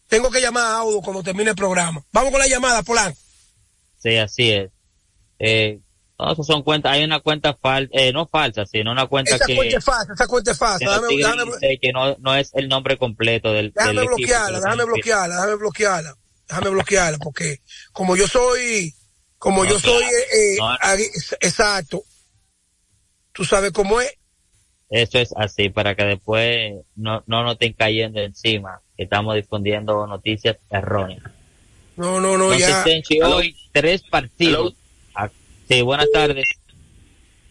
Tengo 0.08 0.30
que 0.30 0.40
llamar 0.40 0.64
a 0.64 0.76
Audo 0.78 1.00
cuando 1.00 1.22
termine 1.22 1.50
el 1.50 1.56
programa. 1.56 2.04
Vamos 2.12 2.30
con 2.30 2.38
la 2.40 2.46
llamada, 2.46 2.82
Polanco. 2.82 3.18
Sí, 3.98 4.16
así 4.16 4.50
es. 4.50 4.70
Eh, 5.38 5.80
no, 6.18 6.32
esas 6.32 6.46
son 6.46 6.62
cuentas, 6.62 6.92
hay 6.92 7.02
una 7.04 7.20
cuenta 7.20 7.54
falsa, 7.54 7.90
eh, 7.92 8.12
no 8.12 8.26
falsa, 8.26 8.64
sino 8.66 8.92
una 8.92 9.06
cuenta 9.06 9.34
Esa 9.34 9.46
que, 9.46 9.56
cuenta 9.56 9.78
es 9.78 9.84
falsa, 9.84 10.12
esa 10.12 10.26
cuenta 10.28 10.50
es 10.52 10.58
falsa. 10.58 10.84
Déjame, 10.84 11.08
déjame- 11.16 11.78
que 11.80 11.92
no, 11.92 12.16
no 12.18 12.34
es 12.36 12.50
el 12.54 12.68
nombre 12.68 12.96
completo 12.98 13.52
del, 13.52 13.72
déjame 13.72 13.94
del 13.94 14.04
equipo. 14.04 14.16
bloquearla, 14.18 14.60
déjame 14.60 14.84
bloquearla, 14.84 15.34
déjame 15.36 15.54
bloquearla, 15.56 16.14
déjame 16.48 16.70
bloquearla, 16.70 17.18
porque 17.18 17.56
como 17.92 18.14
yo 18.16 18.28
soy, 18.28 18.92
como 19.38 19.64
No, 19.64 19.70
yo 19.70 19.80
soy, 19.80 20.04
claro. 20.04 20.16
eh, 20.16 20.54
eh, 20.54 20.56
No. 20.58 21.36
exacto, 21.40 22.02
tú 23.32 23.44
sabes 23.44 23.72
cómo 23.72 24.00
es. 24.00 24.12
Eso 24.90 25.18
es 25.18 25.32
así, 25.36 25.70
para 25.70 25.96
que 25.96 26.04
después 26.04 26.74
no, 26.94 27.24
no 27.26 27.42
nos 27.42 27.54
estén 27.54 27.72
cayendo 27.72 28.20
encima, 28.20 28.80
que 28.96 29.04
estamos 29.04 29.34
difundiendo 29.36 30.06
noticias 30.06 30.56
erróneas. 30.70 31.22
No, 31.96 32.20
no, 32.20 32.36
no, 32.36 32.44
Entonces, 32.52 32.68
ya. 32.68 32.84
Tenchi, 32.84 33.20
hoy 33.22 33.56
tres 33.72 34.02
partidos. 34.02 34.74
Ah, 35.14 35.28
Sí, 35.68 35.80
buenas 35.82 36.10
tardes. 36.12 36.44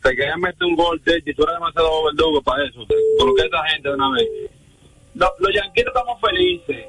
te 0.03 0.09
quería 0.15 0.35
meter 0.37 0.63
un 0.65 0.75
gol, 0.75 1.01
Techi, 1.01 1.33
tú 1.33 1.43
eres 1.43 1.55
demasiado 1.55 2.03
verdugo 2.05 2.41
para 2.41 2.65
eso. 2.67 2.85
te 2.85 2.93
Coloqué 3.17 3.43
a 3.43 3.45
esa 3.45 3.63
gente 3.69 3.89
de 3.89 3.95
una 3.95 4.11
vez. 4.11 4.27
No, 5.15 5.27
los 5.39 5.53
yanquitos 5.53 5.93
estamos 5.95 6.19
felices, 6.21 6.85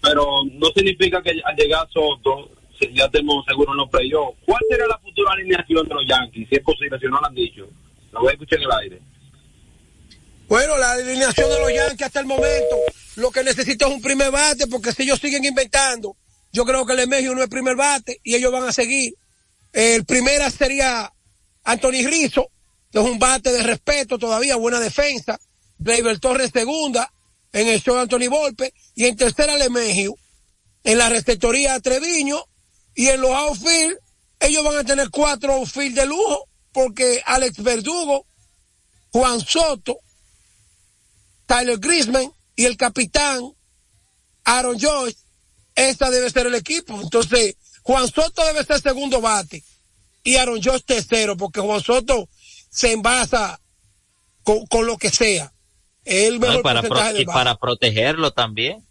pero 0.00 0.26
no 0.52 0.66
significa 0.74 1.22
que 1.22 1.30
al 1.44 1.56
llegar 1.56 1.88
Soto 1.90 2.50
se- 2.78 2.92
ya 2.92 3.06
estemos 3.06 3.44
seguros 3.46 3.72
en 3.72 3.78
los 3.78 3.88
playoffs. 3.90 4.38
¿Cuál 4.44 4.60
será 4.68 4.86
la 4.86 4.98
futura 4.98 5.32
alineación 5.32 5.88
de 5.88 5.94
los 5.94 6.06
Yankees? 6.06 6.48
Si 6.48 6.54
es 6.56 6.62
posible, 6.62 6.98
si 6.98 7.06
no 7.06 7.18
lo 7.20 7.26
han 7.26 7.34
dicho. 7.34 7.66
Lo 8.12 8.20
voy 8.20 8.28
a 8.28 8.32
escuchar 8.32 8.58
en 8.60 8.64
el 8.66 8.72
aire. 8.72 9.00
Bueno, 10.46 10.76
la 10.78 10.92
alineación 10.92 11.48
de 11.50 11.58
los 11.60 11.72
Yankees 11.74 12.02
hasta 12.06 12.20
el 12.20 12.26
momento, 12.26 12.76
lo 13.16 13.30
que 13.30 13.44
necesita 13.44 13.86
es 13.86 13.92
un 13.92 14.02
primer 14.02 14.30
bate, 14.30 14.66
porque 14.66 14.92
si 14.92 15.04
ellos 15.04 15.20
siguen 15.20 15.44
inventando, 15.44 16.16
yo 16.52 16.64
creo 16.64 16.86
que 16.86 16.92
el 16.92 17.00
Emegio 17.00 17.34
no 17.34 17.42
es 17.42 17.48
primer 17.48 17.76
bate 17.76 18.20
y 18.22 18.34
ellos 18.34 18.52
van 18.52 18.64
a 18.64 18.72
seguir. 18.72 19.14
El 19.72 20.04
primera 20.04 20.50
sería 20.50 21.12
Anthony 21.64 22.06
Rizzo, 22.06 22.50
que 22.90 22.98
es 22.98 23.04
un 23.04 23.18
bate 23.18 23.52
de 23.52 23.62
respeto 23.62 24.18
todavía, 24.18 24.56
buena 24.56 24.80
defensa. 24.80 25.38
Gleyber 25.78 26.20
Torres 26.20 26.50
segunda, 26.52 27.12
en 27.52 27.68
el 27.68 27.82
show 27.82 27.96
Anthony 27.96 28.28
Volpe, 28.28 28.72
y 28.94 29.06
en 29.06 29.16
tercera 29.16 29.56
Lemegio, 29.56 30.14
en 30.84 30.98
la 30.98 31.08
receptoría 31.08 31.80
Treviño, 31.80 32.44
y 32.94 33.08
en 33.08 33.20
los 33.20 33.32
outfield, 33.32 33.98
ellos 34.38 34.64
van 34.64 34.76
a 34.76 34.84
tener 34.84 35.10
cuatro 35.10 35.54
outfield 35.54 35.96
de 35.96 36.06
lujo, 36.06 36.48
porque 36.72 37.22
Alex 37.26 37.62
Verdugo, 37.62 38.26
Juan 39.10 39.40
Soto, 39.40 39.98
Tyler 41.46 41.78
Grisman 41.78 42.32
y 42.56 42.64
el 42.66 42.76
capitán 42.76 43.40
Aaron 44.44 44.78
Joyce, 44.78 45.18
esa 45.74 46.10
debe 46.10 46.30
ser 46.30 46.46
el 46.46 46.54
equipo. 46.54 47.00
Entonces, 47.00 47.56
Juan 47.82 48.08
Soto 48.08 48.44
debe 48.46 48.64
ser 48.64 48.80
segundo 48.80 49.20
bate 49.20 49.62
y 50.22 50.36
Aaron 50.36 50.60
Joyce 50.62 50.84
tercero, 50.86 51.36
porque 51.36 51.60
Juan 51.60 51.82
Soto 51.82 52.28
se 52.70 52.92
envasa 52.92 53.60
con, 54.42 54.66
con 54.66 54.86
lo 54.86 54.96
que 54.98 55.10
sea. 55.10 55.52
El 56.04 56.34
No, 56.38 56.46
mejor 56.48 56.60
y 56.60 56.62
para, 56.62 56.80
porcentaje 56.82 57.04
pro- 57.10 57.12
del 57.14 57.22
y 57.22 57.26
para 57.26 57.56
protegerlo 57.56 58.32
también. 58.32 58.86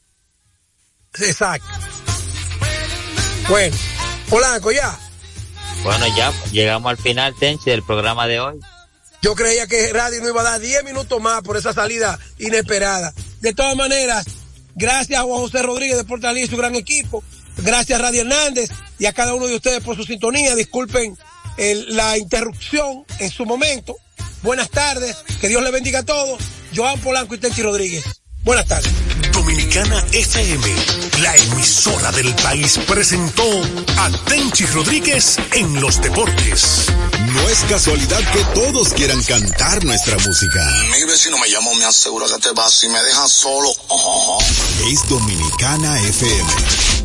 Exacto. 1.19 1.67
Bueno, 3.49 3.75
Polanco, 4.29 4.71
ya. 4.71 4.97
Bueno, 5.83 6.05
ya 6.15 6.31
llegamos 6.51 6.89
al 6.89 6.97
final, 6.97 7.35
Tenchi, 7.37 7.69
del 7.69 7.83
programa 7.83 8.25
de 8.27 8.39
hoy. 8.39 8.59
Yo 9.21 9.35
creía 9.35 9.67
que 9.67 9.91
Radio 9.93 10.21
no 10.21 10.29
iba 10.29 10.41
a 10.41 10.43
dar 10.45 10.59
10 10.61 10.83
minutos 10.85 11.21
más 11.21 11.41
por 11.43 11.55
esa 11.57 11.73
salida 11.73 12.17
inesperada. 12.39 13.13
De 13.43 13.53
todas 13.53 13.75
maneras, 13.75 14.25
gracias 14.73 15.19
a 15.19 15.23
Juan 15.23 15.41
José 15.41 15.61
Rodríguez 15.61 15.97
de 15.97 16.05
Portalí 16.05 16.43
y 16.43 16.47
su 16.47 16.55
gran 16.55 16.75
equipo. 16.75 17.21
Gracias 17.57 17.99
a 17.99 18.01
Radio 18.01 18.21
Hernández 18.21 18.69
y 18.97 19.05
a 19.05 19.11
cada 19.11 19.33
uno 19.33 19.47
de 19.47 19.57
ustedes 19.57 19.83
por 19.83 19.97
su 19.97 20.05
sintonía. 20.05 20.55
Disculpen 20.55 21.17
la 21.89 22.17
interrupción 22.17 23.03
en 23.19 23.29
su 23.29 23.45
momento. 23.45 23.97
Buenas 24.43 24.69
tardes. 24.69 25.17
Que 25.41 25.49
Dios 25.49 25.61
le 25.61 25.71
bendiga 25.71 25.99
a 25.99 26.05
todos. 26.05 26.41
Joan 26.73 26.97
Polanco 27.01 27.35
y 27.35 27.37
Tenchi 27.37 27.61
Rodríguez. 27.61 28.05
Buenas 28.45 28.65
tardes. 28.65 28.93
Dominicana 29.73 30.05
FM, 30.11 30.75
la 31.23 31.35
emisora 31.35 32.11
del 32.11 32.35
país, 32.35 32.77
presentó 32.87 33.43
a 33.97 34.11
Tenchi 34.25 34.67
Rodríguez 34.67 35.37
en 35.51 35.81
los 35.81 35.99
deportes. 35.99 36.85
No 37.33 37.49
es 37.49 37.57
casualidad 37.67 38.19
que 38.33 38.43
todos 38.53 38.93
quieran 38.93 39.23
cantar 39.23 39.83
nuestra 39.83 40.15
música. 40.19 40.63
Mi 40.91 41.03
vecino 41.05 41.39
me 41.39 41.49
llamó, 41.49 41.73
me 41.73 41.85
asegura 41.85 42.27
que 42.27 42.37
te 42.37 42.51
vas 42.51 42.83
y 42.83 42.89
me 42.89 43.01
dejas 43.01 43.31
solo. 43.31 43.71
Es 44.91 45.09
Dominicana 45.09 45.99
FM. 46.01 47.02